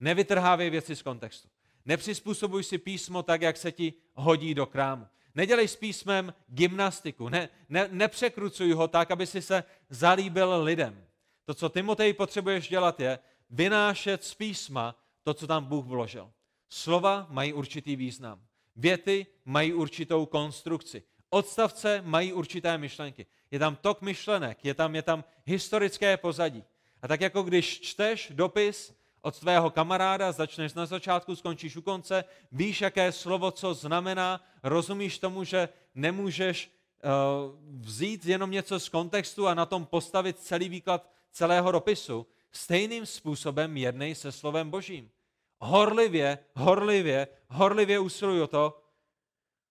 Nevytrhávej 0.00 0.70
věci 0.70 0.96
z 0.96 1.02
kontextu. 1.02 1.48
Nepřizpůsobuj 1.84 2.64
si 2.64 2.78
písmo 2.78 3.22
tak, 3.22 3.42
jak 3.42 3.56
se 3.56 3.72
ti 3.72 3.92
hodí 4.14 4.54
do 4.54 4.66
krámu. 4.66 5.06
Nedělej 5.34 5.68
s 5.68 5.76
písmem 5.76 6.34
gymnastiku. 6.48 7.28
Ne, 7.28 7.48
ne, 7.68 7.88
nepřekrucuj 7.92 8.72
ho 8.72 8.88
tak, 8.88 9.10
aby 9.10 9.26
si 9.26 9.42
se 9.42 9.64
zalíbil 9.90 10.62
lidem. 10.62 11.05
To, 11.46 11.54
co 11.54 11.68
Timotej 11.68 12.12
potřebuješ 12.12 12.68
dělat, 12.68 13.00
je 13.00 13.18
vynášet 13.50 14.24
z 14.24 14.34
písma 14.34 14.96
to, 15.22 15.34
co 15.34 15.46
tam 15.46 15.64
Bůh 15.64 15.86
vložil. 15.86 16.32
Slova 16.68 17.26
mají 17.30 17.52
určitý 17.52 17.96
význam. 17.96 18.40
Věty 18.76 19.26
mají 19.44 19.72
určitou 19.72 20.26
konstrukci. 20.26 21.02
Odstavce 21.30 22.02
mají 22.04 22.32
určité 22.32 22.78
myšlenky. 22.78 23.26
Je 23.50 23.58
tam 23.58 23.76
tok 23.76 24.02
myšlenek, 24.02 24.64
je 24.64 24.74
tam, 24.74 24.94
je 24.94 25.02
tam 25.02 25.24
historické 25.44 26.16
pozadí. 26.16 26.64
A 27.02 27.08
tak 27.08 27.20
jako 27.20 27.42
když 27.42 27.80
čteš 27.80 28.32
dopis 28.34 28.94
od 29.20 29.38
tvého 29.38 29.70
kamaráda, 29.70 30.32
začneš 30.32 30.74
na 30.74 30.86
začátku, 30.86 31.36
skončíš 31.36 31.76
u 31.76 31.82
konce, 31.82 32.24
víš, 32.52 32.80
jaké 32.80 33.12
slovo 33.12 33.50
co 33.50 33.74
znamená, 33.74 34.40
rozumíš 34.62 35.18
tomu, 35.18 35.44
že 35.44 35.68
nemůžeš 35.94 36.70
uh, 36.70 37.54
vzít 37.80 38.26
jenom 38.26 38.50
něco 38.50 38.80
z 38.80 38.88
kontextu 38.88 39.48
a 39.48 39.54
na 39.54 39.66
tom 39.66 39.86
postavit 39.86 40.38
celý 40.38 40.68
výklad 40.68 41.15
celého 41.36 41.72
dopisu, 41.72 42.26
stejným 42.52 43.06
způsobem 43.06 43.76
jednej 43.76 44.14
se 44.14 44.32
slovem 44.32 44.70
Božím. 44.70 45.10
Horlivě, 45.58 46.38
horlivě, 46.54 47.28
horlivě 47.48 47.98
usiluj 47.98 48.42
o 48.42 48.46
to, 48.46 48.82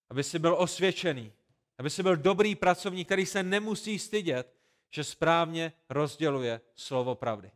aby 0.09 0.23
si 0.23 0.39
byl 0.39 0.55
osvědčený, 0.59 1.33
aby 1.77 1.89
si 1.89 2.03
byl 2.03 2.17
dobrý 2.17 2.55
pracovník, 2.55 3.07
který 3.07 3.25
se 3.25 3.43
nemusí 3.43 3.99
stydět, 3.99 4.53
že 4.89 5.03
správně 5.03 5.73
rozděluje 5.89 6.61
slovo 6.75 7.15
pravdy. 7.15 7.51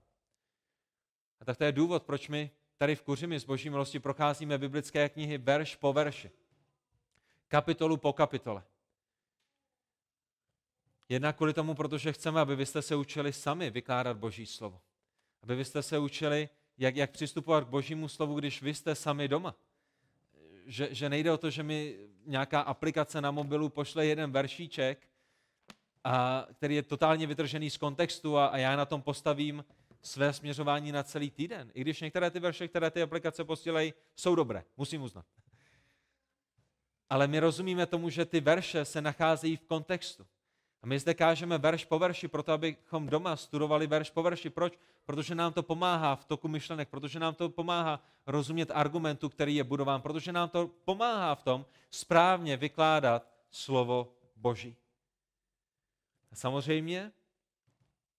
A 1.40 1.46
tak 1.46 1.58
to 1.58 1.64
je 1.64 1.72
důvod, 1.72 2.04
proč 2.04 2.28
my 2.28 2.52
tady 2.78 2.96
v 2.96 3.02
Kuřimi 3.02 3.40
z 3.40 3.44
Boží 3.44 3.70
milosti 3.70 4.00
procházíme 4.00 4.58
biblické 4.58 5.10
knihy 5.10 5.38
verš 5.38 5.76
po 5.76 5.94
verši, 5.94 6.32
kapitolu 7.48 7.98
po 7.98 8.14
kapitole. 8.14 8.64
Jednak 11.10 11.38
kvůli 11.38 11.54
tomu, 11.54 11.74
protože 11.74 12.14
chceme, 12.14 12.42
aby 12.42 12.56
vy 12.56 12.66
jste 12.66 12.82
se 12.82 12.96
učili 12.96 13.34
sami 13.34 13.70
vykládat 13.70 14.18
Boží 14.18 14.46
slovo. 14.46 14.82
Aby 15.44 15.56
vy 15.56 15.66
jste 15.66 15.84
se 15.84 16.00
učili, 16.00 16.50
jak, 16.78 16.96
jak 16.96 17.12
přistupovat 17.12 17.64
k 17.64 17.68
Božímu 17.68 18.08
slovu, 18.08 18.36
když 18.40 18.62
vy 18.62 18.74
jste 18.74 18.96
sami 18.96 19.28
doma. 19.28 19.56
Že, 20.66 20.90
že 20.92 21.10
nejde 21.10 21.32
o 21.32 21.38
to, 21.38 21.50
že 21.50 21.64
mi 21.64 21.98
nějaká 22.26 22.62
aplikace 22.62 23.22
na 23.22 23.32
mobilu 23.32 23.70
pošle 23.70 24.06
jeden 24.06 24.32
veršíček, 24.32 25.08
a, 26.04 26.48
který 26.54 26.76
je 26.76 26.84
totálně 26.84 27.28
vytržený 27.28 27.70
z 27.70 27.78
kontextu 27.78 28.38
a, 28.38 28.48
a 28.48 28.58
já 28.58 28.76
na 28.76 28.86
tom 28.86 29.02
postavím 29.02 29.66
své 30.02 30.34
směřování 30.34 30.92
na 30.92 31.04
celý 31.04 31.32
týden. 31.32 31.72
I 31.74 31.82
když 31.82 32.02
některé 32.02 32.32
ty 32.32 32.40
verše, 32.40 32.68
které 32.68 32.92
ty 32.92 33.02
aplikace 33.02 33.44
posílají, 33.44 33.94
jsou 34.16 34.36
dobré, 34.36 34.64
musím 34.78 35.02
uznat. 35.02 35.26
Ale 37.10 37.28
my 37.28 37.40
rozumíme 37.40 37.86
tomu, 37.86 38.10
že 38.10 38.26
ty 38.26 38.40
verše 38.40 38.86
se 38.86 39.02
nacházejí 39.02 39.56
v 39.56 39.66
kontextu. 39.66 40.28
A 40.82 40.88
my 40.88 41.00
zde 41.00 41.14
kážeme 41.14 41.58
verš 41.58 41.86
po 41.86 42.00
verši, 42.00 42.28
proto 42.28 42.54
abychom 42.54 43.08
doma 43.08 43.36
studovali 43.36 43.88
verš 43.88 44.10
po 44.10 44.24
verši. 44.24 44.50
Proč? 44.50 44.80
Protože 45.06 45.36
nám 45.36 45.54
to 45.54 45.64
pomáhá 45.64 46.16
v 46.16 46.26
toku 46.26 46.48
myšlenek, 46.48 46.90
protože 46.90 47.20
nám 47.20 47.36
to 47.36 47.50
pomáhá 47.50 48.04
rozumět 48.28 48.72
argumentu, 48.72 49.30
který 49.30 49.56
je 49.56 49.64
budován, 49.64 50.02
protože 50.02 50.32
nám 50.32 50.50
to 50.50 50.68
pomáhá 50.68 51.36
v 51.36 51.44
tom 51.44 51.66
správně 51.92 52.58
vykládat 52.58 53.28
slovo 53.52 54.14
Boží. 54.36 54.76
A 56.32 56.36
samozřejmě 56.36 57.12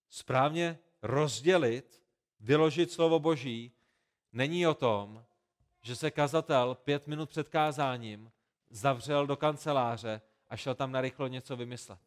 správně 0.09 0.79
rozdělit, 1.03 2.03
vyložit 2.41 2.93
slovo 2.93 3.19
Boží 3.19 3.73
není 4.33 4.67
o 4.67 4.75
tom, 4.75 5.25
že 5.83 5.97
se 5.97 6.11
kazatel 6.11 6.75
pět 6.75 7.07
minut 7.07 7.31
před 7.31 7.49
kázáním 7.49 8.33
zavřel 8.71 9.27
do 9.27 9.37
kanceláře 9.37 10.21
a 10.49 10.57
šel 10.57 10.75
tam 10.75 10.93
narychlo 10.93 11.27
něco 11.27 11.57
vymyslet. 11.57 11.99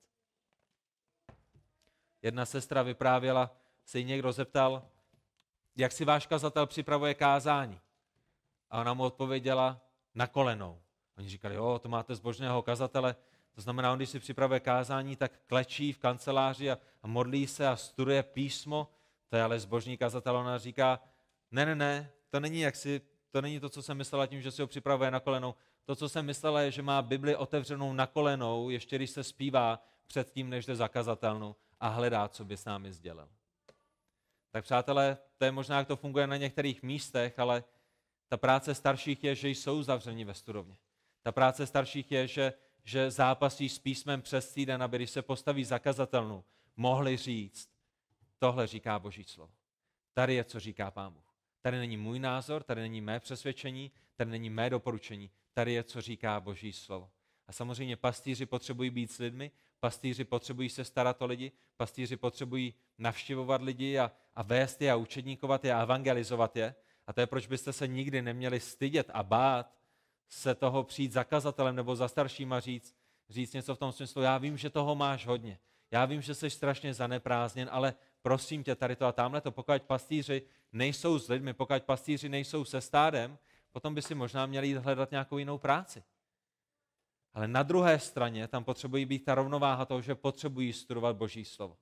Jedna 2.23 2.45
sestra 2.45 2.83
vyprávěla, 2.83 3.55
se 3.85 3.99
jí 3.99 4.05
někdo 4.05 4.31
zeptal, 4.31 4.83
jak 5.75 5.91
si 5.91 6.05
váš 6.05 6.27
kazatel 6.27 6.67
připravuje 6.67 7.13
kázání. 7.13 7.79
A 8.69 8.81
ona 8.81 8.93
mu 8.93 9.03
odpověděla, 9.03 9.81
na 10.15 10.27
kolenou. 10.27 10.81
Oni 11.17 11.29
říkali, 11.29 11.55
jo, 11.55 11.79
to 11.79 11.89
máte 11.89 12.15
zbožného 12.15 12.61
kazatele, 12.61 13.15
to 13.55 13.61
znamená, 13.61 13.91
on 13.91 13.97
když 13.97 14.09
si 14.09 14.19
připravuje 14.19 14.59
kázání, 14.59 15.15
tak 15.15 15.31
klečí 15.47 15.93
v 15.93 15.97
kanceláři 15.97 16.71
a, 16.71 16.77
a 17.03 17.07
modlí 17.07 17.47
se 17.47 17.67
a 17.67 17.75
studuje 17.75 18.23
písmo, 18.23 18.87
to 19.29 19.35
je 19.35 19.43
ale 19.43 19.59
zbožný 19.59 19.97
kazatel, 19.97 20.37
ona 20.37 20.57
říká, 20.57 20.99
ne, 21.51 21.65
ne, 21.65 21.75
ne, 21.75 22.11
to 22.29 22.39
není, 22.39 22.59
jak 22.59 22.75
si, 22.75 23.01
to 23.31 23.41
není 23.41 23.59
to, 23.59 23.69
co 23.69 23.81
jsem 23.81 23.97
myslela 23.97 24.27
tím, 24.27 24.41
že 24.41 24.51
si 24.51 24.61
ho 24.61 24.67
připravuje 24.67 25.11
na 25.11 25.19
kolenou. 25.19 25.55
To, 25.85 25.95
co 25.95 26.09
jsem 26.09 26.25
myslela, 26.25 26.61
je, 26.61 26.71
že 26.71 26.81
má 26.81 27.01
Bibli 27.01 27.35
otevřenou 27.35 27.93
na 27.93 28.07
kolenou, 28.07 28.69
ještě 28.69 28.95
když 28.95 29.09
se 29.09 29.23
zpívá 29.23 29.83
před 30.07 30.31
tím, 30.31 30.49
než 30.49 30.65
jde 30.65 30.75
zakazatelnou 30.75 31.55
a 31.83 31.87
hledá, 31.87 32.27
co 32.27 32.45
by 32.45 32.57
s 32.57 32.65
námi 32.65 32.93
sdělil. 32.93 33.29
Tak 34.51 34.63
přátelé, 34.63 35.17
to 35.37 35.45
je 35.45 35.51
možná, 35.51 35.77
jak 35.77 35.87
to 35.87 35.95
funguje 35.95 36.27
na 36.27 36.37
některých 36.37 36.83
místech, 36.83 37.39
ale 37.39 37.63
ta 38.27 38.37
práce 38.37 38.75
starších 38.75 39.23
je, 39.23 39.35
že 39.35 39.49
jsou 39.49 39.83
zavřeni 39.83 40.25
ve 40.25 40.33
studovně. 40.33 40.77
Ta 41.21 41.31
práce 41.31 41.67
starších 41.67 42.11
je, 42.11 42.27
že, 42.27 42.53
že 42.83 43.11
zápasí 43.11 43.69
s 43.69 43.79
písmem 43.79 44.21
přes 44.21 44.53
týden, 44.53 44.83
aby 44.83 44.97
když 44.97 45.09
se 45.09 45.21
postaví 45.21 45.63
zakazatelnou, 45.63 46.43
mohli 46.75 47.17
říct, 47.17 47.69
tohle 48.39 48.67
říká 48.67 48.99
Boží 48.99 49.23
slovo. 49.23 49.53
Tady 50.13 50.33
je, 50.33 50.43
co 50.43 50.59
říká 50.59 50.91
Pán 50.91 51.13
Bůh. 51.13 51.35
Tady 51.61 51.77
není 51.77 51.97
můj 51.97 52.19
názor, 52.19 52.63
tady 52.63 52.81
není 52.81 53.01
mé 53.01 53.19
přesvědčení, 53.19 53.91
tady 54.15 54.31
není 54.31 54.49
mé 54.49 54.69
doporučení. 54.69 55.31
Tady 55.53 55.73
je, 55.73 55.83
co 55.83 56.01
říká 56.01 56.39
Boží 56.39 56.73
slovo. 56.73 57.11
A 57.47 57.51
samozřejmě 57.51 57.97
pastýři 57.97 58.45
potřebují 58.45 58.89
být 58.89 59.11
s 59.11 59.17
lidmi, 59.17 59.51
pastýři 59.83 60.23
potřebují 60.23 60.69
se 60.69 60.83
starat 60.83 61.21
o 61.21 61.25
lidi, 61.25 61.51
pastýři 61.77 62.17
potřebují 62.17 62.73
navštěvovat 62.97 63.61
lidi 63.61 63.99
a, 63.99 64.11
a 64.35 64.43
vést 64.43 64.81
je 64.81 64.91
a 64.91 64.95
učedníkovat 64.95 65.65
je 65.65 65.73
a 65.73 65.81
evangelizovat 65.81 66.55
je. 66.55 66.75
A 67.07 67.13
to 67.13 67.21
je, 67.21 67.27
proč 67.27 67.47
byste 67.47 67.73
se 67.73 67.87
nikdy 67.87 68.21
neměli 68.21 68.59
stydět 68.59 69.11
a 69.13 69.23
bát 69.23 69.75
se 70.29 70.55
toho 70.55 70.83
přijít 70.83 71.11
zakazatelem 71.11 71.75
nebo 71.75 71.95
za 71.95 72.07
starším 72.07 72.53
a 72.53 72.59
říct, 72.59 72.95
říct 73.29 73.53
něco 73.53 73.75
v 73.75 73.77
tom 73.77 73.91
smyslu, 73.91 74.21
já 74.21 74.37
vím, 74.37 74.57
že 74.57 74.69
toho 74.69 74.95
máš 74.95 75.25
hodně, 75.25 75.59
já 75.91 76.05
vím, 76.05 76.21
že 76.21 76.35
jsi 76.35 76.49
strašně 76.49 76.93
zaneprázdněn, 76.93 77.69
ale 77.71 77.93
prosím 78.21 78.63
tě, 78.63 78.75
tady 78.75 78.95
to 78.95 79.05
a 79.05 79.11
tamhle 79.11 79.41
to, 79.41 79.51
pokud 79.51 79.83
pastýři 79.83 80.41
nejsou 80.71 81.19
s 81.19 81.27
lidmi, 81.27 81.53
pokud 81.53 81.83
pastýři 81.83 82.29
nejsou 82.29 82.65
se 82.65 82.81
stádem, 82.81 83.37
potom 83.71 83.95
by 83.95 84.01
si 84.01 84.15
možná 84.15 84.45
měli 84.45 84.67
jít 84.67 84.77
hledat 84.77 85.11
nějakou 85.11 85.37
jinou 85.37 85.57
práci. 85.57 86.03
Ale 87.33 87.47
na 87.47 87.63
druhé 87.63 87.99
straně 87.99 88.47
tam 88.47 88.63
potřebují 88.63 89.05
být 89.05 89.25
ta 89.25 89.35
rovnováha 89.35 89.85
toho, 89.85 90.01
že 90.01 90.15
potřebují 90.15 90.73
studovat 90.73 91.15
Boží 91.15 91.45
slovo. 91.45 91.77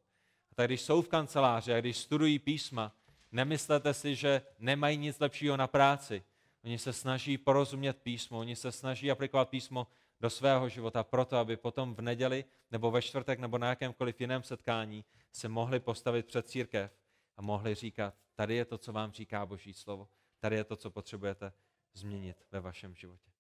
A 0.52 0.56
tak 0.56 0.68
když 0.68 0.82
jsou 0.82 1.02
v 1.02 1.08
kanceláři 1.08 1.74
a 1.74 1.80
když 1.80 1.98
studují 1.98 2.40
písma, 2.40 2.96
nemyslete 3.32 3.94
si, 3.94 4.16
že 4.16 4.42
nemají 4.60 4.98
nic 4.98 5.20
lepšího 5.20 5.58
na 5.58 5.68
práci. 5.68 6.24
Oni 6.64 6.78
se 6.78 6.94
snaží 6.94 7.38
porozumět 7.38 7.98
písmo, 7.98 8.40
oni 8.40 8.56
se 8.56 8.72
snaží 8.72 9.12
aplikovat 9.12 9.50
písmo 9.50 9.88
do 10.22 10.30
svého 10.30 10.70
života 10.70 11.04
proto, 11.04 11.38
aby 11.38 11.58
potom 11.58 11.96
v 11.96 12.02
neděli 12.02 12.46
nebo 12.72 12.92
ve 12.92 13.02
čtvrtek 13.02 13.40
nebo 13.40 13.58
na 13.58 13.70
jakémkoliv 13.70 14.22
jiném 14.22 14.44
setkání 14.44 15.06
se 15.32 15.50
mohli 15.50 15.80
postavit 15.80 16.26
před 16.26 16.50
církev 16.50 16.92
a 17.38 17.42
mohli 17.42 17.76
říkat, 17.76 18.16
tady 18.36 18.56
je 18.56 18.66
to, 18.66 18.78
co 18.78 18.94
vám 18.94 19.12
říká 19.12 19.46
Boží 19.46 19.74
slovo, 19.74 20.08
tady 20.40 20.56
je 20.56 20.64
to, 20.64 20.76
co 20.76 20.92
potřebujete 20.92 21.54
změnit 21.94 22.46
ve 22.52 22.60
vašem 22.60 22.96
životě. 22.96 23.32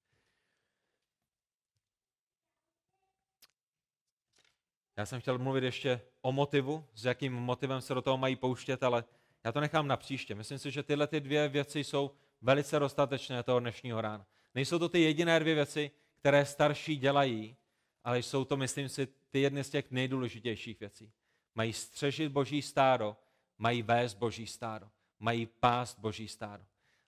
Já 4.98 5.06
jsem 5.06 5.22
chtěl 5.22 5.38
mluvit 5.38 5.64
ještě 5.64 6.02
o 6.22 6.32
motivu, 6.32 6.86
s 6.94 7.06
jakým 7.06 7.34
motivem 7.34 7.82
se 7.82 7.94
do 7.94 8.02
toho 8.02 8.18
mají 8.18 8.36
pouštět, 8.36 8.84
ale 8.84 9.04
já 9.44 9.52
to 9.52 9.60
nechám 9.60 9.88
na 9.88 9.98
příště. 9.98 10.36
Myslím 10.36 10.60
si, 10.60 10.72
že 10.72 10.84
tyhle 10.84 11.08
ty 11.08 11.20
dvě 11.20 11.48
věci 11.48 11.84
jsou 11.84 12.12
velice 12.42 12.80
dostatečné 12.80 13.44
toho 13.44 13.60
dnešního 13.60 14.02
rána. 14.02 14.26
Nejsou 14.56 14.80
to 14.80 14.89
ty 14.89 15.02
jediné 15.02 15.39
dvě 15.39 15.56
věci, 15.56 15.92
které 16.20 16.46
starší 16.46 16.98
dělají, 16.98 17.56
ale 18.04 18.20
jsou 18.20 18.46
to, 18.46 18.58
myslím 18.58 18.89
si, 18.89 19.08
ty 19.30 19.42
jedny 19.42 19.64
z 19.64 19.70
těch 19.70 19.92
nejdůležitějších 19.92 20.80
věcí. 20.80 21.12
Mají 21.56 21.74
střežit 21.74 22.32
boží 22.32 22.62
stádo, 22.62 23.18
mají 23.58 23.82
vést 23.82 24.14
boží 24.14 24.48
stádo, 24.48 24.89
mají 25.20 25.46
pást 25.46 26.00
boží 26.00 26.28
stádo. 26.28 26.64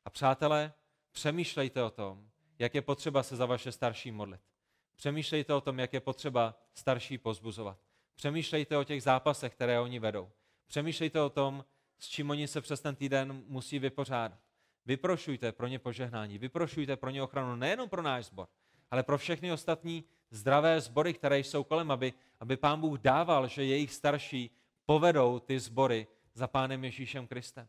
A 0.05 0.09
přátelé, 0.09 0.73
přemýšlejte 1.11 1.83
o 1.83 1.89
tom, 1.89 2.29
jak 2.59 2.75
je 2.75 2.81
potřeba 2.81 3.23
se 3.23 3.35
za 3.35 3.45
vaše 3.45 3.71
starší 3.71 4.11
modlit. 4.11 4.41
Přemýšlejte 4.95 5.53
o 5.53 5.61
tom, 5.61 5.79
jak 5.79 5.93
je 5.93 5.99
potřeba 5.99 6.55
starší 6.73 7.17
pozbuzovat. 7.17 7.77
Přemýšlejte 8.15 8.77
o 8.77 8.83
těch 8.83 9.03
zápasech, 9.03 9.53
které 9.53 9.79
oni 9.79 9.99
vedou. 9.99 10.31
Přemýšlejte 10.67 11.21
o 11.21 11.29
tom, 11.29 11.65
s 11.99 12.07
čím 12.07 12.29
oni 12.29 12.47
se 12.47 12.61
přes 12.61 12.81
ten 12.81 12.95
týden 12.95 13.43
musí 13.47 13.79
vypořádat. 13.79 14.39
Vyprošujte 14.85 15.51
pro 15.51 15.67
ně 15.67 15.79
požehnání, 15.79 16.37
vyprošujte 16.37 16.95
pro 16.95 17.09
ně 17.09 17.23
ochranu 17.23 17.55
nejenom 17.55 17.89
pro 17.89 18.01
náš 18.01 18.25
sbor, 18.25 18.47
ale 18.91 19.03
pro 19.03 19.17
všechny 19.17 19.51
ostatní 19.51 20.03
zdravé 20.29 20.81
sbory, 20.81 21.13
které 21.13 21.39
jsou 21.39 21.63
kolem, 21.63 21.91
aby, 21.91 22.13
aby 22.39 22.57
pán 22.57 22.81
Bůh 22.81 22.99
dával, 22.99 23.47
že 23.47 23.65
jejich 23.65 23.93
starší 23.93 24.49
povedou 24.85 25.39
ty 25.39 25.59
sbory 25.59 26.07
za 26.33 26.47
pánem 26.47 26.83
Ježíšem 26.83 27.27
Kristem. 27.27 27.67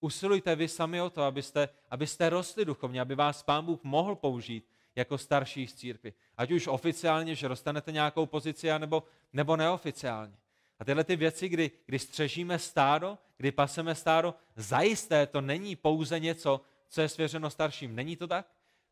Usilujte 0.00 0.56
vy 0.56 0.68
sami 0.68 1.00
o 1.00 1.10
to, 1.10 1.22
abyste, 1.22 1.68
abyste 1.90 2.30
rostli 2.30 2.64
duchovně, 2.64 3.00
aby 3.00 3.14
vás 3.14 3.42
pán 3.42 3.64
Bůh 3.64 3.84
mohl 3.84 4.14
použít 4.14 4.68
jako 4.96 5.18
starší 5.18 5.66
z 5.66 5.74
církvy. 5.74 6.12
Ať 6.36 6.50
už 6.50 6.66
oficiálně, 6.66 7.34
že 7.34 7.48
dostanete 7.48 7.92
nějakou 7.92 8.26
pozici, 8.26 8.78
nebo, 8.78 9.02
nebo 9.32 9.56
neoficiálně. 9.56 10.34
A 10.78 10.84
tyhle 10.84 11.04
ty 11.04 11.16
věci, 11.16 11.48
kdy, 11.48 11.70
kdy 11.86 11.98
střežíme 11.98 12.58
stádo, 12.58 13.18
kdy 13.36 13.52
paseme 13.52 13.94
stádo, 13.94 14.34
zajisté 14.56 15.26
to 15.26 15.40
není 15.40 15.76
pouze 15.76 16.20
něco, 16.20 16.60
co 16.88 17.00
je 17.00 17.08
svěřeno 17.08 17.50
starším. 17.50 17.94
Není 17.94 18.16
to 18.16 18.26
tak? 18.26 18.46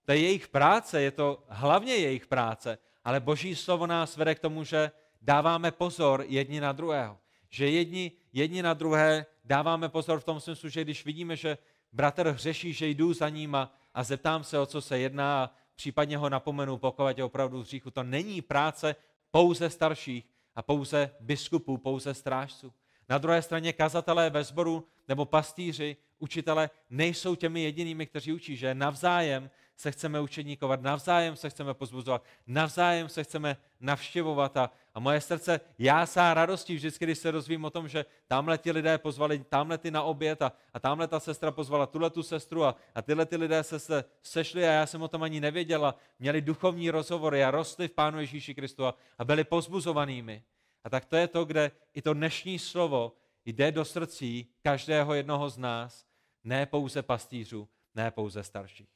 To 0.05 0.13
je 0.13 0.19
jejich 0.19 0.49
práce, 0.49 1.03
je 1.03 1.11
to 1.11 1.45
hlavně 1.49 1.97
jejich 1.97 2.27
práce, 2.27 2.79
ale 3.05 3.21
boží 3.21 3.57
slovo 3.57 3.87
nás 3.87 4.17
vede 4.17 4.35
k 4.35 4.41
tomu, 4.41 4.65
že 4.65 4.91
dáváme 5.23 5.71
pozor 5.71 6.25
jedni 6.29 6.61
na 6.61 6.73
druhého. 6.73 7.19
Že 7.49 7.71
jedni, 7.71 8.13
jedni 8.33 8.63
na 8.63 8.75
druhé 8.75 9.27
dáváme 9.45 9.89
pozor 9.89 10.21
v 10.21 10.25
tom 10.25 10.41
smyslu, 10.41 10.69
že 10.69 10.85
když 10.85 11.05
vidíme, 11.05 11.37
že 11.37 11.59
bratr 11.93 12.29
hřeší, 12.29 12.73
že 12.73 12.87
jdu 12.87 13.13
za 13.13 13.29
ním 13.29 13.55
a, 13.55 13.73
a 13.95 14.03
zeptám 14.03 14.45
se, 14.45 14.59
o 14.59 14.67
co 14.67 14.81
se 14.81 14.99
jedná 14.99 15.55
případně 15.77 16.17
ho 16.17 16.29
napomenu, 16.31 16.79
pokud 16.79 17.19
je 17.19 17.25
opravdu 17.25 17.59
v 17.59 17.65
hříchu. 17.65 17.91
To 17.91 18.03
není 18.03 18.43
práce 18.43 18.97
pouze 19.31 19.71
starších 19.71 20.25
a 20.55 20.63
pouze 20.63 21.11
biskupů, 21.21 21.79
pouze 21.79 22.15
strážců. 22.15 22.73
Na 23.09 23.19
druhé 23.19 23.43
straně 23.43 23.73
kazatelé 23.73 24.31
ve 24.31 24.45
sboru 24.45 24.87
nebo 25.09 25.25
pastýři, 25.25 25.97
učitele 26.19 26.71
nejsou 26.91 27.35
těmi 27.35 27.63
jedinými, 27.63 28.07
kteří 28.07 28.33
učí, 28.33 28.57
že 28.57 28.75
navzájem 28.75 29.51
se 29.77 29.91
chceme 29.91 30.21
učedníkovat, 30.21 30.83
navzájem 30.83 31.37
se 31.37 31.51
chceme 31.51 31.75
pozbuzovat, 31.75 32.25
navzájem 32.47 33.09
se 33.09 33.25
chceme 33.25 33.57
navštěvovat 33.81 34.57
a, 34.57 34.71
a 34.95 35.01
moje 35.01 35.21
srdce 35.21 35.61
jásá 35.79 36.35
radostí 36.35 36.75
vždycky, 36.75 37.05
když 37.05 37.19
se 37.19 37.33
dozvím 37.33 37.65
o 37.65 37.71
tom, 37.71 37.89
že 37.89 38.05
tamhle 38.27 38.59
ti 38.59 38.73
lidé 38.73 38.99
pozvali 38.99 39.45
tamhle 39.45 39.79
ty 39.79 39.91
na 39.91 40.03
oběd 40.03 40.43
a, 40.43 40.53
a 40.73 40.81
tamhle 40.81 41.09
ta 41.09 41.21
sestra 41.21 41.51
pozvala 41.51 41.87
tuhle 41.87 42.11
tu 42.11 42.23
sestru 42.23 42.65
a, 42.65 42.77
a 42.95 43.03
tyhle 43.03 43.27
ty 43.27 43.37
lidé 43.37 43.63
se, 43.63 43.79
se 43.79 44.05
sešli 44.23 44.69
a 44.69 44.71
já 44.71 44.87
jsem 44.87 45.03
o 45.03 45.09
tom 45.09 45.23
ani 45.23 45.41
nevěděla, 45.41 45.95
měli 46.19 46.41
duchovní 46.41 46.91
rozhovory 46.91 47.45
a 47.45 47.51
rostli 47.51 47.89
v 47.89 47.93
Pánu 47.93 48.21
Ježíši 48.21 48.55
Kristu 48.55 48.87
a, 48.87 48.95
a 49.19 49.25
byli 49.25 49.45
pozbuzovanými. 49.45 50.45
A 50.85 50.91
tak 50.91 51.05
to 51.05 51.17
je 51.17 51.29
to, 51.29 51.45
kde 51.45 51.71
i 51.95 52.03
to 52.03 52.15
dnešní 52.15 52.59
slovo 52.59 53.13
jde 53.45 53.73
do 53.73 53.85
srdcí 53.85 54.51
každého 54.63 55.15
jednoho 55.15 55.49
z 55.49 55.59
nás, 55.59 56.07
ne 56.45 56.67
pouze 56.67 57.03
pastýřů, 57.03 57.69
ne 57.95 58.11
pouze 58.11 58.43
starších. 58.43 58.89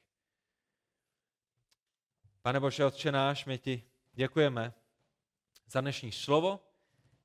Pane 2.42 2.60
Bože, 2.60 2.84
Otče 2.84 3.12
náš, 3.12 3.44
my 3.44 3.58
ti 3.58 3.82
děkujeme 4.12 4.74
za 5.68 5.80
dnešní 5.80 6.12
slovo. 6.12 6.60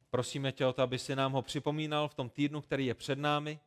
Prosíme 0.10 0.52
tě 0.52 0.66
o 0.66 0.74
to, 0.74 0.82
aby 0.82 1.00
si 1.00 1.16
nám 1.16 1.32
ho 1.32 1.41
připomínal 1.41 2.08
v 2.08 2.14
tom 2.14 2.30
týdnu, 2.30 2.62
který 2.62 2.86
je 2.86 2.94
před 2.94 3.20
námi. 3.20 3.60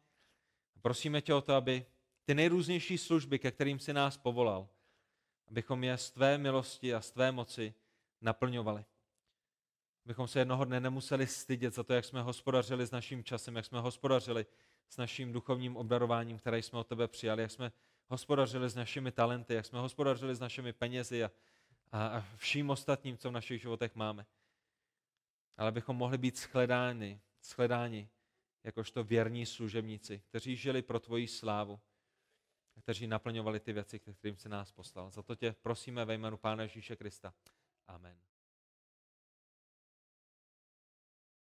Prosíme 0.82 1.22
tě 1.22 1.34
o 1.34 1.40
to, 1.40 1.54
aby 1.54 1.86
ty 2.24 2.34
nejrůznější 2.34 2.98
služby, 2.98 3.38
ke 3.38 3.50
kterým 3.50 3.78
si 3.78 3.92
nás 3.92 4.16
povolal, 4.16 4.68
abychom 5.48 5.84
je 5.84 5.96
z 5.96 6.10
tvé 6.10 6.38
milosti 6.38 6.94
a 6.94 7.00
z 7.00 7.10
tvé 7.10 7.32
moci 7.32 7.74
naplňovali. 8.20 8.84
Abychom 10.04 10.28
se 10.28 10.38
jednoho 10.38 10.64
dne 10.64 10.80
nemuseli 10.80 11.26
stydět 11.26 11.74
za 11.74 11.82
to, 11.82 11.92
jak 11.92 12.04
jsme 12.04 12.22
hospodařili 12.22 12.86
s 12.86 12.90
naším 12.90 13.24
časem, 13.24 13.56
jak 13.56 13.64
jsme 13.64 13.80
hospodařili 13.80 14.46
s 14.88 14.96
naším 14.96 15.32
duchovním 15.32 15.76
obdarováním, 15.76 16.38
které 16.38 16.58
jsme 16.58 16.78
od 16.78 16.86
tebe 16.86 17.08
přijali, 17.08 17.42
jak 17.42 17.50
jsme 17.50 17.72
hospodařili 18.08 18.70
s 18.70 18.74
našimi 18.74 19.12
talenty, 19.12 19.54
jak 19.54 19.66
jsme 19.66 19.78
hospodařili 19.78 20.34
s 20.34 20.40
našimi 20.40 20.72
penězi 20.72 21.24
a, 21.24 21.30
a, 21.92 22.06
a 22.06 22.24
vším 22.36 22.70
ostatním, 22.70 23.18
co 23.18 23.28
v 23.28 23.32
našich 23.32 23.60
životech 23.60 23.94
máme. 23.94 24.26
Ale 25.56 25.72
bychom 25.72 25.96
mohli 25.96 26.18
být 26.18 26.38
shledáni, 26.38 27.20
shledáni 27.42 28.08
jakožto 28.64 29.04
věrní 29.04 29.46
služebníci, 29.46 30.18
kteří 30.18 30.56
žili 30.56 30.82
pro 30.82 31.00
tvoji 31.00 31.28
slávu, 31.28 31.80
kteří 32.80 33.06
naplňovali 33.06 33.60
ty 33.60 33.72
věci, 33.72 34.00
kterým 34.00 34.36
se 34.36 34.48
nás 34.48 34.72
poslal. 34.72 35.10
Za 35.10 35.22
to 35.22 35.34
tě 35.34 35.52
prosíme 35.52 36.04
ve 36.04 36.14
jménu 36.14 36.36
Pána 36.36 36.62
Ježíše 36.62 36.96
Krista. 36.96 37.34
Amen. 37.86 38.18